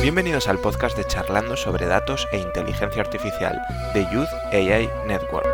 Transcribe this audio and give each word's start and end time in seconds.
Bienvenidos 0.00 0.48
al 0.48 0.58
podcast 0.58 0.96
de 0.96 1.06
Charlando 1.06 1.58
sobre 1.58 1.84
datos 1.84 2.26
e 2.32 2.38
inteligencia 2.38 3.02
artificial 3.02 3.60
de 3.92 4.06
Youth 4.10 4.30
AI 4.54 4.88
Network. 5.06 5.46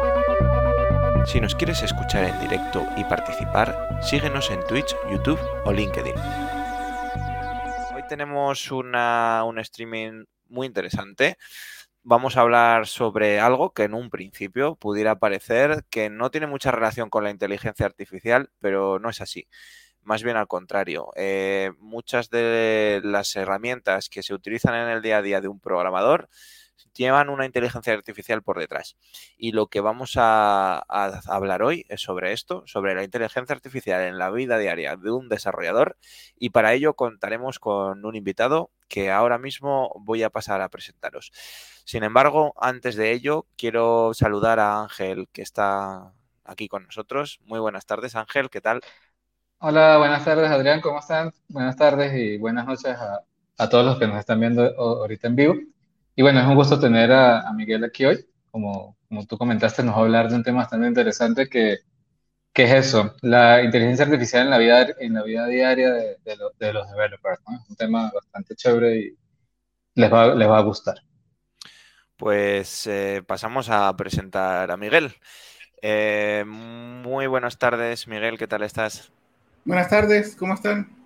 Si 1.26 1.40
nos 1.40 1.56
quieres 1.56 1.82
escuchar 1.82 2.22
en 2.22 2.38
directo 2.38 2.86
y 2.96 3.02
participar, 3.02 3.98
síguenos 4.00 4.48
en 4.52 4.64
Twitch, 4.68 4.95
YouTube 5.11 5.41
o 5.64 5.72
LinkedIn. 5.72 6.14
Hoy 7.96 8.02
tenemos 8.09 8.70
una, 8.70 9.43
un 9.45 9.59
streaming 9.59 10.25
muy 10.50 10.68
interesante. 10.68 11.36
Vamos 12.03 12.37
a 12.37 12.41
hablar 12.41 12.87
sobre 12.87 13.41
algo 13.41 13.73
que 13.73 13.85
en 13.85 13.95
un 13.95 14.09
principio 14.09 14.75
pudiera 14.75 15.19
parecer 15.19 15.85
que 15.91 16.09
no 16.09 16.30
tiene 16.30 16.46
mucha 16.46 16.71
relación 16.71 17.11
con 17.11 17.25
la 17.25 17.30
inteligencia 17.30 17.85
artificial, 17.85 18.50
pero 18.58 18.99
no 18.99 19.11
es 19.11 19.21
así. 19.21 19.49
Más 20.03 20.22
bien 20.22 20.36
al 20.39 20.49
contrario. 20.49 21.11
Eh, 21.17 21.72
muchas 21.79 22.31
de 22.31 23.03
las 23.05 23.36
herramientas 23.36 24.08
que 24.08 24.22
se 24.22 24.32
utilizan 24.35 24.75
en 24.75 24.89
el 24.89 25.03
día 25.03 25.18
a 25.18 25.22
día 25.22 25.41
de 25.43 25.49
un 25.49 25.61
programador 25.61 26.29
llevan 26.94 27.29
una 27.29 27.46
inteligencia 27.46 27.93
artificial 27.93 28.43
por 28.43 28.58
detrás. 28.58 28.96
Y 29.36 29.53
lo 29.53 29.69
que 29.69 29.80
vamos 29.80 30.14
a, 30.17 30.79
hablar 31.29 31.63
hoy 31.63 31.85
es 31.89 32.00
sobre 32.00 32.33
esto, 32.33 32.62
sobre 32.67 32.94
la 32.94 33.05
inteligencia 33.05 33.55
artificial 33.55 34.03
en 34.03 34.19
la 34.19 34.30
vida 34.30 34.58
diaria 34.58 34.97
de 34.97 35.11
un 35.11 35.28
desarrollador. 35.28 35.97
Y 36.39 36.50
para 36.50 36.72
ello 36.72 36.94
contaremos 36.94 37.58
con 37.58 38.05
un 38.05 38.17
invitado 38.17 38.70
que 38.91 39.11
ahora 39.11 39.39
mismo 39.39 39.92
voy 40.00 40.22
a 40.25 40.30
pasar 40.30 40.61
a 40.61 40.69
presentaros. 40.69 41.33
Sin 41.84 42.03
embargo, 42.03 42.53
antes 42.61 42.97
de 42.97 43.12
ello, 43.12 43.47
quiero 43.56 44.12
saludar 44.12 44.58
a 44.58 44.83
Ángel, 44.83 45.28
que 45.33 45.42
está 45.42 46.12
aquí 46.44 46.69
con 46.69 46.84
nosotros. 46.84 47.41
Muy 47.44 47.61
buenas 47.61 47.86
tardes, 47.86 48.16
Ángel, 48.16 48.50
¿qué 48.50 48.61
tal? 48.61 48.83
Hola, 49.61 49.96
buenas 49.98 50.24
tardes, 50.24 50.50
Adrián, 50.50 50.80
¿cómo 50.80 50.98
están? 50.98 51.33
Buenas 51.48 51.77
tardes 51.77 52.12
y 52.14 52.36
buenas 52.36 52.66
noches 52.66 52.96
a, 52.96 53.22
a 53.56 53.68
todos 53.68 53.84
los 53.84 53.98
que 53.98 54.06
nos 54.06 54.18
están 54.18 54.41
viendo 54.41 54.62
ahorita 54.77 55.28
en 55.28 55.36
vivo. 55.36 55.55
Y 56.16 56.22
bueno, 56.22 56.41
es 56.41 56.46
un 56.46 56.56
gusto 56.56 56.80
tener 56.80 57.12
a, 57.12 57.50
Miguel 57.52 57.84
aquí 57.84 58.05
hoy. 58.05 58.27
Como, 58.50 58.96
como 59.08 59.24
tú 59.27 59.38
comentaste, 59.38 59.84
nos 59.84 59.94
va 59.94 60.00
a 60.00 60.02
hablar 60.02 60.28
de 60.28 60.34
un 60.34 60.42
tema 60.42 60.62
bastante 60.62 60.88
interesante 60.88 61.48
que, 61.48 61.78
que 62.52 62.64
es 62.64 62.72
eso, 62.72 63.14
la 63.22 63.62
inteligencia 63.62 64.04
artificial 64.04 64.44
en 64.44 64.50
la 64.50 64.58
vida, 64.58 64.88
en 64.98 65.14
la 65.14 65.22
vida 65.22 65.46
diaria 65.46 65.90
de, 65.90 66.16
de, 66.24 66.72
los 66.72 66.90
developers. 66.90 67.40
¿no? 67.48 67.56
Es 67.56 67.70
un 67.70 67.76
tema 67.76 68.10
bastante 68.12 68.56
chévere 68.56 68.98
y 68.98 69.18
les 69.94 70.12
va, 70.12 70.34
les 70.34 70.48
va 70.48 70.58
a 70.58 70.62
gustar. 70.62 70.96
Pues 72.16 72.86
eh, 72.86 73.22
pasamos 73.26 73.70
a 73.70 73.96
presentar 73.96 74.70
a 74.70 74.76
Miguel. 74.76 75.14
Eh, 75.82 76.44
muy 76.46 77.26
buenas 77.26 77.58
tardes, 77.58 78.06
Miguel, 78.06 78.36
¿qué 78.36 78.46
tal 78.46 78.62
estás? 78.62 79.10
Buenas 79.64 79.88
tardes, 79.88 80.36
¿cómo 80.36 80.54
están? 80.54 81.00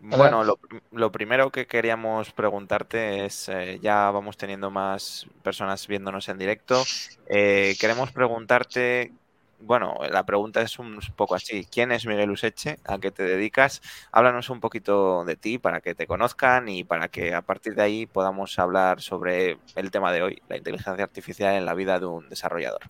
Bueno, 0.00 0.44
lo, 0.92 1.12
primero 1.12 1.50
que 1.50 1.66
queríamos 1.66 2.30
preguntarte 2.32 3.24
es, 3.24 3.48
eh, 3.48 3.80
ya 3.82 4.10
vamos 4.10 4.36
teniendo 4.36 4.70
más 4.70 5.26
personas 5.42 5.88
viéndonos 5.88 6.28
en 6.28 6.38
directo, 6.38 6.84
eh, 7.28 7.74
queremos 7.80 8.12
preguntarte, 8.12 9.12
bueno, 9.60 9.98
la 10.10 10.24
pregunta 10.24 10.62
es 10.62 10.78
un 10.78 10.98
poco 11.16 11.34
así, 11.34 11.66
¿quién 11.70 11.92
es 11.92 12.06
Miguel 12.06 12.30
Useche? 12.30 12.78
¿A 12.84 12.98
qué 12.98 13.10
te 13.10 13.22
dedicas? 13.22 13.82
Háblanos 14.12 14.50
un 14.50 14.60
poquito 14.60 15.24
de 15.24 15.36
ti 15.36 15.58
para 15.58 15.80
que 15.80 15.94
te 15.94 16.06
conozcan 16.06 16.68
y 16.68 16.84
para 16.84 17.08
que 17.08 17.34
a 17.34 17.42
partir 17.42 17.74
de 17.74 17.82
ahí 17.82 18.06
podamos 18.06 18.58
hablar 18.58 19.00
sobre 19.00 19.58
el 19.74 19.90
tema 19.90 20.12
de 20.12 20.22
hoy, 20.22 20.42
la 20.48 20.56
inteligencia 20.56 21.04
artificial 21.04 21.54
en 21.56 21.64
la 21.64 21.74
vida 21.74 21.98
de 21.98 22.06
un 22.06 22.28
desarrollador. 22.28 22.82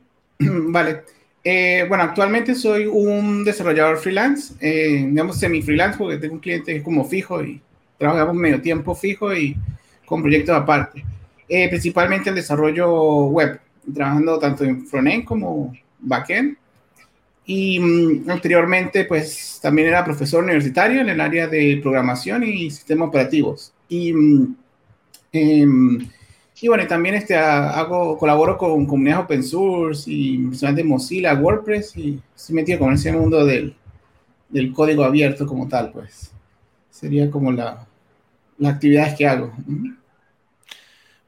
Vale. 0.38 1.04
Eh, 1.42 1.86
bueno, 1.88 2.04
actualmente 2.04 2.54
soy 2.54 2.86
un 2.86 3.44
desarrollador 3.44 3.96
freelance, 3.96 4.54
eh, 4.60 5.06
digamos 5.06 5.38
semi-freelance, 5.38 5.96
porque 5.96 6.18
tengo 6.18 6.34
un 6.34 6.40
cliente 6.40 6.82
como 6.82 7.04
fijo 7.04 7.42
y 7.42 7.62
trabajamos 7.96 8.34
medio 8.34 8.60
tiempo 8.60 8.94
fijo 8.94 9.34
y 9.34 9.56
con 10.04 10.20
proyectos 10.20 10.54
aparte. 10.54 11.04
Eh, 11.48 11.68
principalmente 11.68 12.28
el 12.28 12.36
desarrollo 12.36 13.26
web, 13.26 13.58
trabajando 13.94 14.38
tanto 14.38 14.64
en 14.64 14.86
frontend 14.86 15.24
como 15.24 15.72
backend. 16.00 16.56
Y 17.46 17.80
mm, 17.80 18.30
anteriormente, 18.30 19.04
pues 19.04 19.58
también 19.62 19.88
era 19.88 20.04
profesor 20.04 20.44
universitario 20.44 21.00
en 21.00 21.08
el 21.08 21.20
área 21.20 21.48
de 21.48 21.78
programación 21.82 22.44
y 22.44 22.70
sistemas 22.70 23.08
operativos. 23.08 23.72
Y 23.88 24.12
mm, 24.12 24.56
em, 25.32 26.08
y 26.62 26.68
bueno, 26.68 26.86
también 26.86 27.14
este, 27.14 27.36
hago, 27.36 28.18
colaboro 28.18 28.58
con 28.58 28.84
comunidades 28.84 29.24
open 29.24 29.42
source 29.42 30.10
y 30.10 30.36
de 30.36 30.84
Mozilla, 30.84 31.34
WordPress 31.34 31.96
y 31.96 32.20
estoy 32.36 32.54
metido 32.54 32.78
con 32.78 32.92
ese 32.92 33.12
mundo 33.12 33.46
del, 33.46 33.74
del 34.50 34.72
código 34.72 35.04
abierto 35.04 35.46
como 35.46 35.66
tal, 35.68 35.90
pues. 35.90 36.30
Sería 36.90 37.30
como 37.30 37.50
la, 37.50 37.86
las 38.58 38.74
actividades 38.74 39.14
que 39.16 39.26
hago. 39.26 39.52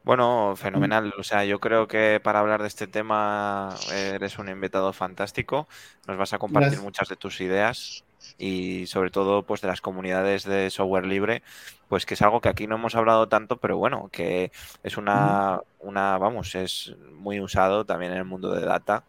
Bueno, 0.03 0.55
fenomenal. 0.57 1.13
O 1.17 1.23
sea, 1.23 1.45
yo 1.45 1.59
creo 1.59 1.87
que 1.87 2.19
para 2.21 2.39
hablar 2.39 2.61
de 2.61 2.67
este 2.67 2.87
tema 2.87 3.73
eres 3.93 4.37
un 4.37 4.49
invitado 4.49 4.91
fantástico. 4.91 5.67
Nos 6.07 6.17
vas 6.17 6.33
a 6.33 6.39
compartir 6.39 6.81
muchas 6.81 7.07
de 7.07 7.15
tus 7.15 7.39
ideas 7.39 8.03
y 8.37 8.85
sobre 8.87 9.11
todo 9.11 9.43
pues 9.43 9.61
de 9.61 9.67
las 9.67 9.81
comunidades 9.81 10.43
de 10.43 10.69
software 10.69 11.05
libre, 11.05 11.41
pues 11.87 12.05
que 12.05 12.15
es 12.15 12.21
algo 12.21 12.41
que 12.41 12.49
aquí 12.49 12.67
no 12.67 12.75
hemos 12.75 12.95
hablado 12.95 13.27
tanto, 13.29 13.57
pero 13.57 13.77
bueno, 13.77 14.09
que 14.11 14.51
es 14.83 14.97
una, 14.97 15.61
una 15.79 16.17
vamos, 16.17 16.55
es 16.55 16.95
muy 17.13 17.39
usado 17.39 17.85
también 17.85 18.11
en 18.11 18.17
el 18.17 18.25
mundo 18.25 18.53
de 18.53 18.65
data 18.65 19.03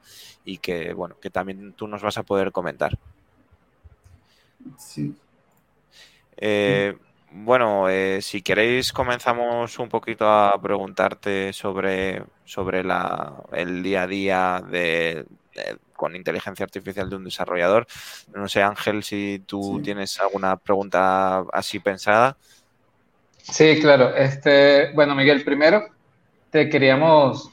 y 0.45 0.59
que 0.59 0.93
bueno, 0.93 1.17
que 1.21 1.31
también 1.31 1.73
tú 1.73 1.89
nos 1.89 2.03
vas 2.03 2.19
a 2.19 2.23
poder 2.23 2.53
comentar. 2.53 2.99
Sí. 4.79 5.15
Eh, 6.37 6.97
bueno, 7.37 7.89
eh, 7.89 8.23
si 8.23 8.43
queréis 8.43 8.93
comenzamos 8.93 9.77
un 9.81 9.89
poquito 9.89 10.29
a 10.29 10.61
preguntarte 10.63 11.53
sobre, 11.53 12.23
sobre 12.45 12.85
la, 12.85 13.35
el 13.53 13.83
día 13.83 14.03
a 14.03 14.07
día 14.07 14.63
de, 14.71 15.25
con 15.97 16.15
inteligencia 16.15 16.63
artificial 16.63 17.11
de 17.11 17.17
un 17.17 17.25
desarrollador. 17.25 17.89
No 18.33 18.49
sé, 18.49 18.63
Ángel, 18.63 19.03
si 19.03 19.43
tú 19.47 19.81
tienes 19.83 20.21
alguna 20.21 20.57
pregunta 20.57 21.45
así 21.53 21.81
pensada. 21.81 22.37
Sí, 23.39 23.81
claro. 23.81 24.15
Este, 24.15 24.93
bueno, 24.93 25.17
Miguel, 25.17 25.43
primero 25.45 25.89
te 26.51 26.69
queríamos 26.69 27.51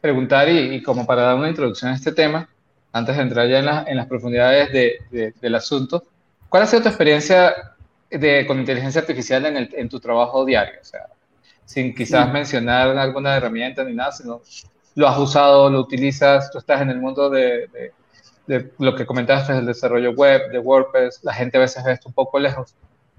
preguntar 0.00 0.48
y, 0.48 0.82
como 0.82 1.04
para 1.04 1.24
dar 1.24 1.36
una 1.36 1.50
introducción 1.50 1.90
a 1.90 1.94
este 1.94 2.12
tema, 2.12 2.48
antes 2.90 3.16
de 3.16 3.22
entrar 3.22 3.48
ya 3.48 3.58
en, 3.86 3.96
las 3.98 4.06
profundidades 4.06 4.72
del 5.12 5.54
asunto, 5.54 6.04
¿cuál 6.48 6.62
ha 6.62 6.66
sido 6.66 6.84
tu 6.84 6.88
experiencia 6.88 7.73
de, 8.18 8.46
con 8.46 8.58
inteligencia 8.58 9.00
artificial 9.00 9.44
en, 9.46 9.68
en 9.72 9.88
tu 9.88 10.00
trabajo 10.00 10.44
diario? 10.44 10.80
O 10.80 10.84
sea, 10.84 11.06
sin 11.64 11.94
quizás 11.94 12.32
mencionar 12.32 12.96
alguna 12.96 13.36
herramienta 13.36 13.84
ni 13.84 13.94
nada, 13.94 14.12
sino 14.12 14.42
lo 14.94 15.08
has 15.08 15.18
usado, 15.18 15.70
lo 15.70 15.80
utilizas, 15.80 16.50
tú 16.50 16.58
estás 16.58 16.80
en 16.82 16.90
el 16.90 17.00
mundo 17.00 17.30
de, 17.30 17.68
de, 18.46 18.70
lo 18.78 18.94
que 18.94 19.06
comentaste, 19.06 19.52
el 19.52 19.66
desarrollo 19.66 20.12
web, 20.12 20.50
de 20.50 20.58
WordPress, 20.58 21.20
la 21.22 21.32
gente 21.32 21.56
a 21.56 21.60
veces 21.60 21.82
ve 21.84 21.92
esto 21.92 22.08
un 22.08 22.14
poco 22.14 22.38
lejos. 22.38 22.74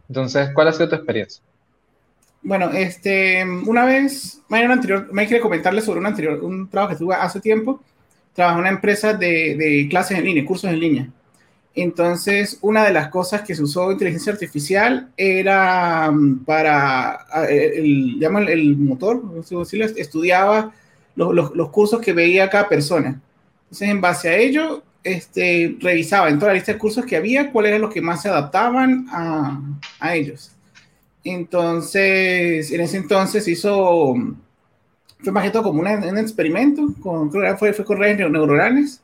Entonces, 0.07 0.49
¿cuál 0.53 0.67
ha 0.67 0.71
sido 0.71 0.89
tu 0.89 0.95
experiencia? 0.95 1.43
Bueno, 2.41 2.69
este, 2.71 3.43
una 3.65 3.85
vez, 3.85 4.41
me 4.49 4.63
anterior, 4.63 5.11
me 5.11 5.25
quiere 5.25 5.41
comentarle 5.41 5.81
sobre 5.81 5.99
un 5.99 6.05
anterior, 6.05 6.43
un 6.43 6.69
trabajo 6.69 6.93
que 6.93 6.99
tuve 6.99 7.15
hace 7.15 7.41
tiempo. 7.41 7.81
Trabajé 8.33 8.55
en 8.55 8.59
una 8.59 8.69
empresa 8.69 9.13
de, 9.13 9.55
de 9.55 9.87
clases 9.89 10.17
en 10.19 10.25
línea, 10.25 10.45
cursos 10.45 10.69
en 10.69 10.79
línea. 10.79 11.09
Entonces, 11.75 12.57
una 12.61 12.85
de 12.85 12.93
las 12.93 13.09
cosas 13.09 13.41
que 13.41 13.53
se 13.53 13.61
usó 13.61 13.91
inteligencia 13.91 14.31
artificial 14.31 15.09
era 15.17 16.09
mm, 16.09 16.45
para, 16.45 17.25
el, 17.49 18.17
llaman 18.17 18.47
el 18.47 18.77
motor, 18.77 19.21
estudiaba 19.97 20.71
los, 21.15 21.53
los, 21.53 21.69
cursos 21.69 21.99
que 21.99 22.13
veía 22.13 22.49
cada 22.49 22.69
persona. 22.69 23.21
Entonces, 23.63 23.89
en 23.89 23.99
base 23.99 24.29
a 24.29 24.37
ello, 24.37 24.83
este, 25.03 25.77
revisaba 25.81 26.29
en 26.29 26.39
toda 26.39 26.51
la 26.51 26.55
lista 26.55 26.73
de 26.73 26.79
cursos 26.79 27.05
que 27.05 27.17
había 27.17 27.51
cuáles 27.51 27.69
eran 27.69 27.81
los 27.81 27.93
que 27.93 28.01
más 28.01 28.21
se 28.21 28.29
adaptaban 28.29 29.07
a, 29.11 29.61
a 29.99 30.15
ellos. 30.15 30.51
Entonces, 31.25 32.71
en 32.71 32.81
ese 32.81 32.97
entonces 32.97 33.47
hizo, 33.47 34.13
fue 35.19 35.33
más 35.33 35.43
que 35.43 35.49
todo 35.49 35.63
como 35.63 35.81
un 35.81 36.17
experimento, 36.17 36.87
con, 37.01 37.31
fue, 37.31 37.73
fue 37.73 37.83
con 37.83 37.97
redes 37.97 38.17
neuronales, 38.29 39.01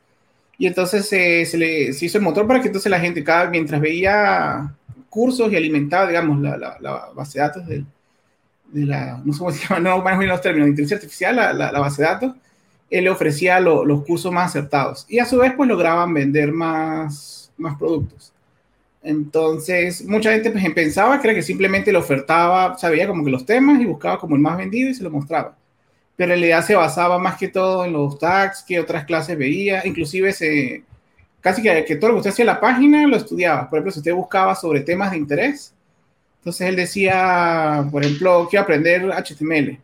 y 0.58 0.66
entonces 0.66 1.08
se, 1.08 1.56
le, 1.56 1.92
se 1.92 2.06
hizo 2.06 2.18
el 2.18 2.24
motor 2.24 2.46
para 2.46 2.60
que 2.60 2.68
entonces 2.68 2.90
la 2.90 3.00
gente, 3.00 3.24
cada, 3.24 3.50
mientras 3.50 3.80
veía 3.80 4.74
cursos 5.08 5.52
y 5.52 5.56
alimentaba, 5.56 6.08
digamos, 6.08 6.40
la, 6.40 6.56
la, 6.56 6.76
la 6.80 7.10
base 7.14 7.38
de 7.38 7.44
datos 7.44 7.66
del, 7.66 7.86
de 8.72 8.86
la, 8.86 9.20
no 9.24 9.32
sé 9.32 9.38
cómo 9.38 9.52
se 9.52 9.66
llama, 9.66 9.80
no 9.80 10.02
bien 10.02 10.28
los 10.28 10.40
términos, 10.40 10.66
de 10.66 10.70
inteligencia 10.70 10.96
artificial, 10.96 11.36
la, 11.36 11.52
la, 11.52 11.80
base 11.80 12.02
de 12.02 12.08
datos, 12.08 12.34
él 12.90 13.04
le 13.04 13.10
ofrecía 13.10 13.60
los 13.60 14.04
cursos 14.04 14.32
más 14.32 14.50
acertados 14.50 15.06
y 15.08 15.18
a 15.18 15.26
su 15.26 15.38
vez 15.38 15.52
pues 15.56 15.68
lograban 15.68 16.12
vender 16.12 16.52
más, 16.52 17.52
más 17.56 17.78
productos. 17.78 18.32
Entonces, 19.02 20.04
mucha 20.04 20.32
gente 20.32 20.50
pues, 20.50 20.64
pensaba 20.74 21.20
que 21.20 21.34
que 21.34 21.42
simplemente 21.42 21.90
le 21.90 21.98
ofertaba, 21.98 22.78
sabía 22.78 23.06
como 23.06 23.24
que 23.24 23.30
los 23.30 23.44
temas 23.44 23.80
y 23.80 23.84
buscaba 23.84 24.18
como 24.18 24.36
el 24.36 24.42
más 24.42 24.56
vendido 24.56 24.90
y 24.90 24.94
se 24.94 25.02
lo 25.02 25.10
mostraba. 25.10 25.56
Pero 26.16 26.32
en 26.32 26.40
realidad 26.40 26.64
se 26.64 26.74
basaba 26.74 27.18
más 27.18 27.36
que 27.36 27.48
todo 27.48 27.84
en 27.84 27.92
los 27.92 28.18
tags 28.18 28.62
que 28.62 28.80
otras 28.80 29.04
clases 29.04 29.36
veía, 29.38 29.86
inclusive 29.86 30.32
se, 30.32 30.84
casi 31.40 31.62
que, 31.62 31.84
que 31.84 31.96
todo 31.96 32.08
lo 32.08 32.14
que 32.14 32.18
usted 32.18 32.30
hacía 32.30 32.42
en 32.44 32.46
la 32.48 32.60
página 32.60 33.06
lo 33.06 33.16
estudiaba. 33.16 33.68
Por 33.68 33.78
ejemplo, 33.78 33.92
si 33.92 34.00
usted 34.00 34.14
buscaba 34.14 34.54
sobre 34.54 34.80
temas 34.80 35.10
de 35.10 35.18
interés, 35.18 35.74
entonces 36.38 36.68
él 36.68 36.76
decía, 36.76 37.86
por 37.90 38.04
ejemplo, 38.04 38.46
quiero 38.50 38.64
aprender 38.64 39.02
HTML. 39.10 39.78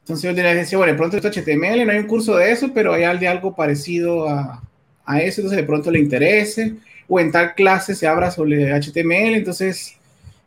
Entonces 0.00 0.22
yo 0.22 0.32
le 0.32 0.54
decía, 0.54 0.78
bueno, 0.78 0.92
de 0.92 0.98
pronto 0.98 1.16
esto 1.16 1.28
HTML, 1.28 1.86
no 1.86 1.92
hay 1.92 1.98
un 1.98 2.06
curso 2.06 2.36
de 2.36 2.50
eso, 2.50 2.72
pero 2.74 2.92
hay 2.92 3.04
algo 3.04 3.54
parecido 3.54 4.28
a, 4.28 4.62
a 5.04 5.20
eso, 5.20 5.40
entonces 5.40 5.58
de 5.58 5.66
pronto 5.66 5.90
le 5.90 5.98
interese, 6.00 6.74
o 7.08 7.20
en 7.20 7.30
tal 7.30 7.54
clase 7.54 7.94
se 7.94 8.06
abra 8.06 8.30
sobre 8.30 8.72
HTML, 8.72 9.34
entonces 9.34 9.96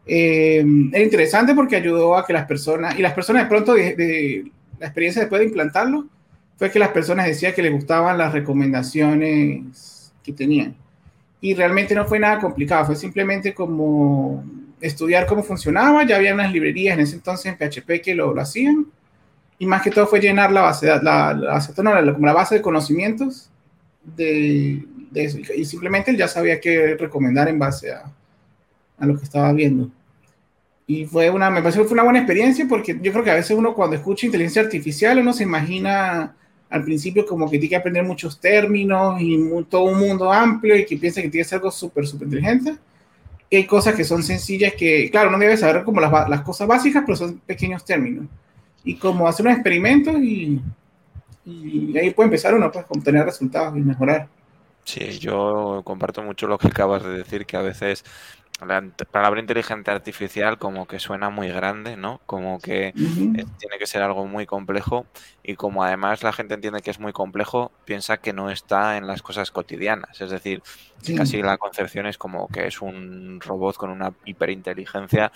eh, 0.06 0.64
era 0.92 1.04
interesante 1.04 1.54
porque 1.54 1.76
ayudó 1.76 2.18
a 2.18 2.26
que 2.26 2.34
las 2.34 2.46
personas, 2.46 2.98
y 2.98 3.02
las 3.02 3.14
personas 3.14 3.44
de 3.44 3.50
pronto, 3.50 3.74
de, 3.74 4.52
la 4.86 4.90
experiencia 4.90 5.24
después 5.24 5.40
de 5.40 5.48
implantarlo, 5.48 6.06
fue 6.58 6.70
que 6.70 6.78
las 6.78 6.90
personas 6.90 7.26
decían 7.26 7.54
que 7.54 7.64
les 7.64 7.74
gustaban 7.74 8.20
las 8.20 8.32
recomendaciones 8.32 10.14
que 10.24 10.32
tenían. 10.32 10.76
Y 11.42 11.56
realmente 11.56 11.96
no 11.96 12.06
fue 12.06 12.20
nada 12.20 12.40
complicado, 12.40 12.86
fue 12.86 12.96
simplemente 12.96 13.52
como 13.56 14.46
estudiar 14.80 15.26
cómo 15.26 15.42
funcionaba, 15.42 16.06
ya 16.06 16.18
había 16.18 16.36
unas 16.36 16.52
librerías 16.52 16.96
en 16.96 17.04
ese 17.04 17.16
entonces 17.16 17.48
en 17.48 17.58
PHP 17.58 18.00
que 18.04 18.14
lo, 18.14 18.40
hacían, 18.40 18.86
y 19.58 19.66
más 19.66 19.82
que 19.82 19.90
todo 19.90 20.06
fue 20.06 20.20
llenar 20.20 20.52
la 20.52 20.62
base, 20.62 20.86
la, 21.02 21.34
base 22.20 22.56
de 22.56 22.62
conocimientos 22.62 23.50
de, 24.04 24.86
eso. 25.16 25.40
Y 25.56 25.66
simplemente 25.66 26.16
ya 26.16 26.28
sabía 26.28 26.60
qué 26.60 26.96
recomendar 26.96 27.48
en 27.48 27.58
base 27.58 27.92
a, 27.92 28.04
lo 29.00 29.18
que 29.18 29.24
estaba 29.24 29.52
viendo. 29.52 29.90
Y 30.88 31.06
fue 31.06 31.30
una, 31.30 31.50
me 31.50 31.62
pareció 31.62 31.82
que 31.82 31.88
fue 31.88 31.96
una 31.96 32.04
buena 32.04 32.20
experiencia 32.20 32.66
porque 32.70 32.98
yo 33.02 33.12
creo 33.12 33.24
que 33.24 33.32
a 33.32 33.36
veces 33.36 33.58
uno 33.58 33.74
cuando 33.74 33.96
escucha 33.96 34.28
inteligencia 34.28 34.62
artificial 34.62 35.18
uno 35.18 35.34
se 35.34 35.44
imagina 35.44 36.36
al 36.70 36.84
principio 36.84 37.26
como 37.26 37.46
que 37.50 37.58
tiene 37.58 37.70
que 37.70 37.76
aprender 37.76 38.04
muchos 38.04 38.40
términos 38.40 39.20
y 39.20 39.38
todo 39.70 39.84
un 39.84 39.98
mundo 39.98 40.32
amplio 40.32 40.76
y 40.76 40.86
que 40.86 40.98
piensa 40.98 41.22
que 41.22 41.30
tiene 41.30 41.44
que 41.44 41.50
ser 41.50 41.58
algo 41.58 41.72
súper, 41.72 42.06
súper 42.06 42.28
inteligente. 42.28 42.76
Y 43.50 43.58
hay 43.58 43.66
cosas 43.66 43.96
que 43.96 44.04
son 44.04 44.24
sencillas 44.24 44.74
que, 44.74 45.10
claro, 45.10 45.30
uno 45.30 45.38
debe 45.38 45.58
saber 45.58 45.84
como 45.84 46.02
las, 46.02 46.30
las 46.30 46.42
cosas 46.42 46.68
básicas, 46.68 47.04
pero 47.06 47.16
son 47.16 47.40
pequeños 47.40 47.86
términos 47.86 48.26
y 48.86 48.96
como 48.96 49.28
hacer 49.28 49.46
un 49.46 49.52
experimento 49.52 50.12
y, 50.18 50.62
y 51.44 51.98
ahí 51.98 52.12
puede 52.12 52.28
empezar 52.28 52.54
uno 52.54 52.72
pues, 52.72 52.86
a 52.86 52.88
obtener 52.90 53.26
resultados 53.26 53.76
y 53.76 53.82
mejorar. 53.82 54.28
Sí, 54.86 55.18
yo 55.18 55.82
comparto 55.84 56.22
mucho 56.22 56.46
lo 56.46 56.60
que 56.60 56.68
acabas 56.68 57.04
de 57.04 57.10
decir, 57.10 57.48
que 57.48 57.58
a 57.58 57.64
veces 57.64 58.06
la 58.62 58.82
palabra 59.12 59.42
inteligencia 59.42 59.94
artificial 59.94 60.58
como 60.58 60.88
que 60.88 61.00
suena 61.00 61.30
muy 61.30 61.50
grande, 61.50 61.98
¿no? 61.98 62.22
Como 62.26 62.60
que 62.60 62.94
tiene 62.94 63.78
que 63.78 63.86
ser 63.86 64.02
algo 64.02 64.26
muy 64.28 64.46
complejo 64.46 65.06
y 65.44 65.56
como 65.56 65.84
además 65.84 66.24
la 66.24 66.32
gente 66.32 66.54
entiende 66.54 66.82
que 66.82 66.92
es 66.92 67.00
muy 67.00 67.12
complejo, 67.12 67.72
piensa 67.84 68.18
que 68.18 68.32
no 68.32 68.50
está 68.50 68.96
en 68.96 69.08
las 69.08 69.22
cosas 69.22 69.52
cotidianas. 69.52 70.22
Es 70.22 70.30
decir, 70.30 70.64
casi 71.18 71.42
la 71.42 71.58
concepción 71.58 72.06
es 72.06 72.18
como 72.18 72.48
que 72.48 72.68
es 72.68 72.82
un 72.82 73.42
robot 73.42 73.76
con 73.76 73.90
una 73.90 74.14
hiperinteligencia, 74.24 75.34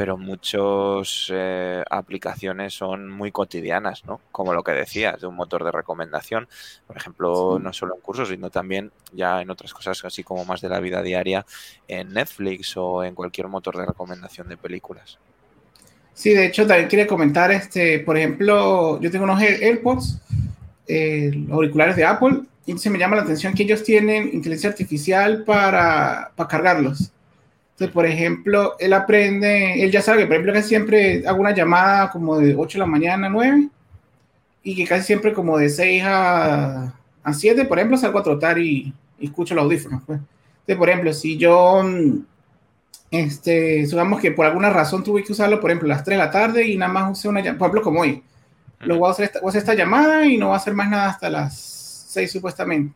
pero 0.00 0.16
muchas 0.16 1.26
eh, 1.30 1.84
aplicaciones 1.90 2.72
son 2.72 3.10
muy 3.10 3.30
cotidianas, 3.30 4.06
¿no? 4.06 4.22
Como 4.32 4.54
lo 4.54 4.64
que 4.64 4.72
decías, 4.72 5.20
de 5.20 5.26
un 5.26 5.34
motor 5.34 5.62
de 5.62 5.72
recomendación, 5.72 6.48
por 6.86 6.96
ejemplo, 6.96 7.58
no 7.58 7.70
solo 7.74 7.96
en 7.96 8.00
cursos, 8.00 8.30
sino 8.30 8.48
también 8.48 8.92
ya 9.12 9.42
en 9.42 9.50
otras 9.50 9.74
cosas 9.74 10.02
así 10.02 10.24
como 10.24 10.46
más 10.46 10.62
de 10.62 10.70
la 10.70 10.80
vida 10.80 11.02
diaria, 11.02 11.44
en 11.86 12.14
Netflix 12.14 12.78
o 12.78 13.04
en 13.04 13.14
cualquier 13.14 13.48
motor 13.48 13.76
de 13.76 13.84
recomendación 13.84 14.48
de 14.48 14.56
películas. 14.56 15.18
Sí, 16.14 16.30
de 16.30 16.46
hecho, 16.46 16.66
también 16.66 16.88
quería 16.88 17.06
comentar, 17.06 17.52
este, 17.52 17.98
por 17.98 18.16
ejemplo, 18.16 18.98
yo 19.02 19.10
tengo 19.10 19.24
unos 19.24 19.42
AirPods, 19.42 20.18
eh, 20.88 21.46
auriculares 21.52 21.94
de 21.96 22.06
Apple, 22.06 22.40
y 22.64 22.78
se 22.78 22.88
me 22.88 22.98
llama 22.98 23.16
la 23.16 23.22
atención 23.24 23.52
que 23.52 23.64
ellos 23.64 23.82
tienen 23.82 24.30
inteligencia 24.32 24.70
artificial 24.70 25.44
para, 25.44 26.32
para 26.34 26.48
cargarlos. 26.48 27.12
Entonces, 27.80 27.94
por 27.94 28.04
ejemplo, 28.04 28.76
él 28.78 28.92
aprende, 28.92 29.82
él 29.82 29.90
ya 29.90 30.02
sabe 30.02 30.18
que, 30.18 30.26
por 30.26 30.34
ejemplo, 30.34 30.52
que 30.52 30.62
siempre 30.62 31.26
hago 31.26 31.40
una 31.40 31.54
llamada 31.54 32.10
como 32.10 32.38
de 32.38 32.54
8 32.54 32.76
de 32.76 32.78
la 32.80 32.84
mañana 32.84 33.28
a 33.28 33.30
9 33.30 33.68
y 34.62 34.76
que 34.76 34.86
casi 34.86 35.06
siempre 35.06 35.32
como 35.32 35.56
de 35.56 35.70
6 35.70 36.02
a, 36.04 36.94
a 37.22 37.32
7, 37.32 37.64
por 37.64 37.78
ejemplo, 37.78 37.96
salgo 37.96 38.18
a 38.18 38.22
trotar 38.22 38.58
y, 38.58 38.92
y 39.18 39.24
escucho 39.24 39.54
los 39.54 39.64
audífonos. 39.64 40.02
Pues. 40.04 40.18
Entonces, 40.18 40.76
por 40.76 40.90
ejemplo, 40.90 41.14
si 41.14 41.38
yo 41.38 41.82
este, 43.10 43.86
supongamos 43.86 44.20
que 44.20 44.32
por 44.32 44.44
alguna 44.44 44.68
razón 44.68 45.02
tuve 45.02 45.24
que 45.24 45.32
usarlo, 45.32 45.58
por 45.58 45.70
ejemplo, 45.70 45.86
a 45.86 45.96
las 45.96 46.04
3 46.04 46.18
de 46.18 46.24
la 46.24 46.30
tarde 46.30 46.66
y 46.66 46.76
nada 46.76 46.92
más 46.92 47.12
usé 47.12 47.28
una 47.28 47.40
llamada, 47.40 47.58
por 47.60 47.68
ejemplo, 47.68 47.82
como 47.82 48.00
hoy. 48.00 48.22
Lo 48.80 48.98
voy 48.98 49.08
a, 49.08 49.12
hacer 49.12 49.24
esta, 49.24 49.40
voy 49.40 49.48
a 49.48 49.50
hacer 49.52 49.60
esta 49.60 49.74
llamada 49.74 50.26
y 50.26 50.36
no 50.36 50.48
voy 50.48 50.54
a 50.54 50.58
hacer 50.58 50.74
más 50.74 50.90
nada 50.90 51.08
hasta 51.08 51.30
las 51.30 51.56
6 52.10 52.30
supuestamente. 52.30 52.92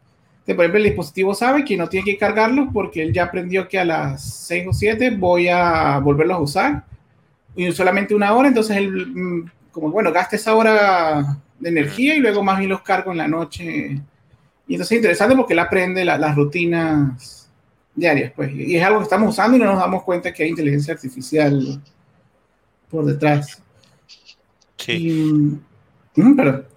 Por 0.46 0.56
ejemplo, 0.56 0.78
el 0.78 0.84
dispositivo 0.84 1.34
sabe 1.34 1.64
que 1.64 1.76
no 1.76 1.88
tiene 1.88 2.04
que 2.04 2.18
cargarlo 2.18 2.68
porque 2.72 3.02
él 3.02 3.12
ya 3.12 3.24
aprendió 3.24 3.66
que 3.66 3.78
a 3.78 3.84
las 3.84 4.22
6 4.46 4.66
o 4.68 4.72
7 4.72 5.10
voy 5.16 5.48
a 5.48 5.98
volverlos 5.98 6.36
a 6.36 6.40
usar 6.40 6.84
y 7.56 7.70
solamente 7.72 8.14
una 8.14 8.34
hora, 8.34 8.48
entonces 8.48 8.76
él, 8.76 9.06
mm, 9.06 9.50
como 9.70 9.90
bueno, 9.90 10.12
gasta 10.12 10.36
esa 10.36 10.54
hora 10.54 11.38
de 11.58 11.68
energía 11.68 12.14
y 12.16 12.20
luego 12.20 12.42
más 12.42 12.58
bien 12.58 12.70
los 12.70 12.82
cargo 12.82 13.12
en 13.12 13.18
la 13.18 13.28
noche. 13.28 13.64
Y 14.66 14.74
entonces 14.74 14.92
es 14.92 14.96
interesante 14.98 15.36
porque 15.36 15.52
él 15.52 15.58
aprende 15.58 16.04
las 16.04 16.34
rutinas 16.34 17.50
diarias, 17.94 18.32
pues. 18.34 18.52
Y 18.52 18.76
es 18.76 18.84
algo 18.84 18.98
que 18.98 19.04
estamos 19.04 19.30
usando 19.30 19.56
y 19.56 19.60
no 19.60 19.66
nos 19.66 19.78
damos 19.78 20.02
cuenta 20.02 20.32
que 20.32 20.42
hay 20.42 20.50
inteligencia 20.50 20.94
artificial 20.94 21.80
por 22.90 23.04
detrás. 23.04 23.62
Sí. 24.76 25.58
pero... 26.36 26.73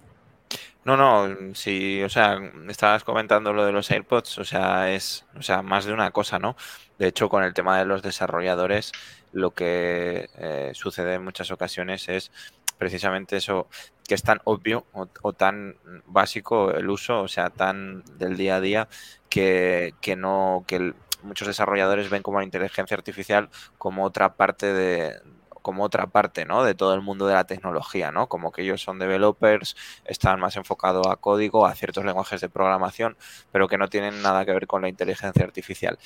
No, 0.88 0.96
no, 0.96 1.54
sí, 1.54 2.02
o 2.02 2.08
sea, 2.08 2.38
estabas 2.70 3.04
comentando 3.04 3.52
lo 3.52 3.66
de 3.66 3.72
los 3.72 3.90
AirPods, 3.90 4.38
o 4.38 4.44
sea, 4.44 4.90
es, 4.90 5.26
o 5.36 5.42
sea, 5.42 5.60
más 5.60 5.84
de 5.84 5.92
una 5.92 6.12
cosa, 6.12 6.38
¿no? 6.38 6.56
De 6.98 7.08
hecho, 7.08 7.28
con 7.28 7.44
el 7.44 7.52
tema 7.52 7.78
de 7.78 7.84
los 7.84 8.00
desarrolladores, 8.00 8.92
lo 9.32 9.50
que 9.50 10.30
eh, 10.38 10.70
sucede 10.72 11.12
en 11.14 11.24
muchas 11.24 11.50
ocasiones 11.50 12.08
es 12.08 12.32
precisamente 12.78 13.36
eso, 13.36 13.68
que 14.08 14.14
es 14.14 14.22
tan 14.22 14.40
obvio 14.44 14.86
o, 14.94 15.32
tan 15.34 15.76
básico 16.06 16.70
el 16.72 16.88
uso, 16.88 17.20
o 17.20 17.28
sea, 17.28 17.50
tan 17.50 18.02
del 18.16 18.38
día 18.38 18.56
a 18.56 18.60
día, 18.62 18.88
que, 19.28 19.92
que 20.00 20.16
no, 20.16 20.64
que 20.66 20.94
muchos 21.22 21.48
desarrolladores 21.48 22.08
ven 22.08 22.22
como 22.22 22.38
la 22.38 22.44
inteligencia 22.46 22.96
artificial 22.96 23.50
como 23.76 24.04
otra 24.04 24.36
parte 24.36 24.72
de 24.72 25.20
como 25.68 25.84
otra 25.84 26.06
parte, 26.06 26.46
¿no? 26.46 26.64
De 26.64 26.74
todo 26.74 26.94
el 26.94 27.02
mundo 27.02 27.26
de 27.26 27.34
la 27.34 27.44
tecnología, 27.44 28.10
¿no? 28.10 28.26
Como 28.26 28.52
que 28.52 28.62
ellos 28.62 28.80
son 28.80 28.98
developers, 28.98 29.76
están 30.06 30.40
más 30.40 30.56
enfocados 30.56 31.06
a 31.06 31.16
código, 31.16 31.66
a 31.66 31.74
ciertos 31.74 32.06
lenguajes 32.06 32.40
de 32.40 32.48
programación, 32.48 33.18
pero 33.52 33.68
que 33.68 33.76
no 33.76 33.88
tienen 33.88 34.22
nada 34.22 34.46
que 34.46 34.52
ver 34.52 34.66
con 34.66 34.80
la 34.80 34.88
inteligencia 34.88 35.44
artificial. 35.44 35.98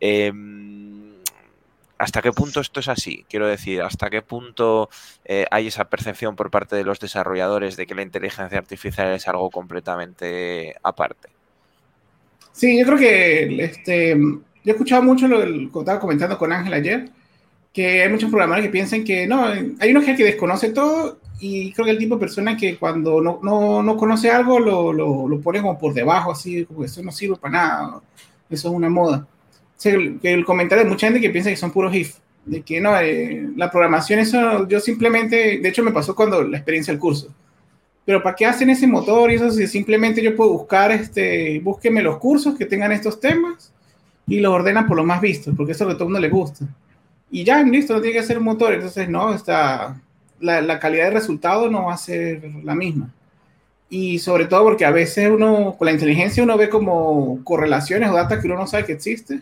Em, 0.00 1.16
¿Hasta 1.98 2.22
qué 2.22 2.32
punto 2.32 2.60
esto 2.60 2.80
es 2.80 2.88
así? 2.88 3.26
Quiero 3.28 3.46
decir, 3.46 3.82
¿hasta 3.82 4.08
qué 4.08 4.22
punto 4.22 4.88
eh, 5.26 5.44
hay 5.50 5.66
esa 5.66 5.90
percepción 5.90 6.34
por 6.34 6.50
parte 6.50 6.74
de 6.74 6.84
los 6.84 6.98
desarrolladores 6.98 7.76
de 7.76 7.86
que 7.86 7.94
la 7.94 8.00
inteligencia 8.00 8.56
artificial 8.56 9.12
es 9.12 9.28
algo 9.28 9.50
completamente 9.50 10.76
aparte? 10.82 11.28
Sí, 12.52 12.78
yo 12.78 12.86
creo 12.86 12.96
que 12.96 13.64
este, 13.64 14.16
yo 14.16 14.40
he 14.64 14.70
escuchado 14.70 15.02
mucho 15.02 15.28
lo 15.28 15.42
que 15.42 15.78
estaba 15.78 16.00
comentando 16.00 16.38
con 16.38 16.54
Ángel 16.54 16.72
ayer, 16.72 17.10
que 17.72 18.02
hay 18.02 18.08
muchos 18.08 18.30
programadores 18.30 18.66
que 18.66 18.72
piensan 18.72 19.04
que 19.04 19.26
no, 19.26 19.44
hay 19.44 19.90
unos 19.90 20.04
que 20.04 20.14
desconoce 20.16 20.70
todo 20.70 21.18
y 21.40 21.72
creo 21.72 21.86
que 21.86 21.92
el 21.92 21.98
tipo 21.98 22.16
de 22.16 22.20
persona 22.20 22.56
que 22.56 22.76
cuando 22.76 23.20
no, 23.20 23.40
no, 23.42 23.82
no 23.82 23.96
conoce 23.96 24.30
algo 24.30 24.58
lo, 24.58 24.92
lo, 24.92 25.26
lo, 25.26 25.40
pone 25.40 25.62
como 25.62 25.78
por 25.78 25.94
debajo, 25.94 26.32
así, 26.32 26.64
como 26.66 26.80
que 26.80 26.86
eso 26.86 27.02
no 27.02 27.10
sirve 27.12 27.36
para 27.36 27.52
nada, 27.52 28.00
eso 28.50 28.68
es 28.68 28.74
una 28.74 28.90
moda. 28.90 29.26
O 29.26 29.80
sea, 29.80 29.94
el, 29.94 30.20
el, 30.22 30.44
comentario 30.44 30.84
de 30.84 30.90
mucha 30.90 31.06
gente 31.06 31.20
que 31.20 31.30
piensa 31.30 31.48
que 31.48 31.56
son 31.56 31.70
puros 31.70 31.94
if, 31.94 32.16
de 32.44 32.60
que 32.60 32.80
no, 32.80 32.98
eh, 33.00 33.48
la 33.56 33.70
programación, 33.70 34.18
eso 34.20 34.68
yo 34.68 34.80
simplemente, 34.80 35.58
de 35.58 35.68
hecho 35.68 35.82
me 35.82 35.92
pasó 35.92 36.14
cuando 36.14 36.42
la 36.42 36.58
experiencia 36.58 36.92
del 36.92 37.00
curso. 37.00 37.28
Pero 38.04 38.22
¿para 38.22 38.36
qué 38.36 38.44
hacen 38.44 38.68
ese 38.68 38.86
motor 38.86 39.30
y 39.30 39.36
eso 39.36 39.50
si 39.50 39.66
simplemente 39.66 40.22
yo 40.22 40.36
puedo 40.36 40.50
buscar, 40.52 40.90
este, 40.92 41.60
búsqueme 41.60 42.02
los 42.02 42.18
cursos 42.18 42.56
que 42.58 42.66
tengan 42.66 42.92
estos 42.92 43.20
temas 43.20 43.72
y 44.26 44.40
lo 44.40 44.52
ordenan 44.52 44.86
por 44.86 44.96
lo 44.96 45.04
más 45.04 45.20
visto, 45.20 45.54
porque 45.56 45.72
eso 45.72 45.84
a 45.84 45.94
todo 45.94 46.04
el 46.04 46.10
mundo 46.10 46.20
le 46.20 46.28
gusta. 46.28 46.66
Y 47.30 47.44
ya, 47.44 47.62
listo, 47.62 47.94
no 47.94 48.00
tiene 48.00 48.18
que 48.18 48.26
ser 48.26 48.38
un 48.38 48.44
motor. 48.44 48.74
Entonces, 48.74 49.08
no, 49.08 49.32
está, 49.34 50.00
la, 50.40 50.60
la, 50.60 50.78
calidad 50.78 51.04
de 51.06 51.10
resultado 51.12 51.70
no 51.70 51.86
va 51.86 51.94
a 51.94 51.98
ser 51.98 52.42
la 52.64 52.74
misma. 52.74 53.12
Y 53.88 54.18
sobre 54.18 54.46
todo 54.46 54.64
porque 54.64 54.84
a 54.84 54.90
veces 54.90 55.30
uno, 55.30 55.76
con 55.78 55.86
la 55.86 55.92
inteligencia, 55.92 56.42
uno 56.42 56.56
ve 56.56 56.68
como 56.68 57.42
correlaciones 57.44 58.10
o 58.10 58.14
data 58.14 58.40
que 58.40 58.46
uno 58.46 58.56
no 58.56 58.66
sabe 58.66 58.84
que 58.84 58.92
existe 58.92 59.40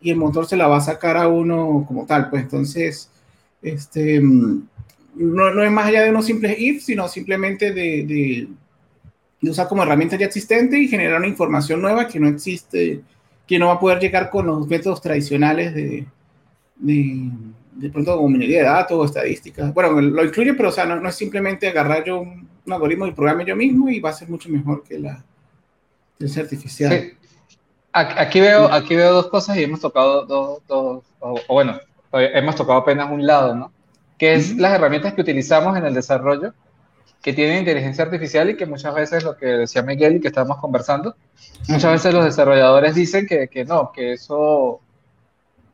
y 0.00 0.10
el 0.10 0.16
motor 0.16 0.46
se 0.46 0.56
la 0.56 0.66
va 0.66 0.78
a 0.78 0.80
sacar 0.80 1.16
a 1.16 1.28
uno 1.28 1.84
como 1.86 2.06
tal. 2.06 2.30
Pues 2.30 2.42
entonces, 2.42 3.10
este, 3.62 4.20
no, 4.20 5.50
no 5.52 5.62
es 5.62 5.70
más 5.70 5.86
allá 5.86 6.02
de 6.02 6.10
unos 6.10 6.26
simples 6.26 6.56
if, 6.58 6.82
sino 6.82 7.08
simplemente 7.08 7.72
de, 7.72 8.04
de, 8.06 8.48
de 9.40 9.50
usar 9.50 9.68
como 9.68 9.82
herramienta 9.82 10.16
ya 10.16 10.26
existente 10.26 10.78
y 10.78 10.88
generar 10.88 11.18
una 11.18 11.28
información 11.28 11.82
nueva 11.82 12.08
que 12.08 12.20
no 12.20 12.28
existe 12.28 13.02
que 13.50 13.58
no 13.58 13.66
va 13.66 13.72
a 13.72 13.80
poder 13.80 13.98
llegar 13.98 14.30
con 14.30 14.46
los 14.46 14.64
métodos 14.68 15.02
tradicionales 15.02 15.74
de, 15.74 16.06
de, 16.80 17.30
de 17.72 17.90
pronto 17.90 18.16
como 18.16 18.28
minería 18.28 18.58
de 18.58 18.64
datos 18.64 18.98
o 18.98 19.04
estadísticas. 19.04 19.72
Bueno, 19.72 20.00
lo 20.00 20.24
incluye, 20.24 20.54
pero 20.54 20.70
o 20.70 20.72
sea, 20.72 20.86
no, 20.86 21.00
no 21.00 21.08
es 21.08 21.14
simplemente 21.14 21.68
agarrar 21.68 22.04
yo 22.04 22.20
un 22.20 22.72
algoritmo 22.72 23.06
y 23.06 23.12
programe 23.12 23.44
yo 23.44 23.56
mismo 23.56 23.88
y 23.88 24.00
va 24.00 24.10
a 24.10 24.14
ser 24.14 24.28
mucho 24.28 24.48
mejor 24.48 24.82
que 24.82 24.98
la 24.98 25.24
inteligencia 26.12 26.42
artificial. 26.42 27.12
Aquí 27.92 28.40
veo, 28.40 28.72
aquí 28.72 28.94
veo 28.94 29.12
dos 29.12 29.26
cosas 29.28 29.56
y 29.56 29.64
hemos 29.64 29.80
tocado 29.80 30.24
dos, 30.24 30.62
dos 30.68 31.02
o, 31.18 31.40
bueno, 31.48 31.78
hemos 32.12 32.54
tocado 32.54 32.78
apenas 32.78 33.10
un 33.10 33.26
lado, 33.26 33.54
¿no? 33.54 33.72
Que 34.16 34.34
es 34.34 34.56
las 34.56 34.74
herramientas 34.74 35.14
que 35.14 35.22
utilizamos 35.22 35.76
en 35.76 35.84
el 35.84 35.94
desarrollo 35.94 36.54
que 37.22 37.32
tienen 37.32 37.58
inteligencia 37.58 38.04
artificial 38.04 38.48
y 38.48 38.56
que 38.56 38.64
muchas 38.64 38.94
veces 38.94 39.24
lo 39.24 39.36
que 39.36 39.46
decía 39.46 39.82
Miguel 39.82 40.16
y 40.16 40.20
que 40.20 40.28
estábamos 40.28 40.58
conversando, 40.58 41.16
muchas 41.68 41.92
veces 41.92 42.14
los 42.14 42.24
desarrolladores 42.24 42.94
dicen 42.94 43.26
que, 43.26 43.48
que 43.48 43.64
no, 43.64 43.92
que 43.92 44.12
eso 44.12 44.80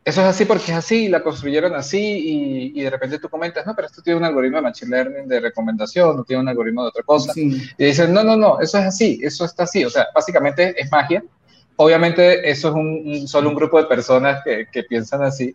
eso 0.07 0.21
es 0.21 0.29
así 0.29 0.45
porque 0.45 0.71
es 0.71 0.79
así, 0.79 1.09
la 1.09 1.21
construyeron 1.21 1.75
así 1.75 1.99
y, 1.99 2.81
y, 2.81 2.85
de 2.85 2.91
repente 2.91 3.19
tú 3.19 3.29
comentas, 3.29 3.67
no, 3.67 3.75
pero 3.75 3.89
esto 3.89 4.01
tiene 4.03 4.21
un 4.21 4.25
algoritmo 4.25 4.59
de 4.59 4.63
Machine 4.63 4.89
Learning 4.93 5.27
de 5.27 5.41
recomendación, 5.41 6.17
no 6.17 6.23
tiene 6.23 6.43
un 6.43 6.49
algoritmo 6.49 6.83
de 6.83 6.91
otra 6.91 7.03
cosa. 7.03 7.33
Y 7.35 7.59
dicen, 7.77 8.15
no, 8.15 8.23
no, 8.23 8.37
no, 8.37 8.61
eso 8.61 8.79
es 8.79 8.85
así, 8.85 9.19
eso 9.21 9.45
está 9.45 9.65
así. 9.65 9.85
O 9.85 9.91
sea, 9.91 10.07
básicamente 10.15 10.81
es 10.81 10.93
magia. 10.93 11.25
Obviamente 11.75 12.49
eso 12.49 12.69
es 12.69 12.75
un, 12.77 13.27
solo 13.27 13.49
un 13.49 13.57
grupo 13.57 13.83
de 13.83 13.89
personas 13.89 14.45
que, 14.45 14.69
que, 14.71 14.85
piensan 14.85 15.25
así, 15.25 15.53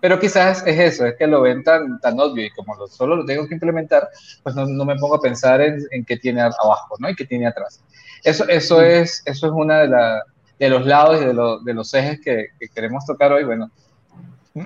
pero 0.00 0.18
quizás 0.18 0.66
es 0.66 0.80
eso, 0.80 1.06
es 1.06 1.14
que 1.16 1.28
lo 1.28 1.40
ven 1.40 1.62
tan, 1.62 2.00
tan 2.00 2.18
obvio 2.18 2.44
y 2.44 2.50
como 2.50 2.74
lo, 2.74 2.88
solo 2.88 3.14
lo 3.14 3.24
tengo 3.24 3.46
que 3.46 3.54
implementar, 3.54 4.08
pues 4.42 4.56
no, 4.56 4.66
no 4.66 4.84
me 4.84 4.96
pongo 4.96 5.14
a 5.14 5.20
pensar 5.20 5.60
en, 5.60 5.78
en, 5.92 6.04
qué 6.04 6.16
tiene 6.16 6.40
abajo, 6.40 6.96
¿no? 6.98 7.08
Y 7.08 7.14
qué 7.14 7.24
tiene 7.24 7.46
atrás. 7.46 7.80
Eso, 8.24 8.48
eso, 8.48 8.82
es, 8.82 9.22
eso 9.26 9.46
es 9.46 9.52
una 9.52 9.78
de, 9.82 9.88
la, 9.88 10.24
de 10.58 10.68
los 10.70 10.84
lados 10.84 11.22
y 11.22 11.24
de, 11.24 11.32
lo, 11.32 11.60
de 11.60 11.72
los 11.72 11.94
ejes 11.94 12.20
que, 12.20 12.48
que 12.58 12.66
queremos 12.66 13.06
tocar 13.06 13.32
hoy. 13.32 13.44
Bueno, 13.44 13.70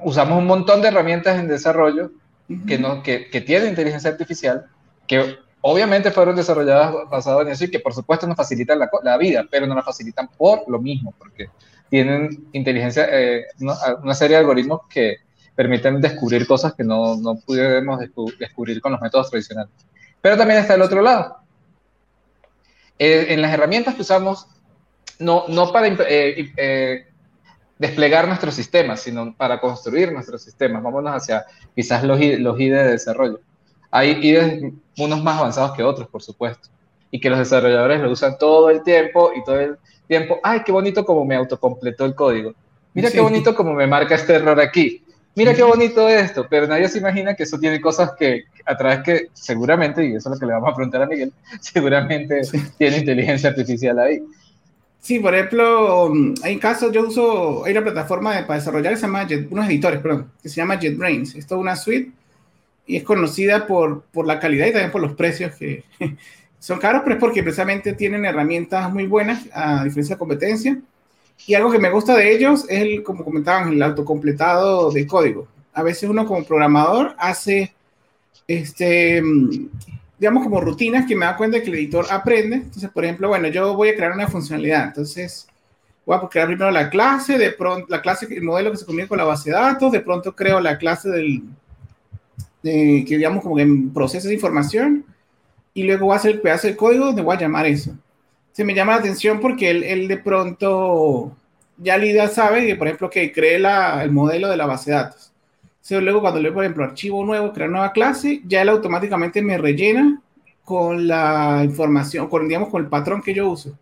usamos 0.02 0.38
un 0.38 0.47
montón 0.47 0.83
de 0.83 0.88
herramientas 0.88 1.38
en 1.38 1.49
desarrollo 1.49 2.11
que, 2.66 2.78
no, 2.78 3.02
que, 3.02 3.28
que 3.28 3.40
tienen 3.40 3.71
inteligencia 3.71 4.11
artificial, 4.11 4.66
que 5.07 5.38
obviamente 5.61 6.11
fueron 6.11 6.37
desarrolladas 6.37 6.95
basadas 7.11 7.43
en 7.43 7.52
eso 7.52 7.64
y 7.64 7.71
que 7.71 7.81
por 7.81 7.93
supuesto 7.93 8.26
nos 8.26 8.37
facilitan 8.37 8.78
la, 8.78 8.88
la 9.02 9.19
vida, 9.19 9.45
pero 9.50 9.66
no 9.66 9.75
nos 9.75 9.85
facilitan 9.85 10.28
por 10.37 10.69
lo 10.69 10.78
mismo, 10.78 11.12
porque 11.19 11.49
tienen 11.88 12.49
inteligencia, 12.52 13.09
eh, 13.11 13.47
una, 13.61 14.14
serie 14.14 14.37
de 14.37 14.40
algoritmos 14.40 14.83
que 14.88 15.19
permiten 15.55 16.00
descubrir 16.00 16.47
cosas 16.47 16.75
que 16.75 16.85
no, 16.85 17.16
no 17.16 17.37
pudiéramos 17.37 18.00
descubrir 18.38 18.81
con 18.81 18.93
los 18.93 19.00
métodos 19.00 19.31
tradicionales. 19.31 19.73
Pero 20.21 20.37
también 20.37 20.61
está 20.61 20.75
el 20.75 20.83
otro 20.83 21.00
lado. 21.00 21.38
Eh, 22.99 23.26
en 23.31 23.43
las 23.43 23.52
herramientas 23.52 23.95
que 23.95 24.02
usamos, 24.02 24.47
no, 25.19 25.45
no 25.49 25.73
para 25.73 25.88
eh, 25.88 26.52
eh 26.57 27.07
desplegar 27.78 28.26
nuestros 28.26 28.54
sistemas, 28.54 29.00
sino 29.00 29.35
para 29.35 29.61
construir 29.61 30.12
nuestros 30.12 30.42
sistemas. 30.42 30.83
Vámonos 30.83 31.14
hacia 31.14 31.45
quizás 31.75 32.02
los, 32.04 32.18
los 32.21 32.61
IDE 32.61 32.83
de 32.83 32.90
desarrollo. 32.92 33.40
Hay 33.90 34.18
IDEs 34.23 34.73
unos 34.99 35.23
más 35.23 35.38
avanzados 35.38 35.76
que 35.76 35.83
otros, 35.83 36.09
por 36.09 36.23
supuesto, 36.23 36.68
y 37.11 37.21
que 37.21 37.30
los 37.30 37.38
desarrolladores 37.38 38.00
lo 38.00 38.11
usan 38.11 38.38
todo 38.38 38.71
el 38.71 38.83
tiempo 38.83 39.30
y 39.35 39.45
todo 39.45 39.61
el 39.61 39.76
tiempo. 40.06 40.38
¡Ay, 40.42 40.62
qué 40.64 40.73
bonito 40.73 41.04
como 41.04 41.25
me 41.25 41.37
autocompletó 41.37 42.04
el 42.04 42.14
código! 42.14 42.54
Mira 42.95 43.11
qué 43.11 43.21
bonito 43.21 43.54
como 43.54 43.75
me 43.75 43.87
marca 43.87 44.14
este 44.14 44.35
error 44.35 44.59
aquí. 44.59 45.04
Mira 45.35 45.52
qué 45.52 45.62
bonito 45.62 46.09
esto, 46.09 46.47
pero 46.49 46.66
nadie 46.66 46.88
se 46.88 46.97
imagina 46.97 47.35
que 47.35 47.42
eso 47.42 47.59
tiene 47.59 47.78
cosas 47.78 48.12
que 48.18 48.45
a 48.64 48.75
través 48.75 49.02
que 49.02 49.28
seguramente, 49.35 50.02
y 50.02 50.14
eso 50.14 50.30
es 50.30 50.35
lo 50.35 50.40
que 50.40 50.47
le 50.47 50.54
vamos 50.54 50.71
a 50.71 50.75
preguntar 50.75 51.02
a 51.02 51.06
Miguel, 51.06 51.30
seguramente 51.61 52.40
tiene 52.78 52.97
inteligencia 52.99 53.50
artificial 53.50 53.99
ahí. 53.99 54.23
Sí, 55.06 55.20
por 55.20 55.36
ejemplo, 55.36 56.12
hay 56.42 56.58
casos, 56.58 56.90
yo 56.90 57.06
uso, 57.06 57.64
hay 57.64 57.70
una 57.70 57.84
plataforma 57.84 58.34
de, 58.34 58.42
para 58.42 58.58
desarrollar 58.58 58.96
se 58.96 59.02
llama 59.02 59.25
Jet, 59.25 59.46
unos 59.52 59.68
editores, 59.68 60.00
perdón, 60.00 60.32
que 60.42 60.48
se 60.48 60.56
llama 60.56 60.80
JetBrains. 60.80 61.36
Esto 61.36 61.54
es 61.54 61.60
una 61.60 61.76
suite 61.76 62.10
y 62.88 62.96
es 62.96 63.04
conocida 63.04 63.68
por, 63.68 64.02
por 64.02 64.26
la 64.26 64.40
calidad 64.40 64.66
y 64.66 64.72
también 64.72 64.90
por 64.90 65.00
los 65.00 65.12
precios 65.12 65.54
que 65.54 65.84
son 66.58 66.80
caros, 66.80 67.02
pero 67.04 67.14
es 67.14 67.20
porque 67.20 67.44
precisamente 67.44 67.92
tienen 67.92 68.25
herramientas 68.25 68.92
muy 68.92 69.06
buenas 69.06 69.44
a 69.52 69.84
diferencia 69.84 70.16
de 70.16 70.18
competencia. 70.18 70.80
Y 71.46 71.54
algo 71.54 71.70
que 71.70 71.78
me 71.78 71.90
gusta 71.90 72.16
de 72.16 72.34
ellos 72.34 72.64
es, 72.68 72.82
el, 72.82 73.04
como 73.04 73.25
comentaban, 73.25 73.75
el 73.75 73.82
autocompletado 73.84 74.90
de 74.90 75.06
código. 75.06 75.46
A 75.72 75.84
veces 75.84 76.10
uno 76.10 76.26
como 76.26 76.44
programador 76.44 77.14
hace 77.16 77.72
este, 78.48 79.22
digamos, 80.18 80.42
como 80.42 80.61
rutinas 80.61 81.06
que 81.06 81.14
me 81.14 81.26
da 81.26 81.37
cuenta 81.37 81.61
que 81.61 81.68
el 81.68 81.75
editor 81.76 82.06
aprende. 82.11 82.56
Entonces, 82.56 82.90
por 82.90 83.04
ejemplo, 83.04 83.28
bueno, 83.28 83.49
yo 83.49 83.75
voy 83.75 83.90
a 83.90 83.96
crear 83.96 84.12
una 84.12 84.28
funcionalidad. 84.28 84.85
Entonces, 84.88 85.46
voy 86.04 86.16
a 86.16 86.28
crear 86.28 86.46
primero 86.46 86.70
la 86.70 86.88
clase, 86.88 87.38
de 87.38 87.50
pronto, 87.52 87.87
la 87.88 88.00
clase, 88.00 88.26
el 88.30 88.42
modelo 88.42 88.70
que 88.70 88.78
se 88.78 88.87
comunica 88.87 89.08
con 89.08 89.18
la 89.18 89.25
base 89.25 89.50
de 89.50 89.56
datos, 89.56 89.92
de 89.92 90.00
pronto 90.00 90.35
creo 90.35 90.61
la 90.61 90.78
clase 90.78 91.11
del, 91.11 91.42
de, 92.62 93.04
que 93.06 93.16
digamos 93.16 93.42
como 93.42 93.56
que 93.56 93.64
de 93.64 94.35
información, 94.35 95.04
y 95.75 95.82
luego 95.82 96.06
voy 96.06 96.14
a 96.14 96.16
hacer 96.16 96.32
el 96.32 96.40
pedazo 96.40 96.68
de 96.68 96.76
código 96.76 97.06
donde 97.06 97.23
voy 97.23 97.37
a 97.37 97.40
llamar 97.40 97.66
eso. 97.66 97.96
Se 98.52 98.64
me 98.64 98.75
llama 98.75 98.92
la 98.92 99.00
atención 99.00 99.40
porque 99.40 99.68
él, 99.70 99.85
él 99.85 100.08
de 100.08 100.16
pronto 100.16 101.37
ya 101.76 101.99
Lida 101.99 102.28
sabe 102.28 102.66
que, 102.66 102.76
por 102.76 102.87
ejemplo, 102.87 103.11
que 103.11 103.30
cree 103.30 103.58
la, 103.58 104.02
el 104.02 104.11
modelo 104.11 104.49
de 104.49 104.56
la 104.56 104.64
base 104.64 104.90
de 104.90 104.96
datos 104.96 105.32
luego 105.90 106.21
cuando 106.21 106.40
le 106.40 106.52
por 106.52 106.64
ejemplo, 106.64 106.85
archivo 106.85 107.25
nuevo, 107.25 107.52
crear 107.52 107.71
nueva 107.71 107.93
clase, 107.93 108.43
ya 108.45 108.62
él 108.62 108.69
automáticamente 108.69 109.40
me 109.43 109.59
rellena 109.59 110.21
con 110.64 111.07
la 111.07 111.62
información, 111.64 112.28
con, 112.28 112.49
digamos, 112.49 112.71
con 112.71 112.83
el 112.83 112.88
patrón 112.88 113.23
que 113.23 113.33
yo 113.33 113.49
uso. 113.49 113.78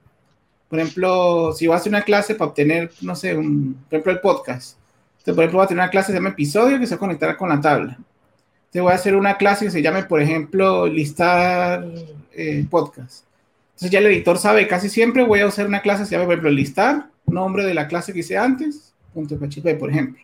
Por 0.69 0.79
ejemplo, 0.81 1.53
si 1.53 1.67
voy 1.67 1.75
a 1.75 1.79
hacer 1.79 1.91
una 1.91 2.03
clase 2.03 2.35
para 2.35 2.51
obtener, 2.51 2.91
no 3.01 3.17
sé, 3.17 3.35
un, 3.35 3.75
por 3.89 3.95
ejemplo, 3.95 4.13
el 4.13 4.21
podcast. 4.21 4.77
Entonces, 5.19 5.35
por 5.35 5.45
ejemplo, 5.45 5.59
voy 5.59 5.65
a 5.65 5.69
tener 5.69 5.83
una 5.83 5.91
clase 5.91 6.09
que 6.09 6.13
se 6.13 6.19
llama 6.19 6.31
episodio 6.31 6.79
que 6.79 6.87
se 6.87 6.99
conectará 6.99 7.37
con 7.37 7.49
la 7.49 7.61
tabla. 7.61 7.93
Entonces, 7.95 8.83
voy 8.83 8.93
a 8.93 8.97
hacer 8.97 9.17
una 9.17 9.37
clase 9.39 9.65
que 9.65 9.71
se 9.71 9.81
llame, 9.81 10.03
por 10.03 10.21
ejemplo, 10.21 10.87
listar 10.87 11.87
eh, 12.33 12.67
podcast. 12.69 13.25
Entonces, 13.69 13.91
ya 13.91 14.01
el 14.01 14.07
editor 14.07 14.37
sabe, 14.37 14.69
casi 14.69 14.91
siempre 14.91 15.25
voy 15.25 15.41
a 15.41 15.47
usar 15.47 15.67
una 15.67 15.81
clase 15.81 16.03
que 16.03 16.09
se 16.09 16.13
llama, 16.17 16.27
por 16.27 16.35
ejemplo, 16.35 16.51
listar, 16.51 17.09
nombre 17.27 17.65
de 17.65 17.73
la 17.73 17.89
clase 17.89 18.13
que 18.13 18.21
hice 18.21 18.37
antes, 18.37 18.93
punto 19.15 19.39
PHP, 19.39 19.79
por 19.79 19.89
ejemplo. 19.89 20.23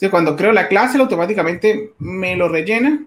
Entonces, 0.00 0.12
cuando 0.12 0.34
creo 0.34 0.50
la 0.52 0.66
clase, 0.66 0.96
automáticamente 0.96 1.92
me 1.98 2.34
lo 2.34 2.48
rellena, 2.48 3.04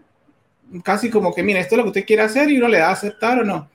casi 0.84 1.10
como 1.10 1.34
que, 1.34 1.42
mira, 1.42 1.60
esto 1.60 1.74
es 1.74 1.78
lo 1.78 1.84
que 1.86 1.90
usted 1.90 2.06
quiere 2.06 2.22
hacer 2.22 2.52
y 2.52 2.58
uno 2.60 2.68
le 2.68 2.78
da 2.78 2.90
a 2.90 2.92
aceptar 2.92 3.40
o 3.40 3.44
no. 3.44 3.68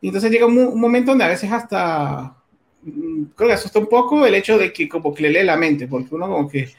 Y 0.00 0.06
entonces 0.06 0.30
llega 0.30 0.46
un, 0.46 0.78
momento 0.78 1.10
donde 1.10 1.24
a 1.24 1.28
veces 1.28 1.50
hasta, 1.50 2.36
mm, 2.84 3.24
creo 3.34 3.48
que 3.48 3.54
asusta 3.54 3.80
un 3.80 3.88
poco 3.88 4.24
el 4.24 4.36
hecho 4.36 4.58
de 4.58 4.72
que 4.72 4.88
como 4.88 5.12
que 5.12 5.24
le 5.24 5.30
lee 5.30 5.44
la 5.44 5.56
mente, 5.56 5.88
porque 5.88 6.14
uno 6.14 6.28
como 6.28 6.48
que, 6.48 6.70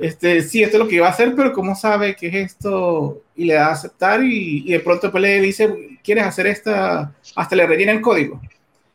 este, 0.00 0.42
sí, 0.42 0.64
esto 0.64 0.76
es 0.76 0.82
lo 0.82 0.88
que 0.88 0.96
iba 0.96 1.06
a 1.06 1.10
hacer, 1.10 1.32
pero 1.36 1.52
¿cómo 1.52 1.76
sabe 1.76 2.16
qué 2.16 2.26
es 2.26 2.34
esto? 2.34 3.22
Y 3.36 3.44
le 3.44 3.54
da 3.54 3.68
a 3.68 3.72
aceptar 3.74 4.24
y, 4.24 4.64
y 4.66 4.72
de 4.72 4.80
pronto 4.80 5.08
pues 5.12 5.22
le 5.22 5.40
dice, 5.40 6.00
¿quieres 6.02 6.24
hacer 6.24 6.48
esta? 6.48 7.14
Hasta 7.36 7.54
le 7.54 7.64
rellena 7.64 7.92
el 7.92 8.00
código. 8.00 8.40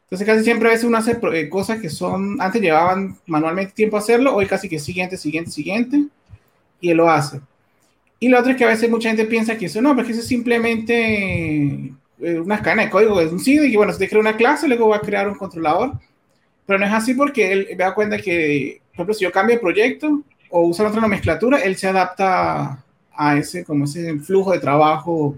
Entonces 0.03 0.27
casi 0.27 0.43
siempre 0.43 0.67
a 0.67 0.71
veces 0.73 0.85
uno 0.85 0.97
hace 0.97 1.17
eh, 1.33 1.47
cosas 1.47 1.79
que 1.79 1.89
son, 1.89 2.41
antes 2.41 2.61
llevaban 2.61 3.17
manualmente 3.27 3.71
tiempo 3.73 3.95
a 3.95 3.99
hacerlo, 3.99 4.35
hoy 4.35 4.45
casi 4.45 4.67
que 4.67 4.77
siguiente, 4.77 5.15
siguiente, 5.15 5.49
siguiente 5.49 6.07
y 6.83 6.91
él 6.91 6.97
lo 6.97 7.09
hace. 7.09 7.39
Y 8.19 8.27
lo 8.27 8.39
otro 8.39 8.51
es 8.51 8.57
que 8.57 8.65
a 8.65 8.67
veces 8.67 8.89
mucha 8.89 9.07
gente 9.07 9.25
piensa 9.25 9.57
que 9.57 9.67
eso 9.67 9.81
no, 9.81 9.95
porque 9.95 10.11
eso 10.11 10.19
es 10.19 10.27
simplemente 10.27 11.93
eh, 12.19 12.39
una 12.39 12.61
cadena 12.61 12.83
de 12.83 12.89
código, 12.89 13.19
es 13.21 13.31
un 13.31 13.39
SID, 13.39 13.63
y 13.63 13.75
bueno, 13.77 13.95
te 13.95 14.07
crea 14.07 14.19
una 14.19 14.35
clase, 14.35 14.67
luego 14.67 14.89
va 14.89 14.97
a 14.97 15.01
crear 15.01 15.29
un 15.29 15.35
controlador. 15.35 15.93
Pero 16.65 16.79
no 16.79 16.85
es 16.85 16.91
así 16.91 17.13
porque 17.13 17.51
él 17.51 17.67
me 17.69 17.75
da 17.75 17.95
cuenta 17.95 18.17
que, 18.17 18.81
por 18.91 18.93
ejemplo, 18.95 19.13
si 19.13 19.23
yo 19.23 19.31
cambio 19.31 19.55
de 19.55 19.61
proyecto 19.61 20.23
o 20.49 20.61
uso 20.61 20.85
otra 20.85 21.01
nomenclatura, 21.01 21.59
él 21.59 21.77
se 21.77 21.87
adapta 21.87 22.83
a 23.15 23.37
ese, 23.37 23.63
como 23.63 23.85
ese 23.85 24.19
flujo 24.19 24.51
de 24.51 24.59
trabajo 24.59 25.37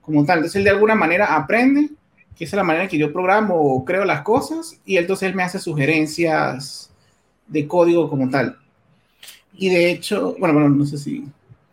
como 0.00 0.24
tal. 0.24 0.38
Entonces 0.38 0.56
él 0.56 0.64
de 0.64 0.70
alguna 0.70 0.96
manera 0.96 1.36
aprende, 1.36 1.90
que 2.36 2.44
esa 2.44 2.56
es 2.56 2.58
la 2.58 2.64
manera 2.64 2.84
en 2.84 2.90
que 2.90 2.98
yo 2.98 3.12
programo 3.12 3.54
o 3.54 3.84
creo 3.84 4.04
las 4.04 4.22
cosas, 4.22 4.80
y 4.84 4.96
entonces 4.96 5.28
él 5.28 5.36
me 5.36 5.44
hace 5.44 5.60
sugerencias 5.60 6.90
de 7.46 7.66
código 7.68 8.08
como 8.08 8.28
tal. 8.28 8.59
Y 9.54 9.68
de 9.68 9.90
hecho, 9.90 10.36
bueno, 10.38 10.54
bueno, 10.54 10.68
no 10.70 10.86
sé 10.86 10.98
si... 10.98 11.24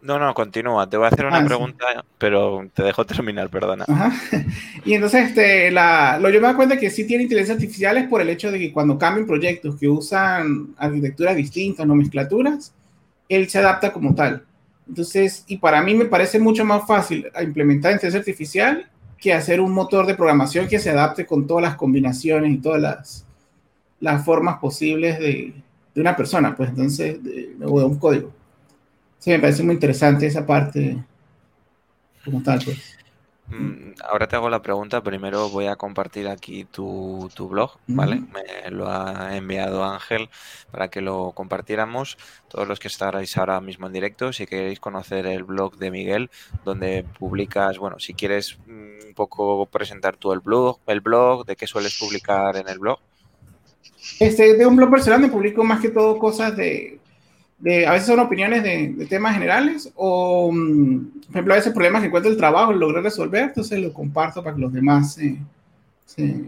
No, 0.02 0.20
no, 0.20 0.34
continúa. 0.34 0.90
Te 0.90 0.96
voy 0.96 1.06
a 1.06 1.10
hacer 1.10 1.26
una 1.26 1.40
ah, 1.40 1.46
pregunta, 1.46 1.86
pero 2.18 2.66
te 2.74 2.84
dejo 2.84 3.06
terminar, 3.06 3.50
perdona. 3.50 3.86
Ajá. 3.88 4.14
Y 4.86 4.94
entonces, 4.94 5.30
este, 5.30 5.70
la, 5.70 6.18
lo 6.18 6.30
yo 6.30 6.40
me 6.40 6.48
doy 6.48 6.56
cuenta 6.56 6.80
que 6.80 6.90
sí 6.90 7.06
tiene 7.06 7.24
inteligencia 7.24 7.56
artificial 7.56 7.98
es 7.98 8.08
por 8.08 8.22
el 8.22 8.30
hecho 8.30 8.52
de 8.52 8.58
que 8.58 8.72
cuando 8.72 8.98
cambian 8.98 9.28
proyectos 9.28 9.76
que 9.76 9.90
usan 9.90 10.74
arquitecturas 10.78 11.36
distintas, 11.36 11.86
nomenclaturas, 11.86 12.74
él 13.28 13.50
se 13.50 13.58
adapta 13.58 13.92
como 13.92 14.16
tal. 14.16 14.46
Entonces, 14.88 15.44
y 15.48 15.58
para 15.58 15.82
mí 15.82 15.94
me 15.94 16.06
parece 16.06 16.40
mucho 16.40 16.64
más 16.64 16.88
fácil 16.88 17.28
implementar 17.42 17.92
inteligencia 17.92 18.20
artificial 18.20 18.90
que 19.18 19.34
hacer 19.34 19.60
un 19.60 19.74
motor 19.74 20.06
de 20.06 20.16
programación 20.16 20.68
que 20.68 20.80
se 20.80 20.92
adapte 20.92 21.26
con 21.26 21.48
todas 21.48 21.64
las 21.64 21.76
combinaciones 21.76 22.54
y 22.54 22.58
todas 22.60 22.82
las, 22.82 23.26
las 24.00 24.24
formas 24.24 24.60
posibles 24.60 25.20
de, 25.20 25.54
de 25.98 26.02
una 26.02 26.16
persona, 26.16 26.56
pues 26.56 26.70
entonces, 26.70 27.24
de, 27.24 27.56
o 27.66 27.80
de 27.80 27.86
un 27.86 27.98
código. 27.98 28.32
Sí, 29.18 29.32
me 29.32 29.40
parece 29.40 29.64
muy 29.64 29.74
interesante 29.74 30.28
esa 30.28 30.46
parte 30.46 30.96
como 32.24 32.44
tal, 32.44 32.62
pues. 32.64 33.00
Mm, 33.48 33.94
ahora 34.08 34.28
te 34.28 34.36
hago 34.36 34.48
la 34.48 34.62
pregunta. 34.62 35.02
Primero 35.02 35.50
voy 35.50 35.66
a 35.66 35.76
compartir 35.76 36.28
aquí 36.28 36.66
tu, 36.66 37.32
blog, 37.50 37.80
¿vale? 37.88 38.22
Me 38.32 38.70
lo 38.70 38.92
ha 38.92 39.36
enviado 39.36 39.84
Ángel 39.84 40.30
para 40.70 40.90
que 40.90 41.02
lo 41.02 41.32
compartiéramos. 41.32 42.20
Todos 42.48 42.68
los 42.68 42.80
que 42.80 42.90
estaréis 42.90 43.36
ahora 43.36 43.60
mismo 43.60 43.88
en 43.88 43.94
directo, 43.94 44.32
si 44.34 44.46
queréis 44.46 44.80
conocer 44.80 45.26
el 45.26 45.46
blog 45.46 45.78
de 45.78 45.90
Miguel, 45.90 46.30
donde 46.64 47.06
publicas, 47.18 47.80
bueno, 47.80 47.98
si 47.98 48.14
quieres 48.14 48.60
mm, 48.68 49.08
un 49.08 49.14
poco 49.16 49.66
presentar 49.66 50.16
tú 50.16 50.32
el 50.32 50.42
blog, 50.42 50.78
el 50.86 51.02
blog, 51.02 51.44
de 51.48 51.56
qué 51.56 51.66
sueles 51.66 51.98
publicar 51.98 52.56
en 52.56 52.70
el 52.70 52.78
blog. 52.78 53.00
Este, 54.20 54.56
de 54.56 54.66
un 54.66 54.76
blog 54.76 54.90
personal 54.90 55.22
me 55.22 55.28
publico 55.28 55.64
más 55.64 55.80
que 55.80 55.90
todo 55.90 56.18
cosas 56.18 56.56
de 56.56 56.98
a 57.66 57.92
veces 57.92 58.08
son 58.08 58.20
opiniones 58.20 58.64
de, 58.64 59.06
temas 59.10 59.34
generales 59.34 59.92
o, 59.96 60.52
mm, 60.52 61.22
por 61.22 61.32
ejemplo, 61.32 61.54
a 61.54 61.58
veces 61.58 61.74
problemas 61.74 62.02
que 62.02 62.08
encuentro 62.08 62.32
el 62.32 62.38
trabajo, 62.38 62.72
lo 62.72 62.80
logré 62.80 63.02
resolver, 63.02 63.44
entonces 63.44 63.80
lo 63.80 63.92
comparto 63.94 64.44
para 64.44 64.56
que 64.56 64.62
los 64.62 64.74
demás 64.74 65.16
se, 65.16 65.38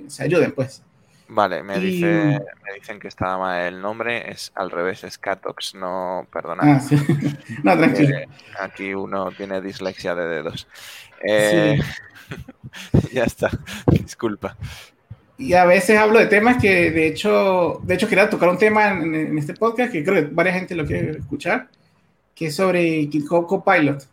se, 0.07 0.23
ayuden, 0.23 0.51
pues. 0.51 0.83
Vale, 1.27 1.61
me, 1.61 1.79
dice, 1.79 2.07
me 2.07 2.73
dicen 2.79 2.99
que 2.99 3.07
está 3.07 3.37
mal 3.37 3.61
el 3.61 3.81
nombre, 3.81 4.31
es 4.31 4.51
al 4.55 4.71
revés, 4.71 5.03
es 5.03 5.17
Catox, 5.17 5.75
no, 5.75 6.27
perdona. 6.31 6.61
Ah, 6.63 6.79
sí. 6.79 6.95
no, 7.63 7.77
tranquilo. 7.77 8.17
Eh, 8.17 8.27
aquí 8.59 8.93
uno 8.93 9.31
tiene 9.31 9.61
dislexia 9.61 10.15
de 10.15 10.27
dedos. 10.27 10.67
Eh, 11.23 11.79
ya 13.13 13.23
está, 13.23 13.49
disculpa 13.91 14.55
y 15.39 15.53
a 15.53 15.63
veces 15.63 15.97
hablo 15.97 16.19
de 16.19 16.25
temas 16.25 16.61
que 16.61 16.91
de 16.91 17.07
hecho, 17.07 17.79
de 17.83 17.95
hecho 17.95 18.09
quería 18.09 18.29
tocar 18.29 18.49
un 18.49 18.57
tema 18.57 18.89
en, 18.89 19.37
este 19.37 19.53
podcast 19.53 19.91
que 19.91 20.03
creo 20.03 20.15
que 20.15 20.33
varias 20.33 20.57
gente 20.57 20.75
lo 20.75 20.85
quiere 20.85 21.11
escuchar, 21.11 21.69
que 22.35 22.47
es 22.47 22.55
sobre 22.55 23.07
GitHub 23.07 23.47
Copilot, 23.47 24.05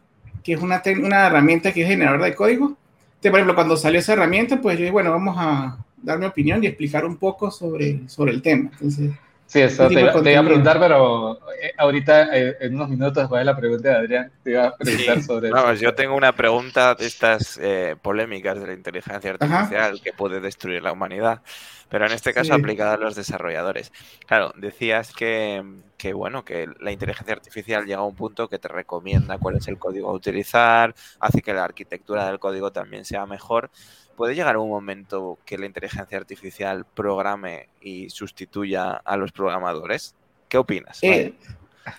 que 0.45 0.53
es 0.53 0.61
una, 0.63 0.81
una 1.03 1.27
herramienta 1.27 1.73
que 1.73 1.83
es 1.83 1.89
generador 1.89 2.23
de 2.23 2.35
código. 2.35 2.67
Entonces, 2.67 3.31
por 3.31 3.41
ejemplo, 3.41 3.55
cuando 3.57 3.77
salió 3.77 3.99
esa 3.99 4.13
herramienta, 4.13 4.61
pues 4.61 4.77
yo 4.77 4.83
dije, 4.83 4.93
bueno, 4.93 5.11
vamos 5.11 5.35
a 5.37 5.85
dar 6.01 6.19
mi 6.19 6.27
opinión 6.27 6.63
y 6.63 6.69
explicar 6.69 7.05
un 7.05 7.17
poco 7.17 7.51
sobre, 7.51 8.09
sobre 8.09 8.31
el 8.31 8.41
tema. 8.41 8.71
Entonces, 8.73 9.11
Sí, 9.47 9.61
eso 9.61 9.87
te, 9.87 10.01
iba, 10.01 10.11
a 10.11 10.45
preguntar, 10.45 10.81
pero 10.81 11.39
eh, 11.63 11.73
ahorita, 11.79 12.37
eh, 12.37 12.57
en 12.61 12.75
unos 12.75 12.89
minutos 12.89 13.15
después 13.15 13.41
de 13.41 13.45
la 13.45 13.57
pregunta 13.57 13.91
de 13.91 13.95
Adrián, 13.95 14.33
te 14.43 14.51
iba 14.51 14.67
a 14.67 14.77
preguntar 14.77 15.23
sobre 15.23 15.49
eso. 15.49 15.75
yo 15.75 15.95
tengo 15.95 16.17
una 16.17 16.33
pregunta 16.33 16.97
de 16.97 17.07
estas 17.07 17.57
eh, 17.63 17.95
polémicas 18.03 18.59
de 18.61 18.67
la 18.67 18.73
inteligencia 18.73 19.31
artificial 19.31 20.01
que 20.03 20.13
puede 20.13 20.41
destruir 20.41 20.83
la 20.83 20.91
humanidad, 20.91 21.43
pero 21.89 22.07
en 22.07 22.13
este 22.13 22.35
caso 22.35 22.55
aplicada 22.55 22.95
a 22.95 22.97
los 22.99 23.15
desarrolladores. 23.15 23.93
Claro, 24.27 24.53
decías 24.57 25.13
que, 25.13 25.63
que, 25.97 26.13
bueno, 26.13 26.45
que 26.45 26.69
la 26.81 26.91
inteligencia 26.91 27.35
artificial 27.35 27.87
llega 27.87 28.01
a 28.01 28.05
un 28.05 28.17
punto 28.17 28.49
que 28.49 28.59
te 28.59 28.67
recomienda 28.67 29.39
cuál 29.39 29.59
es 29.59 29.69
el 29.69 29.79
código 29.79 30.11
a 30.11 30.13
utilizar, 30.13 30.93
hace 31.21 31.41
que 31.41 31.55
la 31.55 31.63
arquitectura 31.63 32.27
del 32.27 32.41
código 32.41 32.73
también 32.73 33.05
sea 33.05 33.27
mejor. 33.27 33.71
¿Puede 34.17 34.35
llegar 34.35 34.57
un 34.57 34.71
momento 34.71 35.39
que 35.45 35.59
la 35.59 35.67
inteligencia 35.67 36.17
artificial 36.17 36.87
programe 36.95 37.69
y 37.83 38.09
sustituya 38.09 38.93
a 38.93 39.17
los 39.19 39.31
programadores? 39.31 40.15
¿Qué 40.49 40.57
opinas? 40.57 40.99
Eh, 41.03 41.35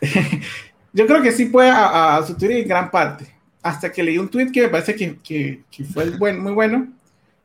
yo 0.94 1.06
creo 1.06 1.22
que 1.22 1.32
sí 1.32 1.46
puede 1.46 1.72
sustituir 2.26 2.58
en 2.58 2.68
gran 2.68 2.90
parte. 2.90 3.32
Hasta 3.62 3.92
que 3.92 4.02
leí 4.02 4.18
un 4.18 4.30
tweet 4.30 4.52
que 4.52 4.64
me 4.64 4.70
parece 4.70 4.96
que, 4.96 5.64
fue 5.94 6.34
muy 6.34 6.54
bueno, 6.54 6.88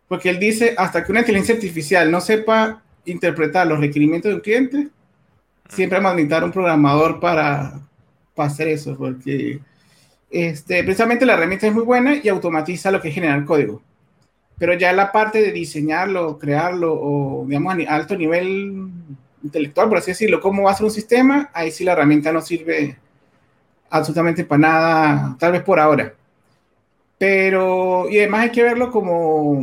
porque 0.09 0.31
él 0.31 0.39
dice, 0.39 0.75
hasta 0.79 1.05
que 1.05 1.13
una 1.13 1.21
inteligencia 1.21 1.55
artificial 1.55 2.11
no 2.11 2.21
sepa 2.23 2.83
interpretar 3.05 3.67
los 3.67 3.79
requerimientos 3.79 4.31
de 4.31 4.37
un 4.37 4.41
cliente, 4.41 4.89
siempre 5.69 6.01
va 6.01 6.11
a 6.11 6.15
necesitar 6.15 6.45
un 6.45 6.53
programador 6.53 7.21
para, 7.21 7.79
para 8.35 8.49
hacer 8.49 8.69
eso, 8.69 8.97
porque 8.97 9.61
este, 10.31 10.83
precisamente 10.85 11.27
la 11.27 11.35
herramienta 11.35 11.67
es 11.67 11.75
muy 11.75 11.85
buena 11.85 12.15
y 12.23 12.29
automatiza 12.29 12.91
lo 12.91 13.03
que 13.03 13.09
es 13.09 13.15
generar 13.15 13.45
código 13.45 13.83
pero 14.59 14.75
ya 14.75 14.93
la 14.93 15.11
parte 15.11 15.41
de 15.43 15.53
diseñarlo, 15.53 16.39
crearlo, 16.39 16.95
o 16.95 17.45
digamos 17.47 17.75
a 17.87 17.95
alto 17.95 18.17
nivel 18.17 18.91
intelectual, 19.43 19.89
por 19.89 19.99
así 19.99 20.13
decirlo, 20.13 20.41
cómo 20.41 20.65
va 20.65 20.71
a 20.71 20.75
ser 20.75 20.85
un 20.85 20.93
sistema, 20.93 21.51
ahí 21.53 21.71
sí 21.71 21.85
la 21.85 21.93
herramienta 21.93 22.33
no 22.33 22.41
sirve 22.41 22.97
absolutamente 23.91 24.45
para 24.45 24.59
nada, 24.59 25.37
tal 25.39 25.53
vez 25.53 25.63
por 25.63 25.79
ahora. 25.79 26.15
Pero, 27.19 28.09
y 28.11 28.19
además 28.19 28.43
hay 28.43 28.51
que 28.51 28.63
verlo 28.63 28.91
como, 28.91 29.61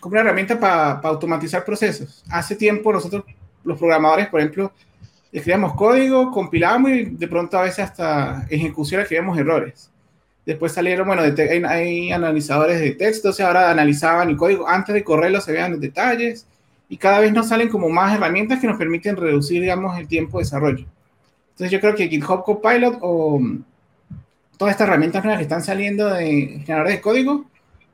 como 0.00 0.12
una 0.12 0.20
herramienta 0.20 0.58
para 0.58 1.00
automatizar 1.00 1.64
procesos. 1.64 2.24
Hace 2.30 2.56
tiempo 2.56 2.92
nosotros, 2.92 3.24
los 3.62 3.78
programadores, 3.78 4.28
por 4.28 4.40
ejemplo, 4.40 4.72
escribíamos 5.32 5.74
código, 5.74 6.30
compilábamos 6.30 6.92
y 6.92 7.04
de 7.06 7.28
pronto 7.28 7.58
a 7.58 7.62
veces 7.62 7.80
hasta 7.80 8.46
ejecución 8.48 9.00
escribíamos 9.02 9.36
errores. 9.36 9.90
Después 10.46 10.72
salieron, 10.72 11.06
bueno, 11.06 11.22
hay, 11.68 12.12
analizadores 12.12 12.78
de 12.78 12.92
texto, 12.92 13.30
o 13.30 13.32
sea, 13.32 13.46
ahora 13.46 13.70
analizaban 13.70 14.28
el 14.28 14.36
código 14.36 14.68
antes 14.68 14.94
de 14.94 15.02
correrlo, 15.02 15.40
se 15.40 15.52
vean 15.52 15.72
los 15.72 15.80
detalles, 15.80 16.46
y 16.88 16.98
cada 16.98 17.20
vez 17.20 17.32
nos 17.32 17.48
salen 17.48 17.68
como 17.68 17.88
más 17.88 18.14
herramientas 18.14 18.60
que 18.60 18.66
nos 18.66 18.76
permiten 18.76 19.16
reducir, 19.16 19.62
digamos, 19.62 19.98
el 19.98 20.06
tiempo 20.06 20.38
de 20.38 20.44
desarrollo. 20.44 20.84
Entonces 21.50 21.70
yo 21.70 21.80
creo 21.80 21.94
que 21.94 22.08
GitHub 22.08 22.44
Copilot 22.44 22.98
o 23.00 23.40
todas 24.58 24.72
estas 24.72 24.88
herramientas 24.88 25.24
nuevas 25.24 25.38
que 25.38 25.44
están 25.44 25.62
saliendo 25.62 26.08
de 26.08 26.60
generadores 26.64 26.96
de 26.96 27.00
código, 27.00 27.46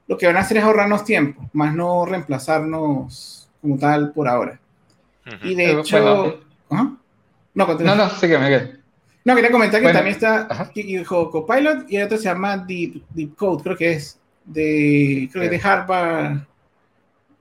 lo 0.08 0.18
que 0.18 0.26
van 0.26 0.36
a 0.36 0.40
hacer 0.40 0.56
es 0.56 0.64
ahorrarnos 0.64 1.04
tiempo, 1.04 1.48
más 1.52 1.74
no 1.74 2.04
reemplazarnos 2.04 3.48
como 3.60 3.78
tal 3.78 4.12
por 4.12 4.26
ahora. 4.26 4.58
Y 5.44 5.54
de 5.54 5.72
hecho... 5.72 6.40
¿ah? 6.70 6.96
No, 7.54 7.66
No, 7.66 7.94
no, 7.94 8.10
sígueme, 8.10 8.79
no, 9.24 9.34
quería 9.34 9.50
comentar 9.50 9.82
que 9.82 9.92
también 9.92 10.16
está 10.16 10.48
Copilot 11.06 11.90
y 11.90 12.00
otro 12.00 12.16
se 12.16 12.24
llama 12.24 12.56
Deep, 12.56 13.02
Deep 13.10 13.34
Code, 13.36 13.62
creo 13.62 13.76
que 13.76 13.92
es 13.92 14.18
de, 14.44 15.28
creo 15.30 15.44
que 15.44 15.56
de 15.56 15.60
Harvard 15.62 16.38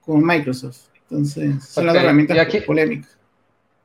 con 0.02 0.26
Microsoft. 0.26 0.88
Entonces, 1.10 1.64
son 1.64 1.86
las 1.86 1.96
herramientas 1.96 2.38
aquí, 2.38 2.62
polémicas. 2.62 3.18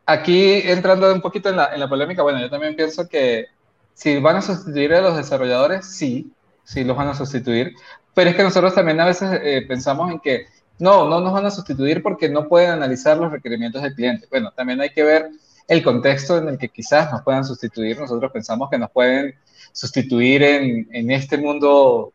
Aquí 0.06 0.60
entrando 0.64 1.12
un 1.14 1.20
poquito 1.20 1.48
en 1.48 1.56
la, 1.56 1.72
en 1.72 1.80
la 1.80 1.88
polémica, 1.88 2.22
bueno, 2.22 2.40
yo 2.40 2.50
también 2.50 2.76
pienso 2.76 3.08
que 3.08 3.46
si 3.94 4.18
van 4.18 4.36
a 4.36 4.42
sustituir 4.42 4.92
a 4.92 5.00
los 5.00 5.16
desarrolladores, 5.16 5.86
sí, 5.86 6.32
sí 6.64 6.84
los 6.84 6.96
van 6.96 7.08
a 7.08 7.14
sustituir, 7.14 7.74
pero 8.12 8.30
es 8.30 8.36
que 8.36 8.42
nosotros 8.42 8.74
también 8.74 9.00
a 9.00 9.06
veces 9.06 9.40
eh, 9.42 9.64
pensamos 9.66 10.10
en 10.10 10.18
que 10.18 10.46
no, 10.78 11.08
no 11.08 11.20
nos 11.20 11.32
van 11.32 11.46
a 11.46 11.50
sustituir 11.50 12.02
porque 12.02 12.28
no 12.28 12.48
pueden 12.48 12.70
analizar 12.70 13.16
los 13.16 13.30
requerimientos 13.30 13.82
del 13.82 13.94
cliente. 13.94 14.26
Bueno, 14.28 14.50
también 14.50 14.80
hay 14.80 14.90
que 14.90 15.04
ver 15.04 15.30
el 15.68 15.82
contexto 15.82 16.38
en 16.38 16.48
el 16.48 16.58
que 16.58 16.68
quizás 16.68 17.10
nos 17.12 17.22
puedan 17.22 17.44
sustituir. 17.44 17.98
Nosotros 17.98 18.30
pensamos 18.32 18.68
que 18.70 18.78
nos 18.78 18.90
pueden 18.90 19.34
sustituir 19.72 20.42
en, 20.42 20.88
en 20.92 21.10
este 21.10 21.36
mundo 21.38 22.12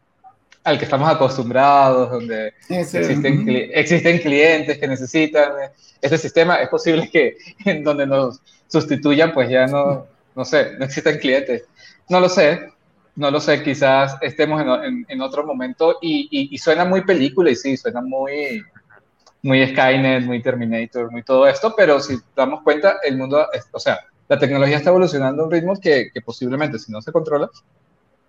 al 0.63 0.77
que 0.77 0.85
estamos 0.85 1.09
acostumbrados, 1.09 2.11
donde 2.11 2.53
existen, 2.69 3.49
existen, 3.73 4.19
clientes 4.19 4.77
que 4.77 4.87
necesitan 4.87 5.51
este 6.01 6.17
sistema. 6.17 6.55
Es 6.57 6.69
posible 6.69 7.09
que 7.09 7.37
en 7.65 7.83
donde 7.83 8.05
nos 8.05 8.41
sustituyan, 8.67 9.33
pues 9.33 9.49
ya 9.49 9.67
no, 9.67 10.05
no 10.35 10.45
sé, 10.45 10.73
no 10.77 10.85
existen 10.85 11.17
clientes. 11.17 11.63
No 12.07 12.19
lo 12.19 12.29
sé, 12.29 12.71
no 13.15 13.31
lo 13.31 13.39
sé, 13.39 13.63
quizás 13.63 14.17
estemos 14.21 14.61
en, 14.61 15.05
en, 15.07 15.21
otro 15.21 15.45
momento 15.45 15.97
y, 16.01 16.27
y, 16.31 16.53
y, 16.55 16.57
suena 16.57 16.85
muy 16.85 17.01
película 17.01 17.51
y 17.51 17.55
sí, 17.55 17.75
suena 17.75 18.01
muy, 18.01 18.63
muy 19.41 19.65
Skynet, 19.67 20.23
muy 20.25 20.41
Terminator, 20.41 21.11
muy 21.11 21.23
todo 21.23 21.47
esto, 21.47 21.73
pero 21.75 21.99
si 21.99 22.17
damos 22.35 22.61
cuenta, 22.61 22.97
el 23.03 23.17
mundo, 23.17 23.45
o 23.71 23.79
sea, 23.79 23.99
la 24.27 24.37
tecnología 24.37 24.77
está 24.77 24.89
evolucionando 24.89 25.43
a 25.43 25.45
un 25.45 25.51
ritmo 25.51 25.75
que, 25.79 26.11
que, 26.13 26.21
posiblemente, 26.21 26.77
si 26.77 26.91
no 26.91 27.01
se 27.01 27.11
controla, 27.11 27.49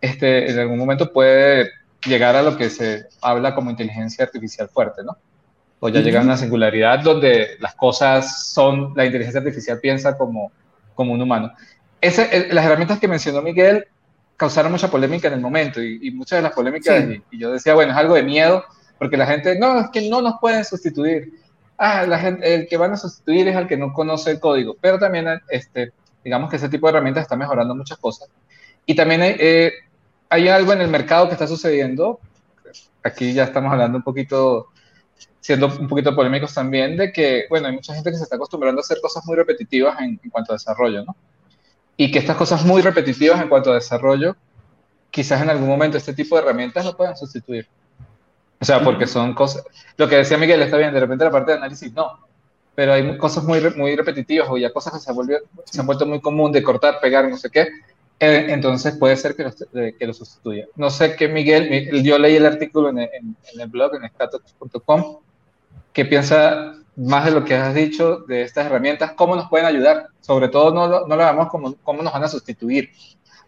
este, 0.00 0.50
en 0.50 0.58
algún 0.58 0.78
momento 0.78 1.12
puede 1.12 1.70
llegar 2.06 2.36
a 2.36 2.42
lo 2.42 2.56
que 2.56 2.70
se 2.70 3.06
habla 3.20 3.54
como 3.54 3.70
inteligencia 3.70 4.24
artificial 4.24 4.68
fuerte, 4.68 5.02
¿no? 5.04 5.16
O 5.80 5.88
ya 5.88 6.00
llega 6.00 6.20
a 6.20 6.24
una 6.24 6.36
singularidad 6.36 7.00
donde 7.00 7.56
las 7.58 7.74
cosas 7.74 8.50
son, 8.50 8.92
la 8.96 9.06
inteligencia 9.06 9.40
artificial 9.40 9.78
piensa 9.80 10.16
como, 10.16 10.52
como 10.94 11.12
un 11.12 11.22
humano. 11.22 11.52
Ese, 12.00 12.48
las 12.52 12.64
herramientas 12.64 12.98
que 12.98 13.08
mencionó 13.08 13.42
Miguel 13.42 13.86
causaron 14.36 14.72
mucha 14.72 14.90
polémica 14.90 15.28
en 15.28 15.34
el 15.34 15.40
momento 15.40 15.82
y, 15.82 16.10
muchas 16.12 16.38
de 16.38 16.42
las 16.42 16.52
polémicas, 16.52 17.04
y, 17.30 17.38
yo 17.38 17.52
decía, 17.52 17.74
bueno, 17.74 17.92
es 17.92 17.98
algo 17.98 18.14
de 18.14 18.22
miedo, 18.22 18.64
porque 19.00 19.16
la 19.16 19.26
gente, 19.26 19.58
no, 19.58 19.80
es 19.80 19.88
que 19.88 20.10
no 20.10 20.20
nos 20.20 20.34
pueden 20.42 20.62
sustituir. 20.62 21.32
Ah, 21.78 22.04
la 22.06 22.18
gente, 22.18 22.54
el 22.54 22.68
que 22.68 22.76
van 22.76 22.92
a 22.92 22.98
sustituir 22.98 23.48
es 23.48 23.56
el 23.56 23.66
que 23.66 23.78
no 23.78 23.94
conoce 23.94 24.32
el 24.32 24.38
código, 24.38 24.76
pero 24.78 24.98
también, 24.98 25.26
este, 25.48 25.94
digamos 26.22 26.50
que 26.50 26.56
ese 26.56 26.68
tipo 26.68 26.86
de 26.86 26.90
herramientas 26.90 27.22
está 27.22 27.34
mejorando 27.34 27.74
muchas 27.74 27.96
cosas. 27.96 28.28
Y 28.84 28.94
también 28.94 29.22
hay, 29.22 29.36
eh, 29.38 29.72
hay 30.28 30.48
algo 30.48 30.74
en 30.74 30.82
el 30.82 30.88
mercado 30.88 31.28
que 31.28 31.32
está 31.32 31.46
sucediendo, 31.46 32.20
aquí 33.02 33.32
ya 33.32 33.44
estamos 33.44 33.72
hablando 33.72 33.96
un 33.96 34.04
poquito, 34.04 34.66
siendo 35.40 35.68
un 35.68 35.88
poquito 35.88 36.14
polémicos 36.14 36.52
también, 36.52 36.98
de 36.98 37.10
que, 37.10 37.46
bueno, 37.48 37.68
hay 37.68 37.72
mucha 37.72 37.94
gente 37.94 38.10
que 38.10 38.18
se 38.18 38.24
está 38.24 38.36
acostumbrando 38.36 38.80
a 38.80 38.82
hacer 38.82 38.98
cosas 39.00 39.24
muy 39.24 39.34
repetitivas 39.34 39.98
en, 40.00 40.20
en 40.22 40.30
cuanto 40.30 40.52
a 40.52 40.56
desarrollo, 40.56 41.06
¿no? 41.06 41.16
Y 41.96 42.10
que 42.10 42.18
estas 42.18 42.36
cosas 42.36 42.66
muy 42.66 42.82
repetitivas 42.82 43.40
en 43.40 43.48
cuanto 43.48 43.70
a 43.70 43.76
desarrollo, 43.76 44.36
quizás 45.10 45.40
en 45.40 45.48
algún 45.48 45.68
momento 45.68 45.96
este 45.96 46.12
tipo 46.12 46.36
de 46.36 46.42
herramientas 46.42 46.84
lo 46.84 46.94
puedan 46.94 47.16
sustituir. 47.16 47.66
O 48.60 48.64
sea, 48.64 48.82
porque 48.84 49.06
son 49.06 49.34
cosas, 49.34 49.64
lo 49.96 50.08
que 50.08 50.16
decía 50.16 50.36
Miguel 50.36 50.62
está 50.62 50.76
bien, 50.76 50.92
de 50.92 51.00
repente 51.00 51.24
la 51.24 51.30
parte 51.30 51.52
de 51.52 51.58
análisis 51.58 51.92
no, 51.94 52.26
pero 52.74 52.92
hay 52.92 53.16
cosas 53.16 53.44
muy, 53.44 53.60
muy 53.74 53.96
repetitivas 53.96 54.48
o 54.50 54.58
ya 54.58 54.72
cosas 54.72 54.92
que 54.92 54.98
se, 54.98 55.12
se 55.64 55.80
han 55.80 55.86
vuelto 55.86 56.06
muy 56.06 56.20
común 56.20 56.52
de 56.52 56.62
cortar, 56.62 57.00
pegar, 57.00 57.28
no 57.28 57.36
sé 57.36 57.50
qué, 57.50 57.68
eh, 58.22 58.46
entonces 58.50 58.96
puede 58.98 59.16
ser 59.16 59.34
que 59.34 59.44
lo, 59.44 59.50
que 59.98 60.06
lo, 60.06 60.12
sustituya. 60.12 60.66
No 60.76 60.90
sé 60.90 61.16
qué 61.16 61.26
Miguel, 61.26 61.90
yo 62.04 62.18
leí 62.18 62.36
el 62.36 62.44
artículo 62.44 62.90
en, 62.90 62.98
el 62.98 63.68
blog, 63.68 63.94
en 63.94 64.06
scatox.com, 64.10 65.20
que 65.94 66.04
piensa 66.04 66.74
más 66.96 67.24
de 67.24 67.30
lo 67.30 67.46
que 67.46 67.54
has 67.54 67.74
dicho 67.74 68.18
de 68.28 68.42
estas 68.42 68.66
herramientas, 68.66 69.12
cómo 69.12 69.36
nos 69.36 69.48
pueden 69.48 69.66
ayudar. 69.66 70.08
Sobre 70.20 70.48
todo 70.48 70.70
no, 70.70 71.06
no 71.06 71.16
lo 71.16 71.24
vemos 71.24 71.48
como 71.48 71.74
cómo 71.76 72.02
nos 72.02 72.12
van 72.12 72.24
a 72.24 72.28
sustituir. 72.28 72.90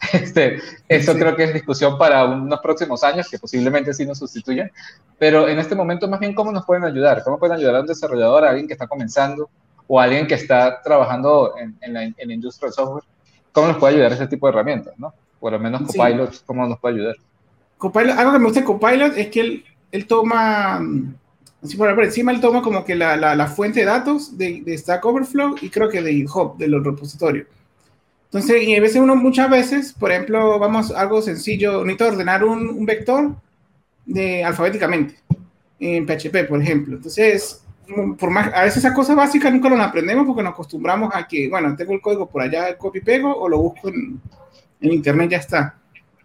Este, 0.13 0.59
eso 0.89 1.15
creo 1.15 1.37
que 1.37 1.45
es 1.45 1.55
discusión 1.55 1.97
para 1.97 2.25
unos 2.25 2.61
próximos 2.61 3.05
años, 3.05 3.29
que 3.31 3.39
posiblemente 3.39 3.95
sí 3.95 4.05
nos 4.05 4.19
sustituyan, 4.19 4.71
pero 5.19 5.49
en 5.49 5.59
este 5.59 5.75
momento 5.75 6.09
más 6.09 6.21
bien 6.21 6.35
cómo 6.35 6.51
nos 6.53 6.65
pueden 6.67 6.85
ayudar, 6.85 7.23
cómo 7.23 7.39
pueden 7.39 7.57
ayudar 7.57 7.77
a 7.77 7.81
un 7.81 7.87
desarrollador, 7.87 8.45
a 8.45 8.51
alguien 8.51 8.67
que 8.67 8.73
está 8.73 8.87
comenzando 8.87 9.49
o 9.87 10.01
a 10.01 10.05
alguien 10.05 10.27
que 10.27 10.35
está 10.35 10.81
trabajando 10.83 11.55
en, 11.59 11.77
en, 11.81 11.93
la, 11.93 12.03
en 12.03 12.15
la, 12.17 12.35
industria 12.35 12.67
del 12.67 12.75
software, 12.75 13.05
cómo 13.53 13.69
nos 13.69 13.77
puede 13.77 13.95
ayudar 13.95 14.13
ese 14.13 14.27
tipo 14.27 14.47
de 14.47 14.53
herramientas, 14.53 14.95
¿no? 14.99 15.13
Por 15.39 15.53
lo 15.53 15.59
menos 15.59 15.83
Copilot, 15.83 16.45
cómo 16.47 16.67
nos 16.67 16.79
puede 16.79 16.97
ayudar. 16.97 17.17
Copilot, 17.79 18.19
algo 18.19 18.33
que 18.33 18.39
me 18.39 18.45
gusta 18.45 18.61
de 18.61 18.67
Copilot 18.67 19.17
es 19.17 19.29
que 19.29 19.41
él, 19.41 19.65
él 19.91 20.07
toma, 20.07 20.81
así 21.63 21.77
por 21.77 22.05
encima, 22.05 22.33
él 22.33 22.41
toma 22.41 22.63
como 22.63 22.85
que 22.85 22.95
la, 22.95 23.17
la, 23.17 23.35
la 23.35 23.47
fuente 23.47 23.81
de 23.81 23.87
datos 23.87 24.37
de, 24.39 24.63
de 24.63 24.79
Stack 24.79 25.05
Overflow 25.05 25.57
y 25.61 25.69
creo 25.69 25.89
que 25.89 26.03
de 26.03 26.13
GitHub, 26.13 26.57
de 26.57 26.69
los 26.69 26.85
repositorios 26.85 27.47
entonces, 28.33 28.63
y 28.63 28.75
a 28.75 28.81
veces 28.81 28.97
uno, 28.97 29.15
muchas 29.15 29.51
veces, 29.51 29.93
por 29.93 30.11
ejemplo, 30.11 30.59
vamos 30.59 30.91
a 30.91 31.03
algo 31.03 31.21
sencillo, 31.21 31.85
necesito 31.85 32.07
ordenar 32.07 32.43
un, 32.45 32.67
un 32.67 32.87
vector 32.87 33.35
de, 34.07 34.43
alfabéticamente 34.43 35.17
en 35.79 36.07
PHP, 36.07 36.49
por 36.49 36.63
ejemplo. 36.63 36.97
Entonces, 36.97 37.63
por 38.19 38.31
más, 38.31 38.51
a 38.55 38.63
veces 38.63 38.79
esas 38.79 38.95
cosas 38.95 39.17
básicas 39.17 39.53
nunca 39.53 39.69
las 39.69 39.87
aprendemos 39.87 40.25
porque 40.27 40.43
nos 40.43 40.55
acostumbramos 40.55 41.15
a 41.15 41.29
que, 41.29 41.47
bueno, 41.51 41.77
tengo 41.77 41.93
el 41.93 42.01
código 42.01 42.27
por 42.27 42.41
allá, 42.41 42.79
copy 42.79 43.03
pego 43.03 43.37
o 43.37 43.51
lo 43.51 43.59
busco 43.59 43.91
en, 43.91 44.19
en 44.81 44.93
internet, 44.93 45.33
ya 45.33 45.37
está. 45.37 45.77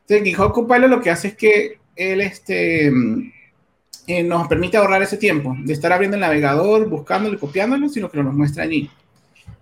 Entonces, 0.08 0.24
GitHub 0.24 0.54
Copilot 0.54 0.90
lo 0.90 1.02
que 1.02 1.12
hace 1.12 1.28
es 1.28 1.36
que 1.36 1.78
él 1.94 2.22
este, 2.22 2.88
eh, 4.08 4.24
nos 4.24 4.48
permite 4.48 4.78
ahorrar 4.78 5.02
ese 5.02 5.18
tiempo 5.18 5.58
de 5.60 5.74
estar 5.74 5.92
abriendo 5.92 6.16
el 6.16 6.22
navegador, 6.22 6.88
buscándolo 6.88 7.36
y 7.36 7.40
copiándolo, 7.40 7.90
sino 7.90 8.10
que 8.10 8.24
nos 8.24 8.34
muestra 8.34 8.64
allí. 8.64 8.90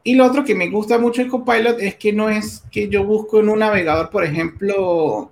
Y 0.03 0.13
lo 0.15 0.25
otro 0.25 0.43
que 0.43 0.53
me 0.53 0.69
gusta 0.69 0.99
mucho 0.99 1.23
de 1.23 1.29
Copilot 1.29 1.79
es 1.79 1.95
que 1.95 2.13
no 2.13 2.29
es 2.29 2.63
que 2.71 2.87
yo 2.89 3.03
busco 3.03 3.39
en 3.39 3.49
un 3.49 3.59
navegador, 3.59 4.11
por 4.11 4.23
ejemplo, 4.23 5.31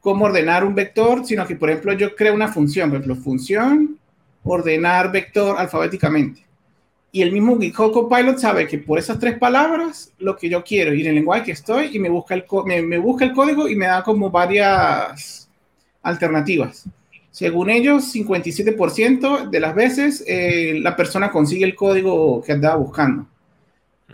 cómo 0.00 0.26
ordenar 0.26 0.64
un 0.64 0.74
vector, 0.74 1.24
sino 1.24 1.46
que, 1.46 1.56
por 1.56 1.70
ejemplo, 1.70 1.92
yo 1.94 2.14
creo 2.14 2.34
una 2.34 2.48
función, 2.48 2.90
por 2.90 3.00
ejemplo, 3.00 3.22
función, 3.22 3.98
ordenar 4.44 5.10
vector 5.10 5.56
alfabéticamente. 5.58 6.44
Y 7.12 7.22
el 7.22 7.32
mismo 7.32 7.58
GitHub 7.58 7.92
Copilot 7.92 8.38
sabe 8.38 8.66
que 8.68 8.78
por 8.78 8.98
esas 8.98 9.18
tres 9.18 9.38
palabras, 9.38 10.12
lo 10.18 10.36
que 10.36 10.48
yo 10.48 10.62
quiero, 10.62 10.94
ir 10.94 11.06
en 11.06 11.10
el 11.10 11.14
lenguaje 11.16 11.44
que 11.44 11.52
estoy, 11.52 11.96
y 11.96 11.98
me 11.98 12.08
busca 12.08 12.34
el, 12.34 12.44
me, 12.84 12.98
busca 12.98 13.24
el 13.24 13.32
código 13.32 13.68
y 13.68 13.74
me 13.74 13.86
da 13.86 14.02
como 14.02 14.30
varias 14.30 15.48
alternativas. 16.02 16.84
Según 17.30 17.70
ellos, 17.70 18.14
57% 18.14 19.50
de 19.50 19.60
las 19.60 19.74
veces 19.74 20.24
eh, 20.26 20.78
la 20.80 20.94
persona 20.94 21.30
consigue 21.30 21.64
el 21.64 21.74
código 21.74 22.42
que 22.42 22.52
andaba 22.52 22.76
buscando. 22.76 23.26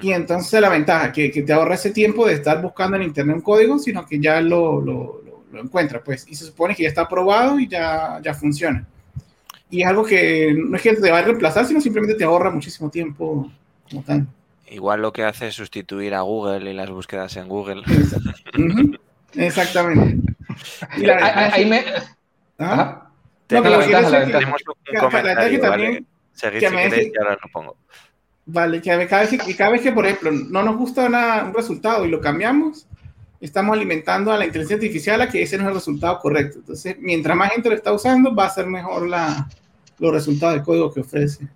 Y 0.00 0.12
entonces 0.12 0.60
la 0.60 0.68
ventaja, 0.68 1.12
que, 1.12 1.30
que 1.30 1.42
te 1.42 1.52
ahorra 1.52 1.74
ese 1.74 1.90
tiempo 1.90 2.26
de 2.26 2.34
estar 2.34 2.60
buscando 2.60 2.96
en 2.96 3.04
internet 3.04 3.36
un 3.36 3.42
código, 3.42 3.78
sino 3.78 4.04
que 4.06 4.20
ya 4.20 4.40
lo, 4.40 4.80
lo, 4.80 5.22
lo, 5.52 5.60
encuentra, 5.60 6.02
pues, 6.02 6.26
y 6.28 6.34
se 6.34 6.44
supone 6.44 6.74
que 6.74 6.82
ya 6.82 6.90
está 6.90 7.02
aprobado 7.02 7.58
y 7.58 7.66
ya, 7.66 8.20
ya 8.22 8.34
funciona. 8.34 8.86
Y 9.70 9.82
es 9.82 9.88
algo 9.88 10.04
que 10.04 10.54
no 10.54 10.76
es 10.76 10.82
que 10.82 10.94
te 10.94 11.10
va 11.10 11.18
a 11.18 11.22
reemplazar, 11.22 11.64
sino 11.66 11.80
simplemente 11.80 12.14
te 12.14 12.24
ahorra 12.24 12.50
muchísimo 12.50 12.90
tiempo 12.90 13.50
como 13.88 14.02
tal. 14.02 14.26
Igual 14.68 15.00
lo 15.00 15.12
que 15.12 15.24
hace 15.24 15.48
es 15.48 15.54
sustituir 15.54 16.14
a 16.14 16.20
Google 16.20 16.70
y 16.70 16.74
las 16.74 16.90
búsquedas 16.90 17.36
en 17.36 17.48
Google. 17.48 17.82
Exactamente. 19.34 20.34
Y 20.96 21.06
la, 21.06 21.52
ahí 21.52 21.64
me... 21.64 21.84
¿Ah? 22.58 23.08
No, 23.48 23.62
pero 23.62 23.70
la 23.70 23.78
ventaja, 23.78 24.10
la 24.10 24.18
ventaja. 24.18 24.38
Tenemos 24.40 24.62
un 24.66 24.98
comentario, 24.98 25.50
que 25.50 25.58
también, 25.58 25.92
¿vale? 25.92 26.04
Seguid 26.32 26.60
que 26.60 26.68
si 26.68 26.74
queréis 26.74 27.12
y 27.14 27.18
ahora 27.18 27.38
lo 27.42 27.50
pongo. 27.52 27.76
Vale, 28.48 28.80
que 28.80 28.90
cada 29.08 29.22
vez 29.22 29.30
que, 29.30 29.56
cada 29.56 29.70
vez 29.70 29.80
que, 29.80 29.90
por 29.90 30.06
ejemplo, 30.06 30.30
no 30.30 30.62
nos 30.62 30.76
gusta 30.76 31.06
una, 31.06 31.44
un 31.44 31.52
resultado 31.52 32.06
y 32.06 32.08
lo 32.08 32.20
cambiamos, 32.20 32.86
estamos 33.40 33.76
alimentando 33.76 34.30
a 34.30 34.36
la 34.36 34.46
inteligencia 34.46 34.76
artificial 34.76 35.20
a 35.20 35.28
que 35.28 35.42
ese 35.42 35.56
no 35.56 35.64
es 35.64 35.68
el 35.70 35.74
resultado 35.74 36.20
correcto. 36.20 36.58
Entonces, 36.60 36.96
mientras 37.00 37.36
más 37.36 37.50
gente 37.50 37.68
lo 37.68 37.74
está 37.74 37.92
usando, 37.92 38.32
va 38.32 38.46
a 38.46 38.50
ser 38.50 38.66
mejor 38.66 39.08
la, 39.08 39.48
los 39.98 40.12
resultados 40.12 40.54
del 40.54 40.64
código 40.64 40.92
que 40.92 41.00
ofrece. 41.00 41.48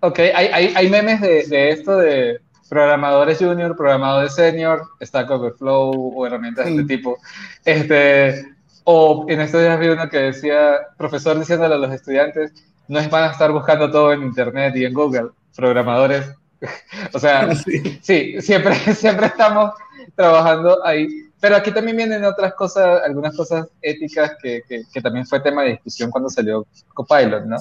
Ok, 0.00 0.18
hay, 0.20 0.46
hay, 0.46 0.72
hay 0.74 0.88
memes 0.88 1.20
de, 1.20 1.46
de, 1.46 1.68
esto 1.68 1.98
de 1.98 2.40
programadores 2.70 3.36
junior, 3.36 3.76
programadores 3.76 4.34
senior, 4.34 4.82
Stack 5.02 5.30
Overflow 5.30 6.14
o 6.16 6.26
herramientas 6.26 6.64
de 6.64 6.70
este 6.70 6.84
tipo. 6.84 7.18
Este, 7.62 8.54
o 8.84 9.26
en 9.28 9.40
estos 9.42 9.60
días 9.60 9.78
vi 9.78 9.88
uno 9.88 10.08
que 10.08 10.16
decía, 10.16 10.78
profesor 10.96 11.38
diciéndole 11.38 11.74
a 11.74 11.78
los 11.78 11.92
estudiantes, 11.92 12.54
no 12.88 12.98
es 12.98 13.10
van 13.10 13.24
a 13.24 13.32
estar 13.32 13.52
buscando 13.52 13.90
todo 13.90 14.14
en 14.14 14.22
Internet 14.22 14.74
y 14.76 14.86
en 14.86 14.94
Google 14.94 15.30
programadores. 15.60 16.34
o 17.12 17.18
sea, 17.18 17.54
sí. 18.02 18.40
siempre, 18.40 18.74
siempre 18.94 19.26
estamos 19.26 19.72
trabajando 20.16 20.84
ahí. 20.84 21.08
Pero 21.40 21.56
aquí 21.56 21.70
también 21.72 21.96
vienen 21.96 22.24
otras 22.24 22.54
cosas, 22.54 23.02
algunas 23.02 23.34
cosas 23.34 23.68
éticas 23.80 24.32
que, 24.42 24.62
que, 24.68 25.00
también 25.00 25.26
fue 25.26 25.40
tema 25.40 25.62
de 25.62 25.70
discusión 25.70 26.10
cuando 26.10 26.28
salió 26.28 26.66
Copilot, 26.92 27.46
¿no? 27.46 27.56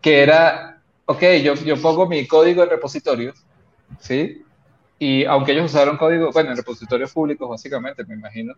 Que 0.00 0.22
era, 0.22 0.80
ok, 1.04 1.22
yo, 1.42 1.54
yo 1.54 1.76
pongo 1.76 2.06
mi 2.08 2.26
código 2.26 2.62
en 2.62 2.70
repositorios, 2.70 3.44
¿sí? 4.00 4.42
Y 4.98 5.26
aunque 5.26 5.52
ellos 5.52 5.66
usaron 5.66 5.98
código, 5.98 6.30
bueno, 6.32 6.52
en 6.52 6.56
repositorios 6.56 7.12
públicos 7.12 7.46
básicamente, 7.46 8.02
me 8.06 8.14
imagino, 8.14 8.54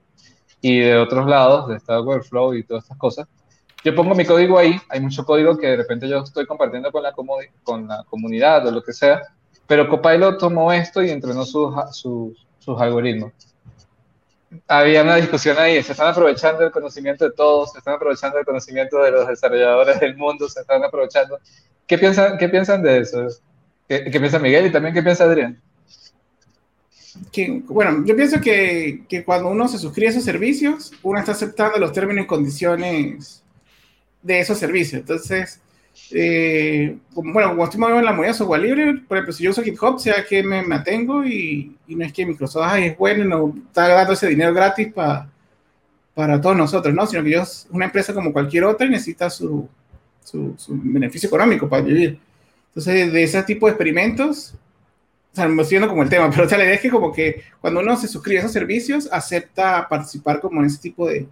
y 0.61 0.79
de 0.79 0.97
otros 0.99 1.27
lados, 1.27 1.69
de 1.69 1.81
Stack 1.81 2.07
Overflow 2.07 2.55
y 2.55 2.63
todas 2.63 2.85
estas 2.85 2.99
cosas, 2.99 3.29
yo 3.85 3.95
pongo 3.95 4.15
mi 4.15 4.25
código 4.25 4.59
ahí, 4.59 4.79
hay 4.89 5.01
mucho 5.01 5.25
código 5.25 5.57
que 5.57 5.69
de 5.69 5.77
repente 5.77 6.09
yo 6.09 6.19
estoy 6.19 6.47
compartiendo 6.47 6.93
con 6.93 7.03
la, 7.03 7.13
con 7.13 7.89
la 7.89 8.05
comunidad 8.09 8.67
o 8.67 8.71
lo 8.71 8.83
que 8.83 8.93
sea, 8.93 9.23
pero 9.67 9.89
Copilot 9.89 10.39
tomó 10.39 10.73
esto 10.73 11.03
y 11.03 11.11
entrenó 11.11 11.45
sus, 11.45 11.73
sus, 11.93 12.81
algoritmos. 12.81 13.33
Había 14.67 15.03
una 15.03 15.17
discusión 15.17 15.57
ahí, 15.59 15.81
se 15.83 15.93
están 15.93 16.09
aprovechando 16.09 16.65
el 16.65 16.73
conocimiento 16.73 17.25
de 17.25 17.31
todos, 17.31 17.73
se 17.73 17.79
están 17.79 17.95
aprovechando 17.95 18.39
el 18.39 18.45
conocimiento 18.45 18.99
de 19.01 19.13
los 19.13 19.29
desarrolladores 19.29 20.01
del 20.01 20.17
mundo, 20.17 20.49
se 20.49 20.61
están 20.61 20.83
aprovechando. 20.83 21.39
¿Qué 21.87 21.97
piensan, 21.99 22.37
qué 22.37 22.49
piensan 22.49 22.83
de 22.83 22.99
eso? 22.99 23.29
¿Qué, 23.89 24.11
qué 24.11 24.19
piensa 24.19 24.39
Miguel 24.41 24.67
y 24.67 24.73
también 24.73 24.93
qué 24.93 25.03
piensa 25.03 25.25
Adrián? 25.25 25.61
Que, 27.33 27.63
bueno, 27.67 28.05
yo 28.05 28.17
pienso 28.17 28.41
que, 28.41 29.05
que, 29.09 29.25
cuando 29.25 29.49
uno 29.49 29.69
se 29.69 29.79
suscribe 29.79 30.09
a 30.09 30.11
esos 30.11 30.25
servicios, 30.25 30.93
uno 31.03 31.19
está 31.19 31.33
aceptando 31.33 31.79
los 31.79 31.93
términos 31.93 32.25
y 32.25 32.27
condiciones 32.27 33.40
de 34.23 34.41
esos 34.41 34.59
servicios. 34.59 35.01
Entonces, 35.01 35.61
eh, 36.13 36.97
bueno, 37.13 37.51
como 37.51 37.65
estoy 37.65 37.81
moviendo 37.81 38.01
en 38.01 38.07
la 38.07 38.13
moneda 38.13 38.35
software 38.35 38.63
libre, 38.63 39.03
por 39.07 39.17
ejemplo, 39.17 39.33
si 39.33 39.45
yo 39.45 39.51
uso 39.51 39.63
GitHub, 39.63 39.99
sea 39.99 40.25
que 40.25 40.43
me 40.43 40.63
mantengo 40.63 41.25
y, 41.25 41.77
no 41.89 42.05
es 42.05 42.13
que 42.13 42.27
Microsoft 42.27 42.79
es 42.79 42.97
bueno 42.97 43.25
y 43.25 43.29
no 43.29 43.55
está 43.67 43.89
dando 43.89 44.13
ese 44.13 44.29
dinero 44.29 44.55
gratis 44.55 44.93
para 44.93 45.31
para 46.15 46.41
todos 46.41 46.57
nosotros, 46.57 46.95
¿no? 46.95 47.07
Sino 47.07 47.23
que 47.25 47.31
yo 47.31 47.43
una 47.71 47.87
empresa 47.87 48.13
como 48.13 48.33
cualquier 48.33 48.65
otra 48.65 48.87
necesita 48.87 49.31
su, 49.31 49.69
su, 50.23 50.55
beneficio 50.69 51.29
económico 51.29 51.69
para 51.69 51.83
vivir. 51.83 52.19
Entonces, 52.69 53.13
de 53.13 53.23
ese 53.23 53.43
tipo 53.45 53.67
de 53.67 53.73
experimentos, 53.73 54.55
o 55.33 55.37
sea, 55.37 55.49
me 55.49 55.87
como 55.87 56.03
el 56.03 56.09
tema, 56.09 56.31
pero 56.35 56.45
o 56.45 56.49
sea, 56.49 56.59
la 56.59 56.65
idea 56.65 56.75
es 56.75 56.81
que 56.81 56.91
como 56.91 57.13
que 57.13 57.43
cuando 57.61 57.81
uno 57.81 57.97
se 57.97 58.09
suscribe 58.09 58.39
a 58.39 58.41
esos 58.41 58.53
servicios, 58.53 59.09
acepta 59.11 59.89
participar 59.89 60.41
como 60.41 60.61
en 60.61 60.67
ese 60.67 60.79
tipo 60.79 61.09
de, 61.09 61.27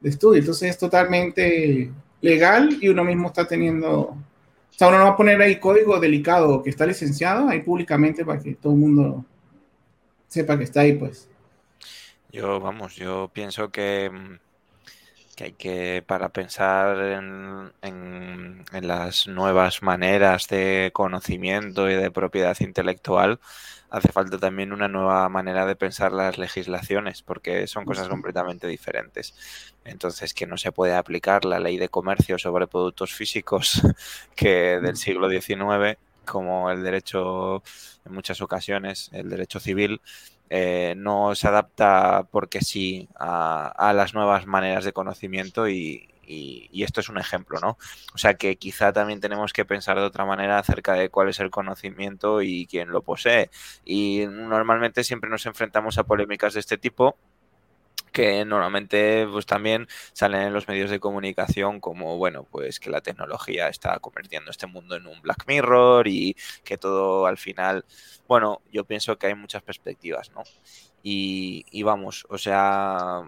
de 0.00 0.10
estudio. 0.10 0.40
Entonces, 0.40 0.70
es 0.70 0.78
totalmente 0.78 1.90
legal 2.20 2.78
y 2.80 2.88
uno 2.88 3.04
mismo 3.04 3.28
está 3.28 3.46
teniendo, 3.46 3.90
o 3.90 4.16
sea, 4.70 4.88
uno 4.88 4.98
no 4.98 5.04
va 5.04 5.10
a 5.10 5.16
poner 5.16 5.40
ahí 5.40 5.58
código 5.58 5.98
delicado 6.00 6.62
que 6.62 6.70
está 6.70 6.86
licenciado 6.86 7.48
ahí 7.48 7.60
públicamente 7.60 8.24
para 8.24 8.40
que 8.40 8.54
todo 8.54 8.72
el 8.72 8.78
mundo 8.78 9.24
sepa 10.28 10.58
que 10.58 10.64
está 10.64 10.80
ahí, 10.80 10.94
pues. 10.94 11.28
Yo, 12.30 12.60
vamos, 12.60 12.94
yo 12.96 13.30
pienso 13.32 13.70
que, 13.70 14.10
que 15.34 15.44
hay 15.44 15.52
que, 15.52 16.04
para 16.06 16.28
pensar 16.28 16.98
en, 16.98 17.72
en, 17.80 18.64
en 18.72 18.88
las 18.88 19.26
nuevas 19.26 19.82
maneras 19.82 20.46
de 20.48 20.90
conocimiento 20.92 21.88
y 21.88 21.94
de 21.94 22.10
propiedad 22.10 22.56
intelectual, 22.60 23.40
hace 23.90 24.12
falta 24.12 24.38
también 24.38 24.72
una 24.72 24.88
nueva 24.88 25.28
manera 25.28 25.66
de 25.66 25.76
pensar 25.76 26.12
las 26.12 26.38
legislaciones, 26.38 27.22
porque 27.22 27.66
son 27.66 27.84
cosas 27.84 28.08
completamente 28.08 28.66
diferentes. 28.66 29.34
Entonces, 29.84 30.34
que 30.34 30.46
no 30.46 30.56
se 30.56 30.72
puede 30.72 30.94
aplicar 30.94 31.44
la 31.44 31.58
ley 31.58 31.78
de 31.78 31.88
comercio 31.88 32.38
sobre 32.38 32.66
productos 32.66 33.12
físicos 33.14 33.82
que 34.36 34.80
del 34.80 34.96
siglo 34.96 35.28
XIX, 35.30 35.98
como 36.24 36.70
el 36.70 36.82
derecho, 36.82 37.62
en 38.04 38.12
muchas 38.12 38.40
ocasiones, 38.40 39.10
el 39.12 39.30
derecho 39.30 39.60
civil, 39.60 40.00
eh, 40.50 40.94
no 40.96 41.34
se 41.34 41.48
adapta 41.48 42.26
porque 42.30 42.60
sí 42.60 43.08
a, 43.18 43.68
a 43.68 43.92
las 43.92 44.14
nuevas 44.14 44.46
maneras 44.46 44.84
de 44.84 44.92
conocimiento 44.92 45.68
y, 45.68 46.08
y, 46.28 46.82
esto 46.82 47.00
es 47.00 47.08
un 47.08 47.18
ejemplo, 47.18 47.58
¿no? 47.60 47.78
O 48.14 48.18
sea 48.18 48.34
que 48.34 48.56
quizá 48.56 48.92
también 48.92 49.20
tenemos 49.20 49.52
que 49.52 49.64
pensar 49.64 49.98
de 49.98 50.04
otra 50.04 50.24
manera 50.24 50.58
acerca 50.58 50.94
de 50.94 51.10
cuál 51.10 51.28
es 51.28 51.40
el 51.40 51.50
conocimiento 51.50 52.42
y 52.42 52.66
quién 52.66 52.90
lo 52.90 53.02
posee. 53.02 53.50
Y 53.84 54.26
normalmente 54.28 55.04
siempre 55.04 55.30
nos 55.30 55.46
enfrentamos 55.46 55.98
a 55.98 56.04
polémicas 56.04 56.54
de 56.54 56.60
este 56.60 56.78
tipo 56.78 57.16
que 58.12 58.44
normalmente 58.44 59.26
pues 59.30 59.46
también 59.46 59.86
salen 60.12 60.42
en 60.42 60.52
los 60.52 60.66
medios 60.66 60.90
de 60.90 60.98
comunicación 60.98 61.78
como 61.78 62.16
bueno 62.16 62.44
pues 62.50 62.80
que 62.80 62.90
la 62.90 63.02
tecnología 63.02 63.68
está 63.68 63.98
convirtiendo 64.00 64.50
este 64.50 64.66
mundo 64.66 64.96
en 64.96 65.06
un 65.06 65.20
Black 65.20 65.44
Mirror 65.46 66.08
y 66.08 66.34
que 66.64 66.78
todo 66.78 67.26
al 67.26 67.36
final 67.36 67.84
bueno 68.26 68.62
yo 68.72 68.84
pienso 68.84 69.18
que 69.18 69.26
hay 69.26 69.34
muchas 69.34 69.62
perspectivas 69.62 70.30
no 70.32 70.42
y 71.02 71.82
vamos 71.82 72.26
o 72.30 72.38
sea 72.38 73.22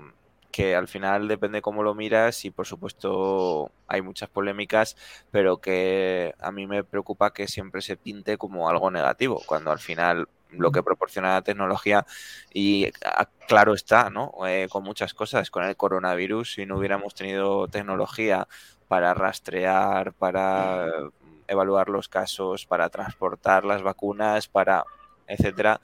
que 0.50 0.74
al 0.74 0.88
final 0.88 1.28
depende 1.28 1.62
cómo 1.62 1.82
lo 1.82 1.94
miras 1.94 2.44
y 2.44 2.50
por 2.50 2.66
supuesto 2.66 3.70
hay 3.86 4.02
muchas 4.02 4.28
polémicas, 4.28 4.96
pero 5.30 5.58
que 5.58 6.34
a 6.40 6.52
mí 6.52 6.66
me 6.66 6.84
preocupa 6.84 7.32
que 7.32 7.48
siempre 7.48 7.82
se 7.82 7.96
pinte 7.96 8.36
como 8.36 8.68
algo 8.68 8.90
negativo, 8.90 9.42
cuando 9.46 9.70
al 9.70 9.78
final 9.78 10.28
lo 10.50 10.72
que 10.72 10.82
proporciona 10.82 11.34
la 11.34 11.42
tecnología 11.42 12.04
y 12.52 12.90
ah, 13.04 13.28
claro 13.46 13.74
está, 13.74 14.10
¿no? 14.10 14.32
Eh, 14.46 14.68
con 14.70 14.82
muchas 14.82 15.14
cosas, 15.14 15.50
con 15.50 15.64
el 15.64 15.76
coronavirus, 15.76 16.54
si 16.54 16.66
no 16.66 16.78
hubiéramos 16.78 17.14
tenido 17.14 17.68
tecnología 17.68 18.48
para 18.88 19.14
rastrear, 19.14 20.12
para 20.12 20.88
evaluar 21.46 21.88
los 21.88 22.08
casos, 22.08 22.66
para 22.66 22.88
transportar 22.88 23.64
las 23.64 23.82
vacunas, 23.82 24.48
para 24.48 24.84
etcétera, 25.30 25.80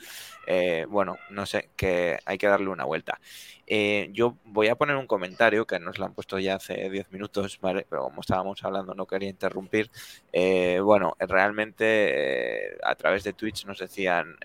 eh, 0.47 0.87
bueno, 0.89 1.17
no 1.31 1.45
sé, 1.47 1.71
que 1.77 2.19
hay 2.25 2.39
que 2.39 2.47
darle 2.47 2.69
una 2.69 2.85
vuelta. 2.85 3.21
Eh, 3.67 4.11
yo 4.13 4.37
voy 4.45 4.69
a 4.69 4.77
poner 4.77 4.97
un 4.97 5.07
comentario 5.07 5.67
que 5.67 5.81
nos 5.81 5.99
lo 5.99 6.07
han 6.07 6.15
puesto 6.15 6.39
ya 6.39 6.55
hace 6.57 6.89
10 6.89 7.11
minutos, 7.11 7.59
¿vale? 7.61 7.87
pero 7.91 8.05
como 8.05 8.21
estábamos 8.21 8.63
hablando 8.65 8.95
no 8.95 9.07
quería 9.07 9.29
interrumpir. 9.29 9.91
Eh, 10.33 10.81
bueno, 10.81 11.17
realmente 11.19 12.77
a 12.85 12.95
través 12.95 13.25
de 13.25 13.33
Twitch 13.33 13.67
nos 13.67 13.79
decían 13.79 14.37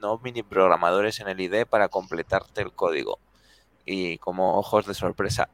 no 0.00 0.18
mini 0.18 0.42
programadores 0.42 1.20
en 1.20 1.28
el 1.28 1.40
ID 1.40 1.66
para 1.66 1.88
completarte 1.88 2.62
el 2.62 2.72
código. 2.72 3.18
Y 3.84 4.18
como 4.18 4.58
ojos 4.58 4.86
de 4.86 4.94
sorpresa. 4.94 5.48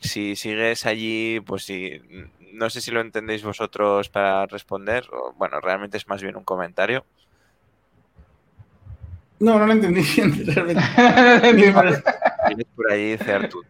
si 0.00 0.36
sigues 0.36 0.86
allí, 0.86 1.40
pues 1.40 1.64
si 1.64 2.00
no 2.52 2.70
sé 2.70 2.80
si 2.80 2.90
lo 2.90 3.00
entendéis 3.00 3.42
vosotros 3.42 4.08
para 4.08 4.46
responder. 4.46 5.04
O, 5.12 5.32
bueno, 5.36 5.60
realmente 5.60 5.96
es 5.96 6.06
más 6.08 6.22
bien 6.22 6.36
un 6.36 6.44
comentario. 6.44 7.04
No, 9.40 9.58
no 9.58 9.66
lo 9.66 9.72
entendí 9.72 10.02
bien, 10.02 10.46
realmente. 10.54 10.82
Tienes 12.46 12.66
por 12.76 12.92
ahí, 12.92 13.16
Certu. 13.18 13.62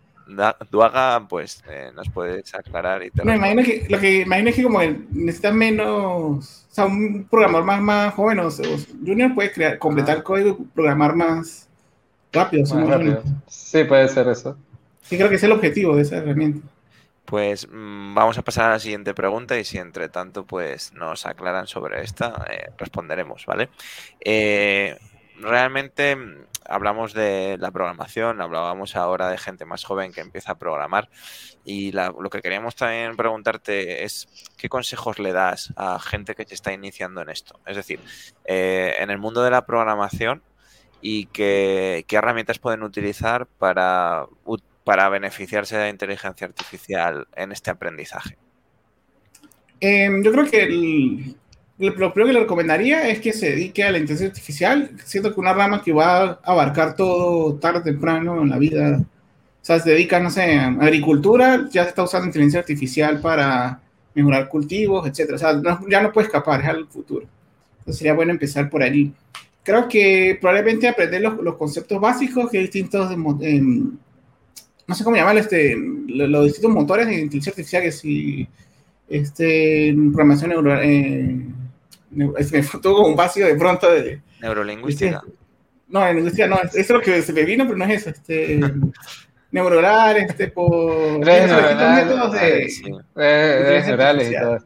Duaga, 0.70 1.26
pues 1.28 1.62
eh, 1.68 1.90
nos 1.94 2.08
puedes 2.08 2.54
aclarar 2.54 3.02
y 3.02 3.10
te 3.10 3.24
Me 3.24 3.36
imagino 3.36 3.62
que, 3.62 3.86
lo 3.88 3.98
que 3.98 4.20
imagino 4.20 4.50
es 4.50 4.56
que 4.56 4.62
como 4.62 4.80
necesita 5.10 5.52
menos, 5.52 6.66
o 6.70 6.74
sea, 6.74 6.86
un 6.86 7.26
programador 7.30 7.64
más, 7.64 7.80
más 7.80 8.14
joven 8.14 8.38
o, 8.38 8.48
junior 8.50 9.34
puede 9.34 9.52
crear, 9.52 9.78
completar 9.78 10.18
ah. 10.18 10.22
código 10.22 10.58
y 10.60 10.64
programar 10.74 11.14
más 11.14 11.68
rápido. 12.32 12.64
Sí, 13.46 13.84
puede 13.84 14.08
ser 14.08 14.28
eso. 14.28 14.56
Sí, 15.02 15.16
creo 15.16 15.28
que 15.28 15.34
es 15.34 15.42
el 15.42 15.52
objetivo 15.52 15.96
de 15.96 16.02
esa 16.02 16.16
herramienta. 16.16 16.66
Pues 17.24 17.68
mm, 17.70 18.14
vamos 18.14 18.38
a 18.38 18.42
pasar 18.42 18.66
a 18.66 18.72
la 18.72 18.78
siguiente 18.78 19.14
pregunta 19.14 19.58
y 19.58 19.64
si 19.64 19.78
entre 19.78 20.08
tanto 20.08 20.44
pues 20.44 20.92
nos 20.92 21.24
aclaran 21.26 21.66
sobre 21.66 22.02
esta, 22.02 22.46
eh, 22.50 22.70
responderemos, 22.76 23.46
¿vale? 23.46 23.70
Eh, 24.20 24.98
realmente 25.38 26.16
mm, 26.16 26.46
hablamos 26.66 27.12
de 27.12 27.56
la 27.58 27.70
programación, 27.70 28.40
hablábamos 28.40 28.96
ahora 28.96 29.28
de 29.28 29.38
gente 29.38 29.64
más 29.64 29.84
joven 29.84 30.12
que 30.12 30.20
empieza 30.20 30.52
a 30.52 30.58
programar 30.58 31.08
y 31.64 31.92
lo 31.92 32.30
que 32.30 32.40
queríamos 32.40 32.76
también 32.76 33.16
preguntarte 33.16 34.04
es 34.04 34.28
qué 34.56 34.68
consejos 34.68 35.18
le 35.18 35.32
das 35.32 35.72
a 35.76 35.98
gente 35.98 36.34
que 36.34 36.44
se 36.44 36.54
está 36.54 36.72
iniciando 36.72 37.20
en 37.22 37.30
esto. 37.30 37.58
Es 37.66 37.76
decir, 37.76 38.00
eh, 38.44 38.94
en 38.98 39.10
el 39.10 39.18
mundo 39.18 39.42
de 39.42 39.50
la 39.50 39.66
programación 39.66 40.42
y 41.00 41.26
qué, 41.26 42.04
qué 42.06 42.16
herramientas 42.16 42.58
pueden 42.58 42.82
utilizar 42.82 43.46
para 43.46 44.26
para 44.84 45.08
beneficiarse 45.08 45.76
de 45.76 45.82
la 45.82 45.88
inteligencia 45.88 46.46
artificial 46.46 47.26
en 47.36 47.52
este 47.52 47.70
aprendizaje? 47.70 48.36
Em, 49.80 50.22
yo 50.22 50.30
creo 50.32 50.44
que 50.46 51.34
lo 51.78 52.12
primero 52.12 52.26
que 52.26 52.32
le 52.32 52.40
recomendaría 52.40 53.08
es 53.08 53.20
que 53.20 53.32
se 53.32 53.50
dedique 53.50 53.82
a 53.82 53.90
la 53.90 53.98
inteligencia 53.98 54.28
artificial. 54.28 54.90
Siento 55.04 55.34
que 55.34 55.40
una 55.40 55.52
rama 55.52 55.82
que 55.82 55.92
va 55.92 56.22
a 56.22 56.38
abarcar 56.44 56.94
todo 56.94 57.56
tarde 57.56 57.80
o 57.80 57.82
temprano 57.82 58.40
en 58.42 58.50
la 58.50 58.58
vida. 58.58 59.00
O 59.00 59.64
sea, 59.64 59.80
se 59.80 59.90
dedica, 59.90 60.20
no 60.20 60.30
sé, 60.30 60.54
a 60.54 60.68
agricultura, 60.68 61.68
ya 61.70 61.84
se 61.84 61.90
está 61.90 62.02
usando 62.02 62.26
inteligencia 62.26 62.60
artificial 62.60 63.20
para 63.20 63.80
mejorar 64.14 64.48
cultivos, 64.48 65.06
etc. 65.06 65.32
O 65.34 65.38
sea, 65.38 65.60
ya 65.88 66.02
no 66.02 66.12
puede 66.12 66.26
escapar, 66.26 66.60
es 66.60 66.68
al 66.68 66.86
futuro. 66.86 67.26
Entonces 67.78 67.98
sería 67.98 68.14
bueno 68.14 68.32
empezar 68.32 68.70
por 68.70 68.82
allí. 68.82 69.12
Creo 69.64 69.88
que 69.88 70.38
probablemente 70.40 70.88
aprender 70.88 71.22
los, 71.22 71.36
los 71.38 71.56
conceptos 71.56 72.00
básicos 72.00 72.50
que 72.50 72.58
hay 72.58 72.64
distintos 72.64 73.10
no 74.92 74.96
sé 74.96 75.04
cómo 75.04 75.16
llamarlo, 75.16 75.40
este, 75.40 75.74
los, 75.74 76.44
distintos 76.44 76.70
motores 76.70 77.06
de 77.06 77.14
inteligencia 77.14 77.50
artificial, 77.50 77.82
que 77.82 77.92
si, 77.92 78.46
este, 79.08 79.94
programación 80.12 80.50
neuronal, 80.50 80.80
eh, 80.84 81.46
me 82.10 82.62
faltó 82.62 82.92
como 82.92 83.08
un 83.08 83.16
vacío 83.16 83.46
de 83.46 83.54
pronto 83.54 83.90
de... 83.90 84.20
Neurolingüística. 84.42 85.22
no, 85.88 86.06
en 86.06 86.16
lingüística 86.16 86.46
no, 86.46 86.60
eso 86.60 86.78
es 86.78 86.90
lo 86.90 87.00
que 87.00 87.22
se 87.22 87.32
me 87.32 87.44
vino, 87.44 87.64
pero 87.64 87.78
no 87.78 87.86
es 87.86 88.02
eso, 88.02 88.10
este... 88.10 88.60
neuronal, 89.50 90.18
este, 90.18 90.48
por... 90.48 91.24
Redes 91.24 91.48
neurales, 91.48 92.32
de, 92.32 92.68
sí. 92.68 92.82
redes 93.14 93.86
neurales 93.86 94.30
y 94.30 94.34
todo. 94.34 94.58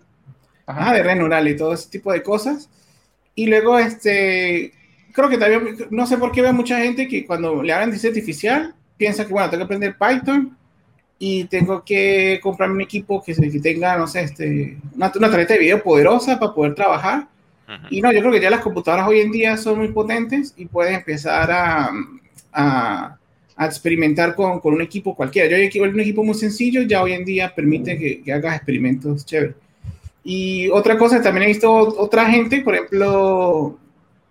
Ajá, 0.67 0.93
de 0.93 1.03
redes 1.05 1.19
neurales 1.19 1.55
y 1.55 1.57
todo 1.57 1.73
ese 1.73 1.89
tipo 1.89 2.13
de 2.13 2.25
cosas. 2.25 2.69
Y 3.37 3.47
luego, 3.47 3.79
este, 3.79 4.73
creo 5.13 5.29
que 5.29 5.39
también, 5.39 5.87
no 5.91 6.05
sé 6.05 6.19
por 6.19 6.33
qué 6.33 6.43
veo 6.43 6.53
mucha 6.53 6.81
gente 6.81 7.07
que 7.07 7.25
cuando 7.25 7.63
le 7.63 7.73
hablan 7.73 7.91
de 7.91 7.97
inteligencia 7.97 8.09
artificial, 8.21 8.75
piensa 8.97 9.27
que, 9.27 9.33
bueno, 9.33 9.51
tengo 9.51 9.61
que 9.67 9.75
aprender 9.75 9.97
Python 9.97 10.57
y 11.19 11.45
tengo 11.45 11.83
que 11.85 12.41
comprarme 12.43 12.75
un 12.75 12.81
equipo 12.83 13.23
que, 13.23 13.35
que 13.35 13.61
tenga, 13.61 13.97
no 13.97 14.07
sé, 14.07 14.23
este, 14.23 14.79
una, 14.95 15.13
una, 15.15 15.31
tarjeta 15.31 15.55
de 15.55 15.61
video 15.61 15.83
poderosa 15.83 16.39
para 16.39 16.55
poder 16.55 16.75
trabajar. 16.75 17.29
Y 17.91 18.01
no, 18.01 18.13
yo 18.13 18.21
creo 18.21 18.33
que 18.33 18.41
ya 18.41 18.49
las 18.49 18.61
computadoras 18.61 19.09
hoy 19.09 19.21
en 19.21 19.33
día 19.33 19.57
son 19.57 19.79
muy 19.79 19.89
potentes 19.89 20.55
y 20.57 20.67
puedes 20.67 20.95
empezar 20.95 21.51
a, 21.51 21.91
a, 22.53 23.19
a 23.57 23.67
experimentar 23.67 24.37
con, 24.37 24.61
con, 24.61 24.75
un 24.75 24.83
equipo 24.83 25.17
cualquiera. 25.17 25.49
Yo 25.49 25.57
he 25.57 25.89
un 25.89 26.01
equipo 26.01 26.23
muy 26.23 26.35
sencillo, 26.35 26.83
ya 26.83 27.03
hoy 27.03 27.15
en 27.15 27.25
día 27.25 27.53
permite 27.53 27.99
que, 27.99 28.23
que 28.23 28.33
hagas 28.33 28.55
experimentos 28.55 29.27
chéveres. 29.27 29.57
Y 30.23 30.69
otra 30.71 30.99
cosa, 30.99 31.23
también 31.23 31.45
he 31.45 31.47
visto 31.49 31.73
otra 31.73 32.29
gente, 32.29 32.61
por 32.61 32.75
ejemplo, 32.75 33.79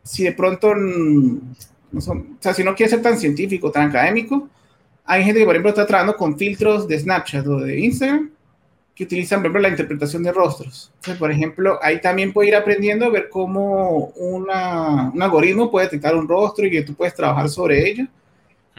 si 0.04 0.24
de 0.24 0.34
pronto, 0.34 0.76
no 0.76 2.02
son, 2.02 2.38
o 2.40 2.44
sea, 2.44 2.54
si 2.54 2.64
no 2.64 2.76
quieres 2.76 2.92
ser 2.92 3.02
tan 3.02 3.18
científico, 3.18 3.72
tan 3.72 3.90
académico, 3.90 4.50
hay 5.06 5.24
gente 5.24 5.40
que, 5.40 5.46
por 5.46 5.56
ejemplo, 5.56 5.70
está 5.70 5.86
trabajando 5.86 6.18
con 6.18 6.38
filtros 6.38 6.88
de 6.88 7.00
Snapchat 7.00 7.46
o 7.48 7.60
de 7.60 7.80
Instagram 7.80 8.32
que 8.96 9.04
utilizan, 9.04 9.40
por 9.40 9.48
ejemplo, 9.48 9.62
la 9.62 9.70
interpretación 9.70 10.24
de 10.24 10.32
rostros. 10.32 10.92
Entonces, 10.96 11.20
por 11.20 11.30
ejemplo, 11.30 11.78
ahí 11.82 12.00
también 12.00 12.32
puede 12.32 12.48
ir 12.48 12.56
aprendiendo 12.56 13.06
a 13.06 13.10
ver 13.10 13.28
cómo 13.30 14.14
una, 14.16 15.12
un 15.14 15.22
algoritmo 15.22 15.70
puede 15.70 15.88
detectar 15.88 16.16
un 16.16 16.28
rostro 16.28 16.66
y 16.66 16.72
que 16.72 16.82
tú 16.84 16.96
puedes 16.96 17.14
trabajar 17.14 17.50
sobre 17.50 17.90
ello. 17.90 18.06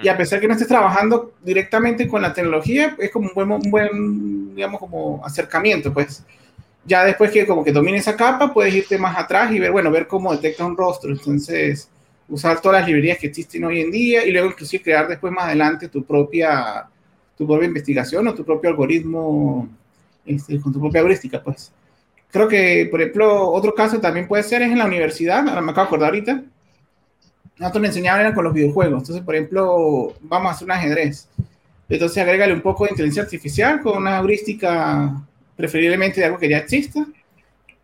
Y 0.02 0.08
a 0.08 0.16
pesar 0.16 0.40
que 0.40 0.46
no 0.46 0.54
estés 0.54 0.68
trabajando 0.68 1.32
directamente 1.42 2.08
con 2.08 2.22
la 2.22 2.32
tecnología, 2.32 2.96
es 2.98 3.10
como 3.10 3.28
un 3.28 3.34
buen, 3.34 3.52
un 3.52 3.70
buen 3.70 4.54
digamos, 4.54 4.80
como 4.80 5.24
acercamiento, 5.24 5.92
pues. 5.92 6.24
Ya 6.84 7.04
después 7.04 7.30
que 7.30 7.46
como 7.46 7.64
que 7.64 7.72
domine 7.72 7.98
esa 7.98 8.16
capa, 8.16 8.52
puedes 8.54 8.74
irte 8.74 8.96
más 8.96 9.16
atrás 9.18 9.50
y 9.52 9.58
ver, 9.58 9.72
bueno, 9.72 9.90
ver 9.90 10.06
cómo 10.06 10.32
detecta 10.32 10.64
un 10.64 10.76
rostro. 10.76 11.12
Entonces, 11.12 11.90
usar 12.28 12.60
todas 12.60 12.80
las 12.80 12.88
librerías 12.88 13.18
que 13.18 13.28
existen 13.28 13.64
hoy 13.64 13.80
en 13.80 13.90
día 13.90 14.24
y 14.24 14.32
luego 14.32 14.48
inclusive 14.48 14.82
crear 14.82 15.08
después 15.08 15.32
más 15.32 15.46
adelante 15.46 15.88
tu 15.88 16.04
propia, 16.04 16.86
tu 17.36 17.46
propia 17.46 17.66
investigación 17.66 18.26
o 18.28 18.34
tu 18.34 18.44
propio 18.44 18.70
algoritmo 18.70 19.68
este, 20.24 20.60
con 20.60 20.72
tu 20.72 20.80
propia 20.80 21.00
heurística, 21.00 21.42
pues. 21.42 21.72
Creo 22.30 22.48
que, 22.48 22.88
por 22.90 23.00
ejemplo, 23.00 23.50
otro 23.50 23.74
caso 23.74 24.00
también 24.00 24.26
puede 24.26 24.42
ser 24.42 24.60
es 24.62 24.70
en 24.70 24.78
la 24.78 24.84
universidad, 24.84 25.48
ahora 25.48 25.60
me 25.60 25.70
acabo 25.70 25.84
de 25.84 25.88
acordar 25.88 26.08
ahorita, 26.10 26.42
nosotros 27.58 27.80
me 27.80 27.88
enseñaban 27.88 28.34
con 28.34 28.44
los 28.44 28.52
videojuegos, 28.52 29.00
entonces, 29.00 29.24
por 29.24 29.34
ejemplo, 29.36 30.14
vamos 30.20 30.50
a 30.50 30.54
hacer 30.54 30.66
un 30.66 30.72
ajedrez, 30.72 31.28
entonces 31.88 32.22
agrégale 32.22 32.52
un 32.52 32.60
poco 32.60 32.84
de 32.84 32.90
inteligencia 32.90 33.22
artificial 33.22 33.80
con 33.80 33.98
una 33.98 34.18
heurística 34.18 35.24
preferiblemente 35.56 36.20
de 36.20 36.26
algo 36.26 36.38
que 36.38 36.48
ya 36.48 36.58
exista, 36.58 37.06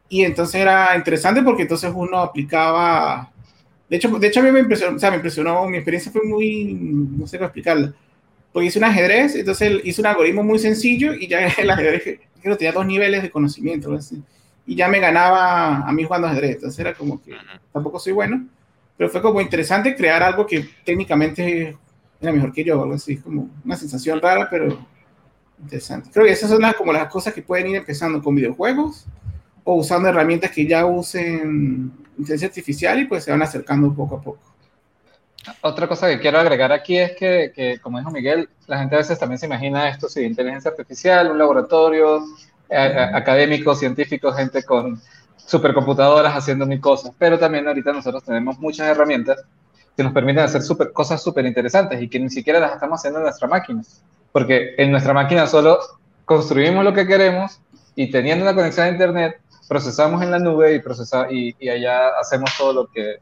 y 0.09 0.25
entonces 0.25 0.61
era 0.61 0.95
interesante 0.97 1.43
porque 1.43 1.63
entonces 1.63 1.91
uno 1.95 2.19
aplicaba 2.19 3.32
de 3.93 3.99
hecho, 3.99 4.09
de 4.09 4.27
hecho 4.27 4.41
a 4.41 4.43
mí 4.43 4.51
me 4.51 4.61
impresionó, 4.61 4.97
o 4.97 4.99
sea, 4.99 5.11
me 5.11 5.17
impresionó, 5.17 5.69
mi 5.69 5.77
experiencia 5.77 6.11
fue 6.11 6.23
muy, 6.25 6.73
no 6.73 7.27
sé 7.27 7.37
cómo 7.37 7.49
explicarla, 7.49 7.93
porque 8.51 8.69
hice 8.69 8.79
un 8.79 8.87
ajedrez, 8.87 9.35
entonces 9.35 9.83
hice 9.85 10.01
un 10.01 10.07
algoritmo 10.07 10.43
muy 10.43 10.59
sencillo 10.59 11.13
y 11.13 11.29
ya 11.29 11.47
el 11.59 11.69
ajedrez 11.69 12.21
creo 12.41 12.57
tenía 12.57 12.73
dos 12.73 12.87
niveles 12.87 13.21
de 13.21 13.31
conocimiento, 13.31 13.93
así, 13.93 14.23
y 14.67 14.77
ya 14.77 14.89
me 14.89 14.99
ganaba 14.99 15.87
a 15.87 15.93
mí 15.93 16.05
jugando 16.05 16.27
ajedrez, 16.27 16.55
entonces 16.55 16.79
era 16.79 16.95
como 16.95 17.23
que 17.23 17.33
tampoco 17.71 17.99
soy 17.99 18.15
bueno, 18.15 18.47
pero 18.97 19.11
fue 19.11 19.21
como 19.21 19.43
interesante 19.43 19.95
crear 19.95 20.23
algo 20.23 20.47
que 20.47 20.67
técnicamente 20.87 21.77
era 22.19 22.33
mejor 22.33 22.51
que 22.51 22.65
yo, 22.65 22.81
algo 22.83 22.95
así, 22.95 23.19
como 23.19 23.51
una 23.63 23.77
sensación 23.77 24.23
rara, 24.23 24.49
pero 24.51 24.87
interesante. 25.61 26.09
Creo 26.11 26.25
que 26.25 26.33
esas 26.33 26.49
son 26.49 26.63
las, 26.63 26.77
como 26.77 26.95
las 26.95 27.09
cosas 27.09 27.35
que 27.35 27.43
pueden 27.43 27.67
ir 27.67 27.77
empezando 27.77 28.23
con 28.23 28.35
videojuegos 28.35 29.07
o 29.65 29.75
usando 29.75 30.09
herramientas 30.09 30.51
que 30.51 30.67
ya 30.67 30.87
usen 30.87 31.93
inteligencia 32.19 32.49
artificial 32.49 33.01
y 33.01 33.05
pues 33.07 33.25
se 33.25 33.31
van 33.31 33.43
acercando 33.43 33.93
poco 33.95 34.17
a 34.17 34.21
poco. 34.21 34.53
Otra 35.63 35.89
cosa 35.89 36.09
que 36.09 36.21
quiero 36.21 36.39
agregar 36.39 36.71
aquí 36.71 36.97
es 36.97 37.13
que, 37.13 37.53
que, 37.55 37.81
como 37.81 37.99
dijo 37.99 38.11
Miguel, 38.11 38.49
la 38.67 38.79
gente 38.79 38.95
a 38.95 38.99
veces 38.99 39.19
también 39.19 39.39
se 39.39 39.47
imagina 39.47 39.89
esto, 39.89 40.09
sí, 40.09 40.21
inteligencia 40.23 40.71
artificial, 40.71 41.33
un 41.33 41.39
laboratorio, 41.39 42.23
académicos, 42.71 43.79
científicos, 43.81 44.37
gente 44.37 44.63
con 44.63 45.01
supercomputadoras 45.37 46.37
haciendo 46.37 46.65
mil 46.65 46.81
cosas, 46.81 47.13
pero 47.19 47.39
también 47.39 47.67
ahorita 47.67 47.93
nosotros 47.93 48.25
tenemos 48.25 48.59
muchas 48.59 48.87
herramientas 48.87 49.45
que 49.97 50.03
nos 50.03 50.13
permiten 50.13 50.45
hacer 50.45 50.63
super, 50.63 50.93
cosas 50.93 51.23
súper 51.23 51.45
interesantes 51.45 52.01
y 52.01 52.09
que 52.09 52.19
ni 52.19 52.31
siquiera 52.31 52.61
las 52.61 52.73
estamos 52.73 53.01
haciendo 53.01 53.19
en 53.19 53.25
nuestra 53.25 53.49
máquina, 53.49 53.83
porque 54.31 54.75
en 54.79 54.91
nuestra 54.91 55.13
máquina 55.13 55.47
solo 55.47 55.81
construimos 56.25 56.85
lo 56.85 56.95
que 56.95 57.07
queremos 57.07 57.61
y 57.95 58.11
teniendo 58.11 58.45
una 58.45 58.55
conexión 58.55 58.87
a 58.87 58.91
Internet, 58.91 59.41
procesamos 59.69 60.23
en 60.23 60.31
la 60.31 60.39
nube 60.39 60.75
y, 60.75 60.81
procesa, 60.81 61.31
y, 61.31 61.55
y 61.59 61.69
allá 61.69 62.09
hacemos 62.21 62.51
todo 62.57 62.73
lo 62.73 62.87
que 62.87 63.17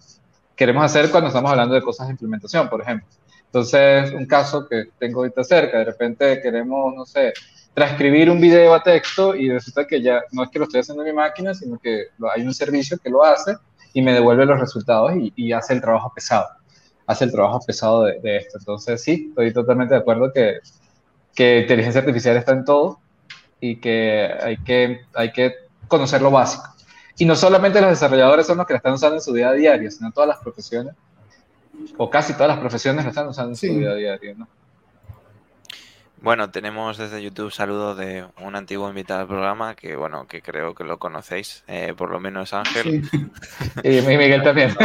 queremos 0.57 0.85
hacer 0.85 1.11
cuando 1.11 1.29
estamos 1.29 1.51
hablando 1.51 1.75
de 1.75 1.83
cosas 1.83 2.09
de 2.09 2.13
implementación, 2.13 2.69
por 2.69 2.83
ejemplo. 2.83 3.09
Entonces, 3.47 4.13
un 4.13 4.27
caso 4.27 4.69
que 4.69 4.91
tengo 4.99 5.21
ahorita 5.21 5.43
cerca, 5.43 5.79
de 5.79 5.85
repente 5.85 6.41
queremos, 6.41 6.95
no 6.95 7.05
sé, 7.05 7.33
transcribir 7.75 8.31
un 8.31 8.41
video 8.41 8.75
a 8.75 8.83
texto 8.83 9.35
y 9.35 9.51
resulta 9.51 9.87
que 9.87 10.03
ya 10.03 10.23
no 10.33 10.45
es 10.45 10.51
que 10.51 10.59
lo 10.59 10.67
estoy 10.67 10.81
haciendo 10.81 11.03
en 11.03 11.11
mi 11.11 11.17
máquina, 11.17 11.55
sino 11.55 11.79
que 11.79 12.09
hay 12.33 12.43
un 12.43 12.55
servicio 12.55 12.99
que 12.99 13.11
lo 13.11 13.25
hace 13.25 13.57
y 13.93 14.03
me 14.03 14.13
devuelve 14.13 14.47
los 14.47 14.61
resultados 14.61 15.13
y, 15.35 15.53
hace 15.53 15.73
el 15.73 15.81
trabajo 15.81 16.13
pesado, 16.15 16.47
hace 17.07 17.25
el 17.25 17.33
trabajo 17.33 17.61
pesado 17.67 18.05
de, 18.05 18.37
esto. 18.37 18.59
Entonces 18.59 19.03
sí, 19.03 19.27
estoy 19.31 19.53
totalmente 19.53 19.95
de 19.95 20.01
acuerdo 20.01 20.33
que, 20.33 20.59
que 21.35 21.61
inteligencia 21.61 22.01
artificial 22.03 22.37
está 22.37 22.53
en 22.53 22.65
todo 22.65 23.01
y 23.61 23.77
que 23.77 24.31
hay 24.43 24.59
que, 24.59 25.01
hay 25.15 25.33
que 25.33 25.55
conocer 25.91 26.23
lo 26.23 26.31
básico. 26.31 26.65
Y 27.19 27.27
no 27.27 27.37
solamente 27.37 27.83
los 27.83 27.91
desarrolladores 27.91 28.47
son 28.47 28.57
los 28.57 28.67
que 28.67 28.73
la 28.73 28.79
están 28.79 28.95
usando 28.95 29.17
en 29.17 29.21
su 29.21 29.35
día 29.35 29.51
a 29.51 29.53
día, 29.53 29.79
sino 29.91 30.11
todas 30.11 30.29
las 30.29 30.39
profesiones, 30.39 30.95
o 31.99 32.09
casi 32.09 32.33
todas 32.33 32.49
las 32.49 32.59
profesiones 32.59 33.05
la 33.05 33.11
están 33.11 33.29
usando 33.29 33.51
en 33.51 33.57
su 33.57 33.67
día 33.67 33.91
a 33.91 33.95
día, 33.95 34.35
¿no? 34.37 34.49
Bueno, 36.23 36.51
tenemos 36.51 36.99
desde 36.99 37.23
YouTube 37.23 37.51
saludos 37.51 37.97
de 37.97 38.27
un 38.43 38.55
antiguo 38.55 38.89
invitado 38.91 39.21
al 39.21 39.27
programa 39.27 39.75
que, 39.75 39.97
bueno, 39.97 40.27
que 40.27 40.43
creo 40.43 40.75
que 40.75 40.85
lo 40.85 40.99
conocéis, 40.99 41.65
eh, 41.67 41.95
por 41.97 42.11
lo 42.11 42.21
menos 42.21 42.53
Ángel. 42.53 43.09
Y 43.83 44.01
Miguel 44.03 44.43
también. 44.43 44.77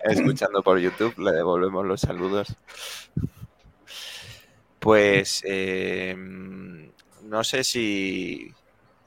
Escuchando 0.00 0.62
por 0.62 0.78
YouTube, 0.78 1.18
le 1.18 1.32
devolvemos 1.32 1.84
los 1.84 2.00
saludos. 2.00 2.56
Pues 4.78 5.42
eh, 5.46 6.16
no 7.24 7.44
sé 7.44 7.62
si 7.62 8.50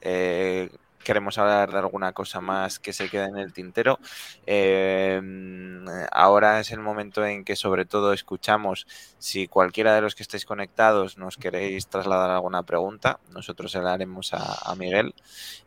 eh, 0.00 0.70
queremos 1.04 1.38
hablar 1.38 1.70
de 1.70 1.78
alguna 1.78 2.12
cosa 2.12 2.40
más 2.40 2.80
que 2.80 2.92
se 2.92 3.08
quede 3.08 3.26
en 3.26 3.36
el 3.36 3.52
tintero. 3.52 4.00
Em, 4.46 5.84
ahora 6.10 6.60
es 6.60 6.72
el 6.72 6.80
momento 6.80 7.24
en 7.24 7.44
que 7.44 7.54
sobre 7.54 7.84
todo 7.84 8.12
escuchamos 8.12 8.86
si 9.18 9.46
cualquiera 9.46 9.94
de 9.94 10.00
los 10.00 10.14
que 10.14 10.22
estéis 10.22 10.44
conectados 10.44 11.16
nos 11.18 11.36
queréis 11.36 11.86
trasladar 11.86 12.30
alguna 12.30 12.64
pregunta, 12.64 13.20
nosotros 13.30 13.70
se 13.70 13.80
la 13.80 13.92
haremos 13.92 14.32
a, 14.32 14.74
Miguel. 14.76 15.14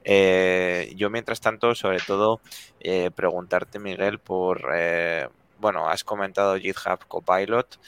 Eh, 0.04 0.92
yo 0.96 1.10
mientras 1.10 1.40
tanto, 1.40 1.76
sobre 1.76 2.00
todo, 2.00 2.42
eh, 2.80 3.12
preguntarte, 3.16 3.80
Miguel, 3.80 4.20
por... 4.20 4.72
Eh, 4.76 5.28
bueno, 5.60 5.90
has 5.90 6.04
comentado 6.04 6.56
GitHub 6.58 7.08
Copilot. 7.08 7.80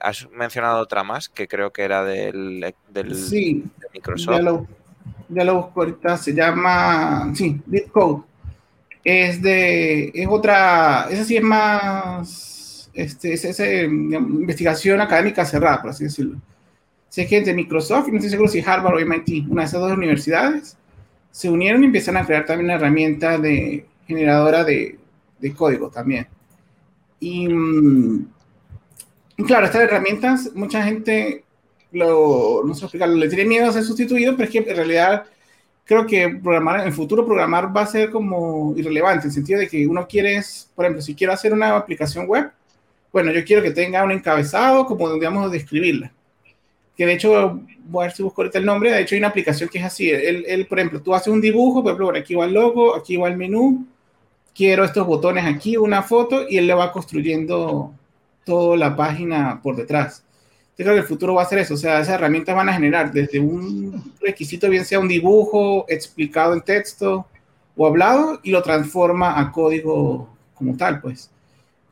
has 0.00 0.28
mencionado 0.30 0.80
otra 0.80 1.04
más 1.04 1.28
que 1.28 1.46
creo 1.46 1.72
que 1.72 1.82
era 1.82 2.02
del, 2.04 2.74
del 2.88 3.30
de 3.30 3.62
Microsoft 3.92 4.36
ya 4.36 4.42
lo 4.42 4.66
busco 5.30 5.80
ahorita, 5.80 6.16
se 6.16 6.34
llama, 6.34 7.32
sí, 7.34 7.60
Bitcode. 7.66 8.22
Es 9.02 9.40
de, 9.40 10.10
es 10.14 10.28
otra, 10.28 11.08
esa 11.10 11.24
sí 11.24 11.36
es 11.36 11.42
más, 11.42 12.90
este, 12.92 13.32
es, 13.32 13.44
esa 13.44 13.66
investigación 13.66 15.00
académica 15.00 15.44
cerrada, 15.44 15.80
por 15.80 15.90
así 15.90 16.04
decirlo. 16.04 16.38
Sé 17.08 17.26
que 17.26 17.38
entre 17.38 17.54
Microsoft 17.54 18.08
y 18.08 18.10
no 18.12 18.16
estoy 18.18 18.30
seguro 18.30 18.48
si 18.48 18.60
Harvard 18.60 18.94
o 18.96 19.00
MIT, 19.00 19.48
una 19.48 19.62
de 19.62 19.68
esas 19.68 19.80
dos 19.80 19.92
universidades, 19.92 20.76
se 21.30 21.48
unieron 21.48 21.82
y 21.82 21.86
empiezan 21.86 22.16
a 22.16 22.26
crear 22.26 22.44
también 22.44 22.66
una 22.66 22.74
herramienta 22.74 23.38
de 23.38 23.86
generadora 24.06 24.64
de, 24.64 24.98
de 25.38 25.54
código 25.54 25.88
también. 25.88 26.26
Y, 27.20 27.48
mm, 27.48 28.26
claro, 29.46 29.66
estas 29.66 29.82
herramientas, 29.82 30.50
mucha 30.54 30.82
gente 30.82 31.44
lo, 31.92 32.62
no 32.64 32.74
sé 32.74 32.84
explicarlo, 32.84 33.16
le 33.16 33.28
tiene 33.28 33.44
miedo 33.44 33.68
a 33.68 33.72
ser 33.72 33.84
sustituido, 33.84 34.36
pero 34.36 34.44
es 34.44 34.50
que 34.50 34.58
en 34.58 34.76
realidad 34.76 35.24
creo 35.84 36.06
que 36.06 36.28
programar, 36.42 36.80
en 36.80 36.86
el 36.86 36.92
futuro 36.92 37.26
programar 37.26 37.76
va 37.76 37.82
a 37.82 37.86
ser 37.86 38.10
como 38.10 38.74
irrelevante, 38.76 39.24
en 39.24 39.30
el 39.30 39.34
sentido 39.34 39.58
de 39.58 39.68
que 39.68 39.86
uno 39.86 40.06
quiere, 40.06 40.40
por 40.74 40.84
ejemplo, 40.84 41.02
si 41.02 41.14
quiero 41.14 41.32
hacer 41.32 41.52
una 41.52 41.76
aplicación 41.76 42.26
web, 42.26 42.50
bueno, 43.12 43.32
yo 43.32 43.44
quiero 43.44 43.62
que 43.62 43.72
tenga 43.72 44.04
un 44.04 44.12
encabezado 44.12 44.86
como 44.86 45.12
digamos 45.12 45.50
describirla. 45.50 46.12
Que 46.96 47.06
de 47.06 47.14
hecho, 47.14 47.60
voy 47.86 48.04
a 48.04 48.06
ver 48.06 48.16
si 48.16 48.22
busco 48.22 48.42
ahorita 48.42 48.58
el 48.58 48.66
nombre, 48.66 48.92
de 48.92 49.00
hecho 49.00 49.14
hay 49.14 49.20
una 49.20 49.28
aplicación 49.28 49.68
que 49.68 49.78
es 49.78 49.84
así, 49.84 50.10
él, 50.10 50.66
por 50.68 50.78
ejemplo, 50.78 51.02
tú 51.02 51.14
haces 51.14 51.28
un 51.28 51.40
dibujo, 51.40 51.82
por 51.82 51.92
ejemplo, 51.92 52.20
aquí 52.20 52.34
va 52.34 52.44
el 52.44 52.52
logo, 52.52 52.94
aquí 52.94 53.16
va 53.16 53.28
el 53.28 53.36
menú, 53.36 53.86
quiero 54.54 54.84
estos 54.84 55.06
botones 55.06 55.44
aquí, 55.44 55.76
una 55.76 56.02
foto, 56.02 56.48
y 56.48 56.58
él 56.58 56.66
le 56.66 56.74
va 56.74 56.92
construyendo 56.92 57.94
toda 58.44 58.76
la 58.76 58.94
página 58.94 59.60
por 59.62 59.76
detrás. 59.76 60.24
Yo 60.80 60.84
creo 60.84 60.94
que 60.94 61.02
el 61.02 61.06
futuro 61.06 61.34
va 61.34 61.42
a 61.42 61.44
ser 61.44 61.58
eso, 61.58 61.74
o 61.74 61.76
sea, 61.76 62.00
esas 62.00 62.14
herramientas 62.14 62.56
van 62.56 62.70
a 62.70 62.72
generar 62.72 63.12
desde 63.12 63.38
un 63.38 64.14
requisito, 64.18 64.66
bien 64.70 64.86
sea 64.86 64.98
un 64.98 65.08
dibujo 65.08 65.84
explicado 65.90 66.54
en 66.54 66.62
texto 66.62 67.26
o 67.76 67.86
hablado, 67.86 68.40
y 68.42 68.50
lo 68.50 68.62
transforma 68.62 69.38
a 69.38 69.52
código 69.52 70.34
como 70.54 70.78
tal, 70.78 71.02
pues. 71.02 71.30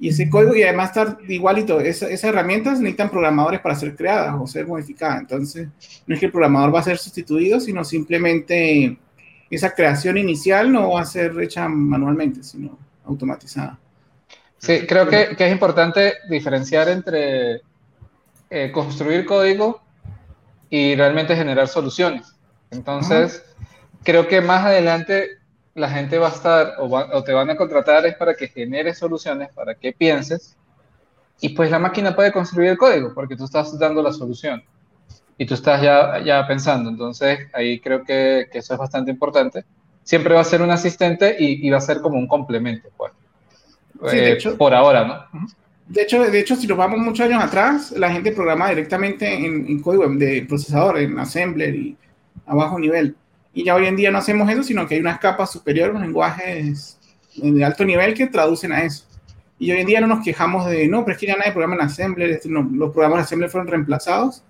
Y 0.01 0.09
ese 0.09 0.31
código, 0.31 0.57
y 0.57 0.62
además 0.62 0.88
estar 0.88 1.18
igualito, 1.29 1.81
esas 1.81 2.24
herramientas 2.24 2.81
necesitan 2.81 3.11
programadores 3.11 3.61
para 3.61 3.74
ser 3.74 3.94
creadas 3.94 4.35
o 4.40 4.46
ser 4.46 4.66
modificadas. 4.66 5.20
Entonces, 5.20 5.68
no 6.07 6.14
es 6.14 6.18
que 6.18 6.24
el 6.24 6.33
programador 6.33 6.74
va 6.74 6.81
a 6.81 6.85
ser 6.85 6.96
sustituido, 6.96 7.61
sino 7.61 7.85
simplemente 7.85 8.96
esa 9.51 9.74
creación 9.74 10.16
inicial 10.16 10.72
no 10.72 10.92
va 10.92 11.03
a 11.03 11.05
ser 11.05 11.38
hecha 11.42 11.68
manualmente, 11.68 12.42
sino 12.42 12.79
automatizada. 13.05 13.79
Sí, 14.57 14.87
creo 14.88 15.07
que, 15.07 15.37
que 15.37 15.46
es 15.46 15.53
importante 15.53 16.14
diferenciar 16.31 16.88
entre 16.88 17.67
eh, 18.50 18.72
construir 18.72 19.26
código 19.26 19.80
y 20.70 20.94
realmente 20.94 21.37
generar 21.37 21.68
soluciones. 21.68 22.34
Entonces, 22.70 23.44
creo 24.02 24.26
que 24.26 24.40
más 24.40 24.64
adelante 24.64 25.38
la 25.74 25.88
gente 25.88 26.18
va 26.18 26.28
a 26.28 26.32
estar 26.32 26.74
o, 26.78 27.22
te 27.22 27.32
van 27.32 27.50
a 27.50 27.56
contratar 27.56 28.04
es 28.06 28.16
para 28.16 28.34
que 28.34 28.48
generes 28.48 28.98
soluciones, 28.98 29.52
para 29.52 29.74
que 29.74 29.92
pienses, 29.92 30.56
y 31.40 31.50
pues 31.50 31.70
la 31.70 31.78
máquina 31.78 32.16
puede 32.16 32.32
construir 32.32 32.70
el 32.70 32.78
código 32.78 33.14
porque 33.14 33.37
tú 33.37 33.44
estás 33.44 33.78
dando 33.78 34.02
la 34.02 34.12
solución 34.12 34.62
y 35.37 35.46
tú 35.46 35.54
estás 35.54 35.80
ya, 35.80 36.18
ya 36.24 36.46
pensando. 36.46 36.90
Entonces, 36.90 37.46
ahí 37.52 37.78
creo 37.78 38.02
que, 38.02 38.48
que 38.50 38.58
eso 38.58 38.74
es 38.74 38.78
bastante 38.78 39.11
importante. 39.11 39.64
Siempre 40.02 40.34
va 40.34 40.40
a 40.40 40.44
ser 40.44 40.62
un 40.62 40.70
asistente 40.70 41.37
y, 41.38 41.68
va 41.70 41.78
a 41.78 41.82
ser 41.82 42.00
como 42.00 42.18
un 42.18 42.26
complemento, 42.26 42.88
pues. 42.96 43.12
Eh, 44.12 44.38
por 44.56 44.74
ahora, 44.74 45.04
¿no? 45.04 45.48
De 45.88 46.03
hecho, 46.03 46.22
de 46.22 46.38
hecho, 46.38 46.55
si 46.55 46.66
nos 46.66 46.77
vamos 46.77 46.98
muchos 46.98 47.27
años 47.27 47.42
atrás, 47.42 47.92
la 47.92 48.12
gente 48.12 48.33
programa 48.33 48.68
directamente 48.68 49.33
en, 49.33 49.81
código 49.81 50.07
de 50.07 50.44
procesador, 50.46 50.98
en 50.98 51.18
assembler 51.18 51.74
y 51.74 51.96
a 52.44 52.55
bajo 52.55 52.79
nivel. 52.79 53.16
Y 53.55 53.64
ya 53.64 53.74
hoy 53.74 53.87
en 53.87 53.96
día 53.96 54.11
no 54.11 54.18
hacemos 54.18 54.51
eso, 54.51 54.62
sino 54.62 54.87
que 54.87 54.96
hay 54.96 55.01
unas 55.01 55.18
capas 55.18 55.51
superiores, 55.51 55.94
unos 55.94 56.07
lenguajes 56.07 56.98
de 57.35 57.64
alto 57.64 57.87
nivel 57.87 58.12
que 58.12 58.27
traducen 58.27 58.72
a 58.72 58.83
eso. 58.83 59.07
Y 59.59 59.70
hoy 59.70 59.79
en 59.79 59.87
día 59.87 60.01
no 60.03 60.07
nos 60.07 60.22
quejamos 60.22 60.66
de, 60.66 60.87
no, 60.88 61.05
pero 61.05 61.14
es 61.14 61.20
que 61.20 61.27
ya 61.27 61.37
nadie 61.37 61.53
programa 61.53 61.77
en 61.77 61.88
assembler, 61.88 62.31
este, 62.31 62.51
los 62.51 62.92
programas 62.92 63.20
de 63.20 63.22
assembler 63.22 63.51
fueron 63.51 63.68
reemplazados, 63.68 64.44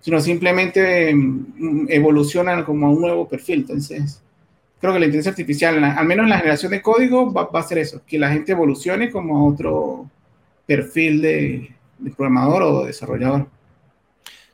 sino 0.00 0.20
simplemente 0.20 1.14
mm, 1.14 1.86
evolucionan 1.88 2.64
como 2.64 2.88
a 2.88 2.90
un 2.90 3.00
nuevo 3.00 3.28
perfil. 3.28 3.60
Entonces, 3.60 4.20
creo 4.80 4.92
que 4.92 4.98
la 4.98 5.06
inteligencia 5.06 5.30
artificial, 5.30 5.82
al 5.84 6.06
menos 6.06 6.24
en 6.24 6.30
la 6.30 6.38
generación 6.38 6.72
de 6.72 6.82
código, 6.82 7.32
va, 7.32 7.44
va 7.44 7.60
a 7.60 7.62
ser 7.62 7.78
eso, 7.78 8.02
que 8.04 8.18
la 8.18 8.30
gente 8.30 8.52
evolucione 8.52 9.08
como 9.08 9.38
a 9.38 9.44
otro 9.44 10.10
perfil 10.70 11.20
de, 11.20 11.74
programador 12.16 12.62
o 12.62 12.84
desarrollador. 12.84 13.48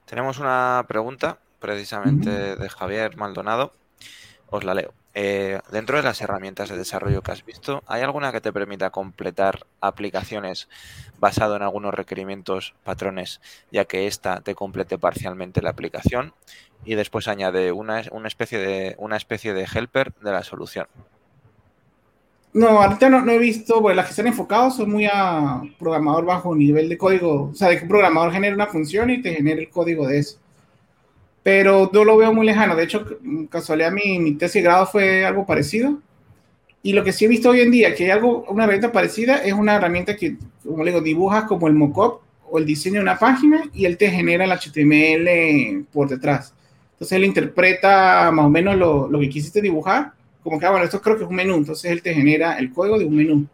Tenemos 0.06 0.38
una 0.38 0.82
pregunta 0.88 1.38
precisamente 1.58 2.56
de 2.56 2.68
Javier 2.70 3.18
Maldonado. 3.18 3.74
Os 4.48 4.64
la 4.64 4.72
leo. 4.72 4.94
Eh, 5.12 5.60
dentro 5.70 5.98
de 5.98 6.02
las 6.02 6.22
herramientas 6.22 6.70
de 6.70 6.78
desarrollo 6.78 7.20
que 7.20 7.32
has 7.32 7.44
visto, 7.44 7.82
¿hay 7.86 8.00
alguna 8.00 8.32
que 8.32 8.40
te 8.40 8.50
permita 8.50 8.88
completar 8.88 9.66
aplicaciones 9.82 10.70
basado 11.18 11.54
en 11.56 11.62
algunos 11.62 11.92
requerimientos, 11.92 12.74
patrones, 12.82 13.42
ya 13.70 13.84
que 13.84 14.06
ésta 14.06 14.40
te 14.40 14.54
complete 14.54 14.96
parcialmente 14.96 15.60
la 15.60 15.70
aplicación? 15.70 16.32
Y 16.86 16.94
después 16.94 17.28
añade 17.28 17.72
una, 17.72 18.02
una, 18.10 18.28
especie, 18.28 18.58
de, 18.58 18.94
una 18.96 19.18
especie 19.18 19.52
de 19.52 19.66
helper 19.70 20.14
de 20.14 20.32
la 20.32 20.44
solución. 20.44 20.86
No, 22.56 22.68
ahorita 22.82 23.10
no, 23.10 23.30
he 23.30 23.38
visto, 23.38 23.82
bueno, 23.82 23.96
las 23.96 24.06
que 24.06 24.10
están 24.12 24.28
enfocados 24.28 24.76
son 24.76 24.90
muy 24.90 25.04
a 25.04 25.60
programador 25.78 26.24
bajo 26.24 26.54
nivel 26.56 26.88
de 26.88 26.96
código, 26.96 27.50
o 27.50 27.54
sea, 27.54 27.68
de 27.68 27.76
que 27.76 27.82
un 27.82 27.90
programador 27.90 28.32
genera 28.32 28.54
una 28.54 28.66
función 28.66 29.10
y 29.10 29.20
te 29.20 29.34
genera 29.34 29.60
el 29.60 29.68
código 29.68 30.08
de 30.08 30.20
eso. 30.20 30.38
Pero 31.42 31.90
no 31.92 32.02
lo 32.02 32.16
veo 32.16 32.32
muy 32.32 32.46
lejano, 32.46 32.74
de 32.74 32.84
hecho, 32.84 33.06
casualidad 33.50 33.92
mi, 33.92 34.18
mi 34.20 34.36
tesis 34.36 34.54
de 34.54 34.62
grado 34.62 34.86
fue 34.86 35.26
algo 35.26 35.44
parecido. 35.44 35.98
Y 36.82 36.94
lo 36.94 37.04
que 37.04 37.12
sí 37.12 37.26
he 37.26 37.28
visto 37.28 37.50
hoy 37.50 37.60
en 37.60 37.70
día, 37.70 37.94
que 37.94 38.04
hay 38.04 38.10
algo, 38.10 38.46
una 38.48 38.64
herramienta 38.64 38.90
parecida, 38.90 39.36
es 39.36 39.52
una 39.52 39.74
herramienta 39.76 40.16
que, 40.16 40.38
como 40.64 40.82
le 40.82 40.92
digo, 40.92 41.02
dibujas 41.02 41.44
como 41.44 41.68
el 41.68 41.74
mockup 41.74 42.22
o 42.50 42.58
el 42.58 42.64
diseño 42.64 42.94
de 42.94 43.02
una 43.02 43.18
página 43.18 43.68
y 43.74 43.84
él 43.84 43.98
te 43.98 44.10
genera 44.10 44.46
el 44.46 44.52
HTML 44.52 45.84
por 45.92 46.08
detrás. 46.08 46.54
Entonces 46.92 47.16
él 47.16 47.24
interpreta 47.24 48.30
más 48.32 48.46
o 48.46 48.48
menos 48.48 48.76
lo, 48.76 49.08
lo 49.08 49.20
que 49.20 49.28
quisiste 49.28 49.60
dibujar, 49.60 50.15
como 50.46 50.60
que, 50.60 50.66
ah, 50.66 50.70
bueno, 50.70 50.84
esto 50.84 51.02
creo 51.02 51.16
que 51.16 51.24
es 51.24 51.28
un 51.28 51.34
menú, 51.34 51.56
entonces 51.56 51.90
él 51.90 52.02
te 52.02 52.14
genera 52.14 52.56
el 52.56 52.72
código 52.72 52.98
de 52.98 53.04
un 53.04 53.16
menú. 53.16 53.46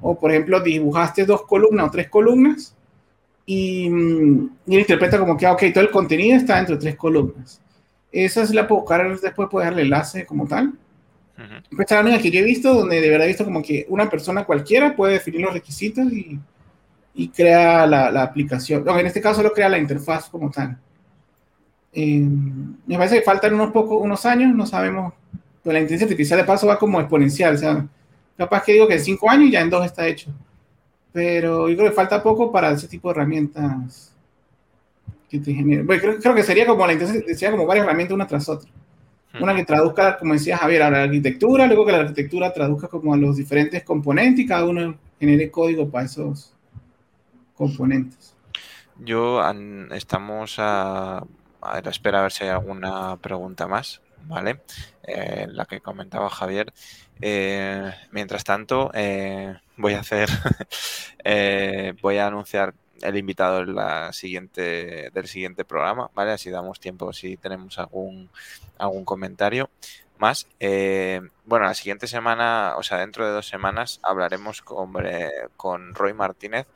O, 0.00 0.16
por 0.16 0.30
ejemplo, 0.30 0.60
dibujaste 0.60 1.26
dos 1.26 1.42
columnas 1.42 1.88
o 1.88 1.90
tres 1.90 2.08
columnas 2.08 2.76
y, 3.44 3.90
mm, 3.90 4.50
y 4.66 4.74
él 4.74 4.80
interpreta 4.82 5.18
como 5.18 5.36
que, 5.36 5.46
ah, 5.46 5.52
ok, 5.52 5.64
todo 5.74 5.82
el 5.82 5.90
contenido 5.90 6.36
está 6.36 6.56
dentro 6.56 6.76
de 6.76 6.80
tres 6.80 6.94
columnas. 6.94 7.60
Esa 8.12 8.42
es 8.42 8.54
la 8.54 8.68
puedo 8.68 8.84
después 9.20 9.48
puede 9.50 9.66
darle 9.66 9.82
enlace 9.82 10.24
como 10.24 10.46
tal. 10.46 10.68
Uh 11.36 11.80
Esta 11.80 11.98
es 11.98 12.04
la 12.04 12.08
única 12.08 12.22
que 12.22 12.30
yo 12.30 12.40
he 12.40 12.44
visto 12.44 12.72
donde 12.72 13.00
de 13.00 13.10
verdad 13.10 13.26
he 13.26 13.28
visto 13.28 13.44
como 13.44 13.60
que 13.60 13.84
una 13.88 14.08
persona 14.08 14.44
cualquiera 14.44 14.94
puede 14.94 15.14
definir 15.14 15.40
los 15.40 15.52
requisitos 15.52 16.12
y, 16.12 16.38
y 17.14 17.28
crea 17.30 17.84
la, 17.86 18.12
la 18.12 18.22
aplicación. 18.22 18.84
No, 18.84 18.96
en 18.98 19.06
este 19.06 19.20
caso 19.20 19.42
lo 19.42 19.52
crea 19.52 19.68
la 19.68 19.78
interfaz 19.78 20.28
como 20.28 20.50
tal. 20.50 20.78
Eh, 21.92 22.20
me 22.86 22.96
parece 22.96 23.16
que 23.16 23.22
faltan 23.22 23.54
unos 23.54 23.72
pocos, 23.72 24.00
unos 24.00 24.24
años, 24.26 24.54
no 24.54 24.66
sabemos. 24.66 25.14
Pero 25.68 25.74
la 25.74 25.80
inteligencia 25.80 26.06
artificial 26.06 26.38
de 26.38 26.46
paso 26.46 26.66
va 26.66 26.78
como 26.78 26.98
exponencial. 26.98 27.54
O 27.54 27.58
sea, 27.58 27.86
capaz 28.38 28.62
que 28.64 28.72
digo 28.72 28.88
que 28.88 28.94
en 28.94 29.00
cinco 29.00 29.28
años 29.28 29.50
ya 29.50 29.60
en 29.60 29.68
dos 29.68 29.84
está 29.84 30.06
hecho. 30.06 30.32
Pero 31.12 31.68
yo 31.68 31.76
creo 31.76 31.90
que 31.90 31.94
falta 31.94 32.22
poco 32.22 32.50
para 32.50 32.70
ese 32.70 32.88
tipo 32.88 33.08
de 33.08 33.12
herramientas 33.12 34.16
que 35.28 35.40
te 35.40 35.52
generen. 35.52 35.86
Bueno, 35.86 36.00
creo, 36.00 36.18
creo, 36.20 36.34
que 36.34 36.42
sería 36.42 36.66
como 36.66 36.86
la 36.86 36.94
inteligencia 36.94 37.50
como 37.50 37.66
varias 37.66 37.84
herramientas 37.84 38.14
una 38.14 38.26
tras 38.26 38.48
otra. 38.48 38.70
Una 39.38 39.54
que 39.54 39.66
traduzca, 39.66 40.16
como 40.16 40.32
decía 40.32 40.56
Javier, 40.56 40.84
a 40.84 40.90
la 40.90 41.02
arquitectura, 41.02 41.66
luego 41.66 41.84
que 41.84 41.92
la 41.92 41.98
arquitectura 41.98 42.50
traduzca 42.50 42.88
como 42.88 43.12
a 43.12 43.18
los 43.18 43.36
diferentes 43.36 43.84
componentes 43.84 44.46
y 44.46 44.48
cada 44.48 44.64
uno 44.64 44.96
genere 45.20 45.50
código 45.50 45.90
para 45.90 46.06
esos 46.06 46.54
componentes. 47.54 48.34
Yo 49.04 49.42
estamos 49.92 50.54
a, 50.56 51.18
a 51.60 51.80
la 51.82 51.90
espera 51.90 52.20
a 52.20 52.22
ver 52.22 52.32
si 52.32 52.44
hay 52.44 52.50
alguna 52.50 53.18
pregunta 53.18 53.68
más, 53.68 54.00
¿vale? 54.28 54.60
Eh, 55.02 55.46
la 55.50 55.64
que 55.64 55.80
comentaba 55.80 56.30
Javier. 56.30 56.72
Eh, 57.20 57.90
mientras 58.12 58.44
tanto, 58.44 58.90
eh, 58.94 59.56
voy 59.76 59.94
a 59.94 60.00
hacer, 60.00 60.28
voy 62.02 62.18
a 62.18 62.26
anunciar 62.26 62.74
el 63.00 63.16
invitado 63.16 63.60
en 63.60 63.74
la 63.74 64.12
siguiente, 64.12 65.10
del 65.10 65.26
siguiente 65.28 65.64
programa, 65.64 66.10
¿vale? 66.14 66.32
Así 66.32 66.50
damos 66.50 66.80
tiempo 66.80 67.12
si 67.12 67.36
tenemos 67.36 67.78
algún, 67.78 68.30
algún 68.78 69.04
comentario 69.04 69.70
más. 70.18 70.46
Bueno, 71.44 71.66
la 71.66 71.74
siguiente 71.74 72.06
semana, 72.06 72.74
o 72.76 72.82
sea, 72.82 72.98
dentro 72.98 73.26
de 73.26 73.32
dos 73.32 73.48
semanas, 73.48 74.00
hablaremos 74.02 74.62
con, 74.62 74.92
con 75.56 75.94
Roy 75.94 76.12
Martínez 76.12 76.66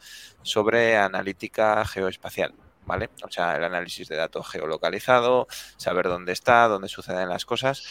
sobre 0.42 0.96
analítica 0.96 1.84
geoespacial. 1.84 2.55
¿Vale? 2.85 3.11
O 3.22 3.30
sea, 3.30 3.57
el 3.57 3.64
análisis 3.64 4.09
de 4.09 4.16
datos 4.16 4.49
geolocalizado, 4.49 5.47
saber 5.76 6.09
dónde 6.09 6.33
está, 6.33 6.66
dónde 6.68 6.89
suceden 6.89 7.28
las 7.28 7.45
cosas. 7.45 7.85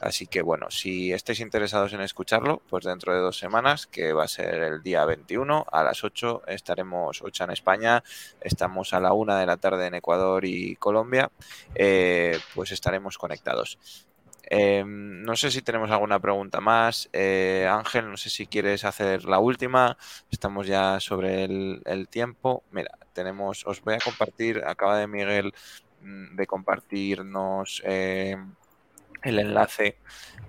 Así 0.00 0.26
que 0.26 0.42
bueno, 0.42 0.70
si 0.70 1.12
estáis 1.12 1.40
interesados 1.40 1.92
en 1.92 2.00
escucharlo, 2.00 2.62
pues 2.68 2.84
dentro 2.84 3.12
de 3.12 3.20
dos 3.20 3.36
semanas, 3.36 3.86
que 3.86 4.12
va 4.12 4.24
a 4.24 4.28
ser 4.28 4.54
el 4.54 4.82
día 4.82 5.04
21 5.04 5.66
a 5.70 5.82
las 5.82 6.04
8, 6.04 6.42
estaremos 6.46 7.20
8 7.20 7.44
en 7.44 7.50
España, 7.50 8.04
estamos 8.40 8.94
a 8.94 9.00
la 9.00 9.12
1 9.12 9.36
de 9.36 9.46
la 9.46 9.56
tarde 9.56 9.86
en 9.86 9.94
Ecuador 9.94 10.44
y 10.44 10.76
Colombia, 10.76 11.30
eh, 11.74 12.38
pues 12.54 12.70
estaremos 12.70 13.18
conectados. 13.18 13.78
Eh, 14.50 14.82
no 14.86 15.36
sé 15.36 15.50
si 15.50 15.60
tenemos 15.60 15.90
alguna 15.90 16.20
pregunta 16.20 16.60
más. 16.60 17.10
Eh, 17.12 17.68
Ángel, 17.70 18.10
no 18.10 18.16
sé 18.16 18.30
si 18.30 18.46
quieres 18.46 18.84
hacer 18.84 19.24
la 19.24 19.40
última. 19.40 19.98
Estamos 20.30 20.66
ya 20.66 21.00
sobre 21.00 21.44
el, 21.44 21.82
el, 21.84 22.08
tiempo. 22.08 22.62
Mira, 22.70 22.97
tenemos, 23.18 23.66
os 23.66 23.82
voy 23.82 23.94
a 23.94 23.98
compartir, 23.98 24.62
acaba 24.64 24.96
de 24.96 25.08
Miguel 25.08 25.52
mm, 26.02 26.36
de 26.36 26.46
compartirnos 26.46 27.82
eh, 27.84 28.36
el 29.22 29.38
enlace 29.40 29.96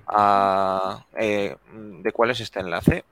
a, 0.05 1.03
eh, 1.17 1.55
de 2.03 2.11
cuál 2.11 2.30
es 2.30 2.41
este 2.41 2.59
enlace. 2.59 3.03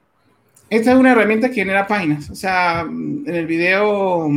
Esta 0.70 0.92
es 0.92 0.98
una 0.98 1.14
herramienta 1.14 1.48
que 1.50 1.56
genera 1.56 1.88
páginas. 1.88 2.30
O 2.30 2.36
sea, 2.36 2.82
en 2.82 3.26
el 3.26 3.48
video 3.48 4.30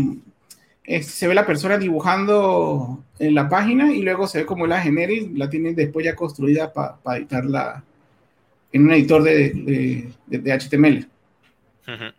eh, 0.84 1.02
se 1.02 1.28
ve 1.28 1.34
la 1.34 1.44
persona 1.44 1.76
dibujando 1.76 3.04
en 3.18 3.34
la 3.34 3.46
página 3.46 3.92
y 3.92 4.00
luego 4.00 4.26
se 4.26 4.38
ve 4.38 4.46
como 4.46 4.66
la 4.66 4.80
genera 4.80 5.12
y 5.12 5.28
la 5.36 5.50
tienen 5.50 5.74
después 5.74 6.06
ya 6.06 6.14
construida 6.14 6.72
para 6.72 6.96
pa 6.96 7.18
editarla 7.18 7.84
en 8.72 8.84
un 8.84 8.92
editor 8.92 9.22
de, 9.22 9.50
de, 9.50 10.12
de, 10.26 10.38
de 10.38 10.58
HTML. 10.58 11.08
Uh 11.86 11.90
-huh. 11.90 12.14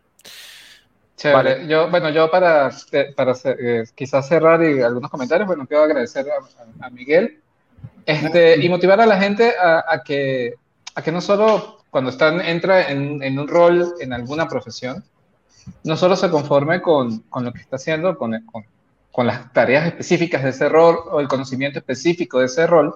Chévere. 1.22 1.54
Vale. 1.54 1.68
Yo, 1.68 1.88
bueno, 1.88 2.10
yo 2.10 2.28
para, 2.28 2.68
para 3.14 3.34
eh, 3.44 3.84
quizás 3.94 4.26
cerrar 4.26 4.60
y 4.64 4.82
algunos 4.82 5.08
comentarios, 5.08 5.46
bueno, 5.46 5.68
quiero 5.68 5.84
agradecer 5.84 6.26
a, 6.28 6.84
a 6.84 6.90
Miguel 6.90 7.40
este, 8.04 8.60
y 8.60 8.68
motivar 8.68 9.00
a 9.00 9.06
la 9.06 9.20
gente 9.20 9.54
a, 9.56 9.84
a, 9.86 10.02
que, 10.02 10.54
a 10.96 11.00
que 11.00 11.12
no 11.12 11.20
solo 11.20 11.78
cuando 11.90 12.10
están, 12.10 12.40
entra 12.40 12.90
en, 12.90 13.22
en, 13.22 13.38
un 13.38 13.46
rol 13.46 13.94
en 14.00 14.12
alguna 14.12 14.48
profesión, 14.48 15.04
no 15.84 15.96
solo 15.96 16.16
se 16.16 16.28
conforme 16.28 16.82
con, 16.82 17.20
con 17.28 17.44
lo 17.44 17.52
que 17.52 17.60
está 17.60 17.76
haciendo, 17.76 18.18
con, 18.18 18.32
con, 18.44 18.64
con, 19.12 19.28
las 19.28 19.52
tareas 19.52 19.86
específicas 19.86 20.42
de 20.42 20.50
ese 20.50 20.68
rol 20.68 20.98
o 21.08 21.20
el 21.20 21.28
conocimiento 21.28 21.78
específico 21.78 22.40
de 22.40 22.46
ese 22.46 22.66
rol, 22.66 22.92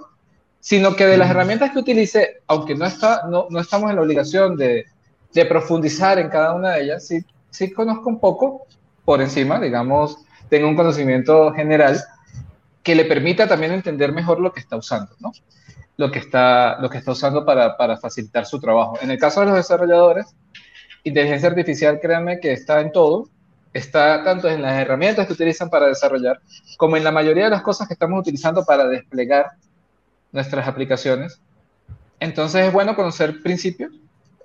sino 0.59 0.97
que 0.97 1.07
de 1.07 1.17
las 1.17 1.31
herramientas 1.31 1.71
que 1.71 1.79
utilice, 1.79 2.43
aunque 2.49 2.75
no, 2.75 2.87
está, 2.87 3.29
no, 3.31 3.47
no 3.51 3.61
estamos 3.61 3.89
en 3.91 3.95
la 3.95 4.03
obligación 4.03 4.57
de, 4.57 4.87
de 5.33 5.45
profundizar 5.47 6.19
en 6.19 6.29
cada 6.29 6.55
una 6.55 6.73
de 6.73 6.83
ellas, 6.83 7.07
sí, 7.07 7.25
sí 7.57 7.73
conozco 7.73 8.09
un 8.09 8.21
poco 8.21 8.67
por 9.05 9.23
encima, 9.23 9.59
digamos, 9.59 10.19
tengo 10.49 10.69
un 10.69 10.77
conocimiento 10.77 11.53
general 11.53 11.99
que 12.83 12.95
le 12.95 13.05
permita 13.07 13.49
también 13.49 13.73
entender 13.73 14.13
mejor 14.13 14.41
lo 14.41 14.53
que 14.53 14.61
está 14.61 14.77
usando, 14.77 15.13
¿no? 15.19 15.33
Lo 15.97 16.11
que 16.11 16.19
está, 16.19 16.79
lo 16.81 16.91
que 16.91 16.99
está 16.99 17.13
usando 17.13 17.45
para, 17.45 17.77
para 17.77 17.97
facilitar 17.97 18.45
su 18.45 18.61
trabajo. 18.61 18.99
En 19.01 19.11
el 19.11 19.19
caso 19.19 19.41
de 19.41 19.47
los 19.47 19.57
desarrolladores, 19.57 20.27
inteligencia 21.03 21.49
artificial, 21.49 21.99
créanme 22.01 22.39
que 22.41 22.53
está 22.53 22.81
en 22.81 22.93
todo, 22.93 23.29
está 23.73 24.23
tanto 24.23 24.49
en 24.49 24.61
las 24.61 24.79
herramientas 24.79 25.27
que 25.27 25.33
utilizan 25.33 25.71
para 25.71 25.87
desarrollar, 25.87 26.41
como 26.77 26.97
en 26.97 27.05
la 27.05 27.13
mayoría 27.13 27.45
de 27.45 27.51
las 27.51 27.63
cosas 27.63 27.89
que 27.89 27.95
estamos 27.95 28.21
utilizando 28.21 28.65
para 28.65 28.87
desplegar 28.87 29.53
nuestras 30.33 30.69
aplicaciones. 30.69 31.41
Entonces 32.21 32.67
es 32.67 32.73
bueno 32.73 32.95
conocer 32.95 33.43
principios, 33.43 33.93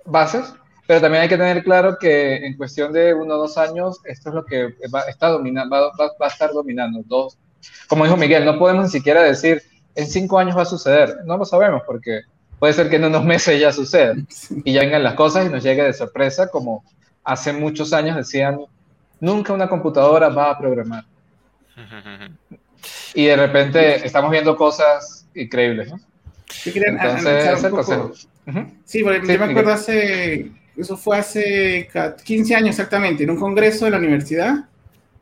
bases, 0.06 0.54
pero 0.92 1.00
también 1.00 1.22
hay 1.22 1.28
que 1.30 1.38
tener 1.38 1.64
claro 1.64 1.96
que 1.98 2.44
en 2.44 2.54
cuestión 2.54 2.92
de 2.92 3.14
uno 3.14 3.36
o 3.36 3.38
dos 3.38 3.56
años, 3.56 3.98
esto 4.04 4.28
es 4.28 4.34
lo 4.34 4.44
que 4.44 4.74
va, 4.94 5.00
está 5.08 5.28
domina, 5.28 5.64
va, 5.66 5.86
va, 5.98 6.12
va, 6.20 6.26
a 6.26 6.28
estar 6.28 6.52
dominando. 6.52 7.02
Dos, 7.06 7.38
como 7.88 8.04
dijo 8.04 8.18
Miguel, 8.18 8.44
no 8.44 8.58
podemos 8.58 8.84
ni 8.84 8.90
siquiera 8.90 9.22
decir 9.22 9.62
en 9.94 10.06
cinco 10.06 10.38
años 10.38 10.54
va 10.54 10.62
a 10.62 10.66
suceder. 10.66 11.20
No 11.24 11.38
lo 11.38 11.46
sabemos 11.46 11.80
porque 11.86 12.24
puede 12.58 12.74
ser 12.74 12.90
que 12.90 12.96
en 12.96 13.06
unos 13.06 13.24
meses 13.24 13.58
ya 13.58 13.72
suceda 13.72 14.12
y 14.66 14.70
ya 14.74 14.82
vengan 14.82 15.02
las 15.02 15.14
cosas 15.14 15.46
y 15.46 15.48
nos 15.48 15.62
llegue 15.62 15.82
de 15.82 15.94
sorpresa, 15.94 16.48
como 16.48 16.84
hace 17.24 17.54
muchos 17.54 17.94
años 17.94 18.14
decían, 18.14 18.60
nunca 19.18 19.54
una 19.54 19.70
computadora 19.70 20.28
va 20.28 20.50
a 20.50 20.58
programar. 20.58 21.06
Y 23.14 23.24
de 23.24 23.36
repente 23.36 24.06
estamos 24.06 24.30
viendo 24.30 24.58
cosas 24.58 25.26
increíbles, 25.34 25.90
¿no? 25.90 26.00
Entonces, 26.66 27.46
es 27.46 27.64
el 27.64 27.70
consejo. 27.70 28.12
Uh 28.44 28.50
-huh. 28.50 28.70
Sí, 28.84 29.02
porque 29.02 29.24
sí, 29.24 29.32
yo 29.32 29.38
me 29.38 29.44
acuerdo 29.52 29.72
hace, 29.72 30.50
eso 30.76 30.96
fue 30.96 31.18
hace 31.18 31.88
15 32.24 32.54
años 32.54 32.70
exactamente, 32.70 33.24
en 33.24 33.30
un 33.30 33.38
congreso 33.38 33.84
de 33.84 33.90
la 33.90 33.98
universidad, 33.98 34.68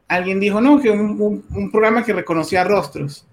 alguien 0.09 0.41
dijo, 0.41 0.61
no, 0.61 0.81
que 0.81 0.91
un, 0.91 1.21
un, 1.21 1.45
un 1.55 1.71
programa 1.71 2.05
que 2.05 2.13
reconocía 2.13 2.65
rostros. 2.65 3.27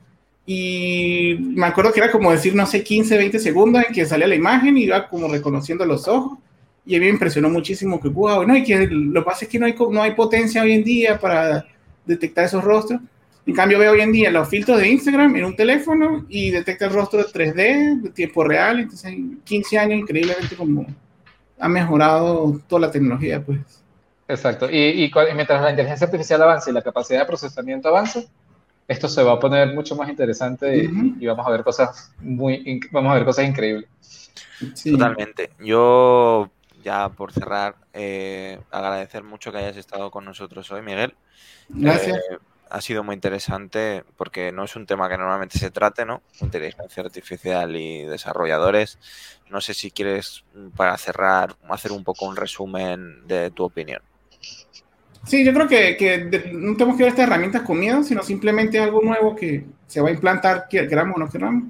Y 0.46 1.36
me 1.42 1.66
acuerdo 1.66 1.92
que 1.92 2.00
era 2.00 2.12
como 2.12 2.32
decir, 2.32 2.56
no 2.56 2.66
sé, 2.66 2.84
15, 2.84 3.18
20 3.18 3.40
segundos 3.40 3.84
en 3.86 3.94
que 3.94 4.06
salía 4.06 4.28
la 4.28 4.36
imagen 4.36 4.78
y 4.78 4.84
iba 4.84 5.10
como 5.10 5.28
reconociendo 5.28 5.86
los 5.86 6.08
ojos. 6.08 6.38
Y 6.86 6.96
a 6.96 7.00
mí 7.00 7.06
me 7.06 7.12
impresionó 7.12 7.50
muchísimo 7.50 8.00
que, 8.00 8.08
wow, 8.08 8.48
no, 8.48 8.56
y 8.56 8.64
que 8.64 8.88
lo 8.88 9.22
que 9.22 9.26
pasa 9.26 9.44
es 9.44 9.52
que 9.52 9.60
no 9.60 9.66
hay, 9.66 9.76
no 9.92 10.02
hay 10.02 10.14
potencia 10.14 10.62
hoy 10.62 10.72
en 10.72 10.86
día 10.86 11.20
para 11.20 11.66
detectar 12.06 12.46
esos 12.46 12.64
rostros. 12.64 13.02
En 13.46 13.54
cambio, 13.54 13.78
veo 13.78 13.92
hoy 13.92 14.02
en 14.02 14.12
día 14.14 14.32
los 14.32 14.48
filtros 14.48 14.80
de 14.80 14.88
Instagram 14.88 15.36
en 15.36 15.46
un 15.46 15.56
teléfono 15.56 16.26
y 16.30 16.52
detecta 16.52 16.86
el 16.86 16.94
rostro 16.94 17.20
de 17.20 17.26
3D, 17.26 18.02
de 18.04 18.10
tiempo 18.12 18.44
real. 18.46 18.80
Entonces, 18.80 19.12
en 19.12 19.42
15 19.44 19.78
años, 19.78 20.00
increíblemente, 20.00 20.56
como 20.56 20.86
ha 21.60 21.68
mejorado 21.68 22.60
toda 22.68 22.82
la 22.82 22.92
tecnología, 22.92 23.44
pues. 23.44 23.60
Exacto. 24.28 24.70
Y, 24.70 24.78
y, 24.78 25.06
y 25.06 25.34
mientras 25.36 25.62
la 25.62 25.70
inteligencia 25.70 26.06
artificial 26.06 26.42
avance 26.42 26.70
y 26.70 26.74
la 26.74 26.82
capacidad 26.82 27.22
de 27.22 27.26
procesamiento 27.26 27.88
avance, 27.88 28.28
esto 28.88 29.08
se 29.08 29.24
va 29.24 29.34
a 29.34 29.40
poner 29.40 29.74
mucho 29.74 29.96
más 29.96 30.10
interesante 30.10 30.66
uh 30.66 30.90
-huh. 30.90 31.18
y, 31.20 31.24
y, 31.24 31.28
vamos 31.28 31.46
a 31.48 31.50
ver 31.52 31.64
cosas 31.64 32.14
muy, 32.20 32.80
vamos 32.92 33.12
a 33.12 33.16
ver 33.16 33.26
cosas 33.26 33.46
increíbles. 33.46 33.90
Sí. 34.74 34.92
Totalmente. 34.92 35.52
Yo, 35.60 36.50
ya 36.84 37.10
por 37.10 37.32
cerrar, 37.32 37.76
eh, 37.94 38.60
agradecer 38.72 39.24
mucho 39.24 39.52
que 39.52 39.60
hayas 39.60 39.78
estado 39.78 40.10
con 40.10 40.26
nosotros 40.26 40.72
hoy, 40.72 40.82
Miguel. 40.82 41.14
Gracias. 41.70 42.18
Eh, 42.18 42.38
ha 42.70 42.82
sido 42.82 43.04
muy 43.04 43.16
interesante 43.16 44.04
porque 44.16 44.52
no 44.52 44.64
es 44.64 44.76
un 44.76 44.86
tema 44.86 45.10
que 45.10 45.18
normalmente 45.18 45.60
se 45.60 45.72
trate, 45.72 46.06
¿no? 46.06 46.22
Inteligencia 46.42 47.04
artificial 47.04 47.76
y 47.76 48.04
desarrolladores. 48.04 49.00
No 49.50 49.62
sé 49.62 49.74
si 49.74 49.92
quieres, 49.92 50.44
para 50.76 50.98
cerrar, 50.98 51.56
hacer 51.70 51.92
un 51.92 52.04
poco 52.04 52.26
un 52.26 52.36
resumen 52.36 53.28
de 53.28 53.52
tu 53.52 53.64
opinión. 53.64 54.02
Sí, 55.26 55.44
yo 55.44 55.54
creo 55.54 55.68
que, 55.68 56.48
no 56.54 56.76
tenemos 56.76 56.98
que 56.98 57.04
ver 57.04 57.12
estas 57.12 57.28
herramientas 57.28 57.64
con 57.64 57.80
miedo, 57.80 58.02
sino 58.04 58.24
simplemente 58.24 58.80
algo 58.80 59.02
nuevo 59.02 59.36
que 59.36 59.66
se 59.86 60.00
va 60.00 60.10
a 60.10 60.14
implantar, 60.14 60.68
queramos 60.70 61.18
o 61.18 61.20
no 61.20 61.30
queramos. 61.30 61.64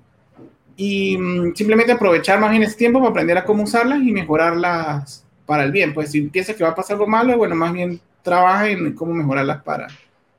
Y 0.75 1.17
mm, 1.17 1.55
simplemente 1.55 1.91
aprovechar 1.91 2.39
más 2.39 2.51
bien 2.51 2.63
ese 2.63 2.77
tiempo 2.77 2.99
para 2.99 3.09
aprender 3.09 3.37
a 3.37 3.45
cómo 3.45 3.63
usarlas 3.63 3.99
y 4.01 4.11
mejorarlas 4.11 5.25
para 5.47 5.63
el 5.63 5.71
bien. 5.71 5.93
Pues 5.93 6.11
si 6.11 6.21
piensas 6.21 6.55
que 6.55 6.63
va 6.63 6.69
a 6.69 6.75
pasar 6.75 6.95
algo 6.95 7.07
malo, 7.07 7.35
bueno, 7.35 7.55
más 7.55 7.73
bien 7.73 7.99
trabaja 8.21 8.69
en 8.69 8.93
cómo 8.93 9.13
mejorarlas 9.13 9.63
para 9.63 9.87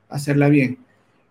hacerla 0.09 0.49
bien. 0.49 0.77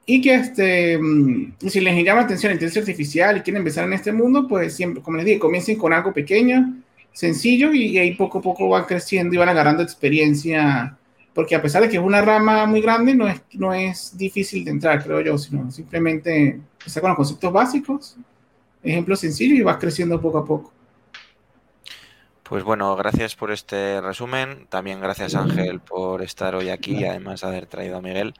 Y 0.06 0.22
que 0.22 0.34
este, 0.34 0.98
mm, 0.98 1.54
si 1.68 1.80
les 1.80 2.04
llama 2.04 2.20
la 2.20 2.26
atención 2.26 2.50
la 2.50 2.54
inteligencia 2.54 2.80
artificial 2.80 3.36
y 3.36 3.40
quieren 3.42 3.60
empezar 3.60 3.84
en 3.84 3.92
este 3.92 4.12
mundo, 4.12 4.48
pues 4.48 4.74
siempre, 4.74 5.02
como 5.02 5.18
les 5.18 5.26
dije, 5.26 5.38
comiencen 5.38 5.76
con 5.76 5.92
algo 5.92 6.12
pequeño, 6.12 6.82
sencillo 7.12 7.74
y 7.74 7.98
ahí 7.98 8.14
poco 8.14 8.38
a 8.38 8.42
poco 8.42 8.68
van 8.68 8.84
creciendo 8.84 9.34
y 9.34 9.38
van 9.38 9.48
agarrando 9.48 9.82
experiencia 9.82 10.98
porque 11.38 11.54
a 11.54 11.62
pesar 11.62 11.82
de 11.82 11.88
que 11.88 11.98
es 11.98 12.02
una 12.02 12.20
rama 12.20 12.66
muy 12.66 12.80
grande, 12.80 13.14
no 13.14 13.28
es, 13.28 13.40
no 13.52 13.72
es 13.72 14.18
difícil 14.18 14.64
de 14.64 14.72
entrar, 14.72 15.00
creo 15.04 15.20
yo, 15.20 15.38
sino 15.38 15.70
simplemente 15.70 16.60
empezar 16.80 17.00
con 17.00 17.10
los 17.10 17.16
conceptos 17.16 17.52
básicos, 17.52 18.16
ejemplos 18.82 19.20
sencillos 19.20 19.56
y 19.56 19.62
vas 19.62 19.76
creciendo 19.76 20.20
poco 20.20 20.38
a 20.38 20.44
poco. 20.44 20.72
Pues 22.48 22.64
bueno, 22.64 22.96
gracias 22.96 23.36
por 23.36 23.50
este 23.50 24.00
resumen. 24.00 24.66
También 24.70 25.02
gracias 25.02 25.34
Ángel 25.34 25.80
por 25.80 26.22
estar 26.22 26.54
hoy 26.54 26.70
aquí 26.70 26.96
y 26.96 27.04
además 27.04 27.44
haber 27.44 27.66
traído 27.66 27.98
a 27.98 28.00
Miguel. 28.00 28.32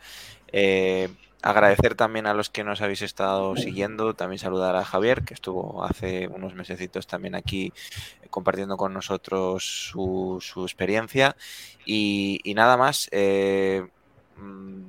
Eh, 0.51 1.11
agradecer 1.43 1.95
también 1.95 2.27
a 2.27 2.33
los 2.33 2.49
que 2.49 2.65
nos 2.65 2.81
habéis 2.81 3.03
estado 3.03 3.55
siguiendo, 3.57 4.15
también 4.15 4.39
saludar 4.39 4.77
a 4.77 4.85
Javier, 4.87 5.25
que 5.25 5.35
estuvo 5.35 5.85
hace 5.85 6.27
unos 6.27 6.55
mesecitos 6.55 7.07
también 7.07 7.35
aquí 7.35 7.71
eh, 8.23 8.29
compartiendo 8.31 8.79
con 8.79 8.95
nosotros 8.95 9.91
su, 9.91 10.39
su 10.41 10.63
experiencia. 10.63 11.37
Y, 11.85 12.41
nada 12.57 12.79
más, 12.79 13.11
eh, 13.13 13.89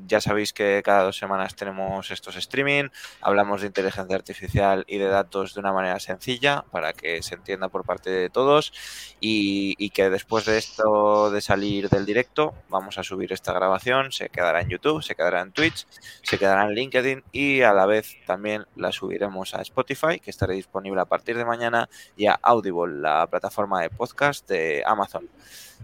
ya 0.10 0.20
sabéis 0.20 0.54
que 0.54 0.82
cada 0.84 1.04
dos 1.04 1.18
semanas 1.18 1.56
tenemos 1.56 2.10
estos 2.12 2.36
streaming, 2.36 2.90
hablamos 3.22 3.62
de 3.62 3.68
inteligencia 3.68 4.16
artificial 4.16 4.84
y 4.88 4.98
de 4.98 5.06
datos 5.06 5.54
de 5.54 5.60
una 5.60 5.72
manera 5.72 6.00
sencilla 6.00 6.66
para 6.72 6.94
que 6.94 7.22
se 7.22 7.36
entienda 7.36 7.70
por 7.70 7.86
parte 7.86 8.10
de 8.10 8.30
todos 8.30 8.74
y, 9.22 9.90
que 9.92 10.10
después 10.10 10.46
de 10.46 10.58
esto 10.58 11.32
de 11.32 11.42
salir 11.42 11.90
del 11.90 12.06
directo 12.06 12.54
vamos 12.70 12.98
a 12.98 13.04
subir 13.04 13.34
esta 13.34 13.54
grabación, 13.54 14.12
se 14.12 14.30
quedará 14.30 14.62
en 14.62 14.70
YouTube, 14.70 15.04
se 15.04 15.16
quedará 15.16 15.42
en 15.42 15.52
Twitch, 15.52 15.86
se 16.22 16.38
quedará 16.38 16.64
en 16.64 16.74
LinkedIn 16.74 17.24
y 17.32 17.62
a 17.62 17.74
la 17.74 17.86
vez 17.86 18.16
también 18.26 18.66
la 18.76 18.92
subiremos 18.92 19.54
a 19.54 19.62
Spotify 19.62 20.20
que 20.20 20.32
estará 20.32 20.54
disponible 20.54 21.02
a 21.02 21.06
partir 21.06 21.38
de 21.38 21.46
mañana 21.46 21.90
y 22.18 22.28
a 22.28 22.40
Audible, 22.42 23.00
la 23.00 23.28
plataforma 23.28 23.82
de 23.82 23.90
podcast 23.90 24.48
de 24.48 24.84
Amazon. 24.86 25.30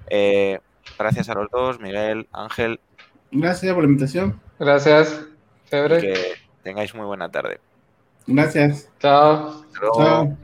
Eh, 0.08 0.60
gracias 0.98 1.30
a 1.30 1.34
los 1.34 1.50
dos, 1.50 1.80
Miguel, 1.80 2.28
Ángel, 2.32 2.80
Gracias 3.32 3.74
por 3.74 3.84
la 3.84 3.90
invitación. 3.90 4.40
Gracias. 4.60 5.26
Que 5.70 6.36
tengáis 6.64 6.94
muy 6.96 7.06
buena 7.06 7.30
tarde. 7.30 7.60
Gracias. 8.28 8.90
Chao. 9.00 9.66
Chao. 9.98 10.38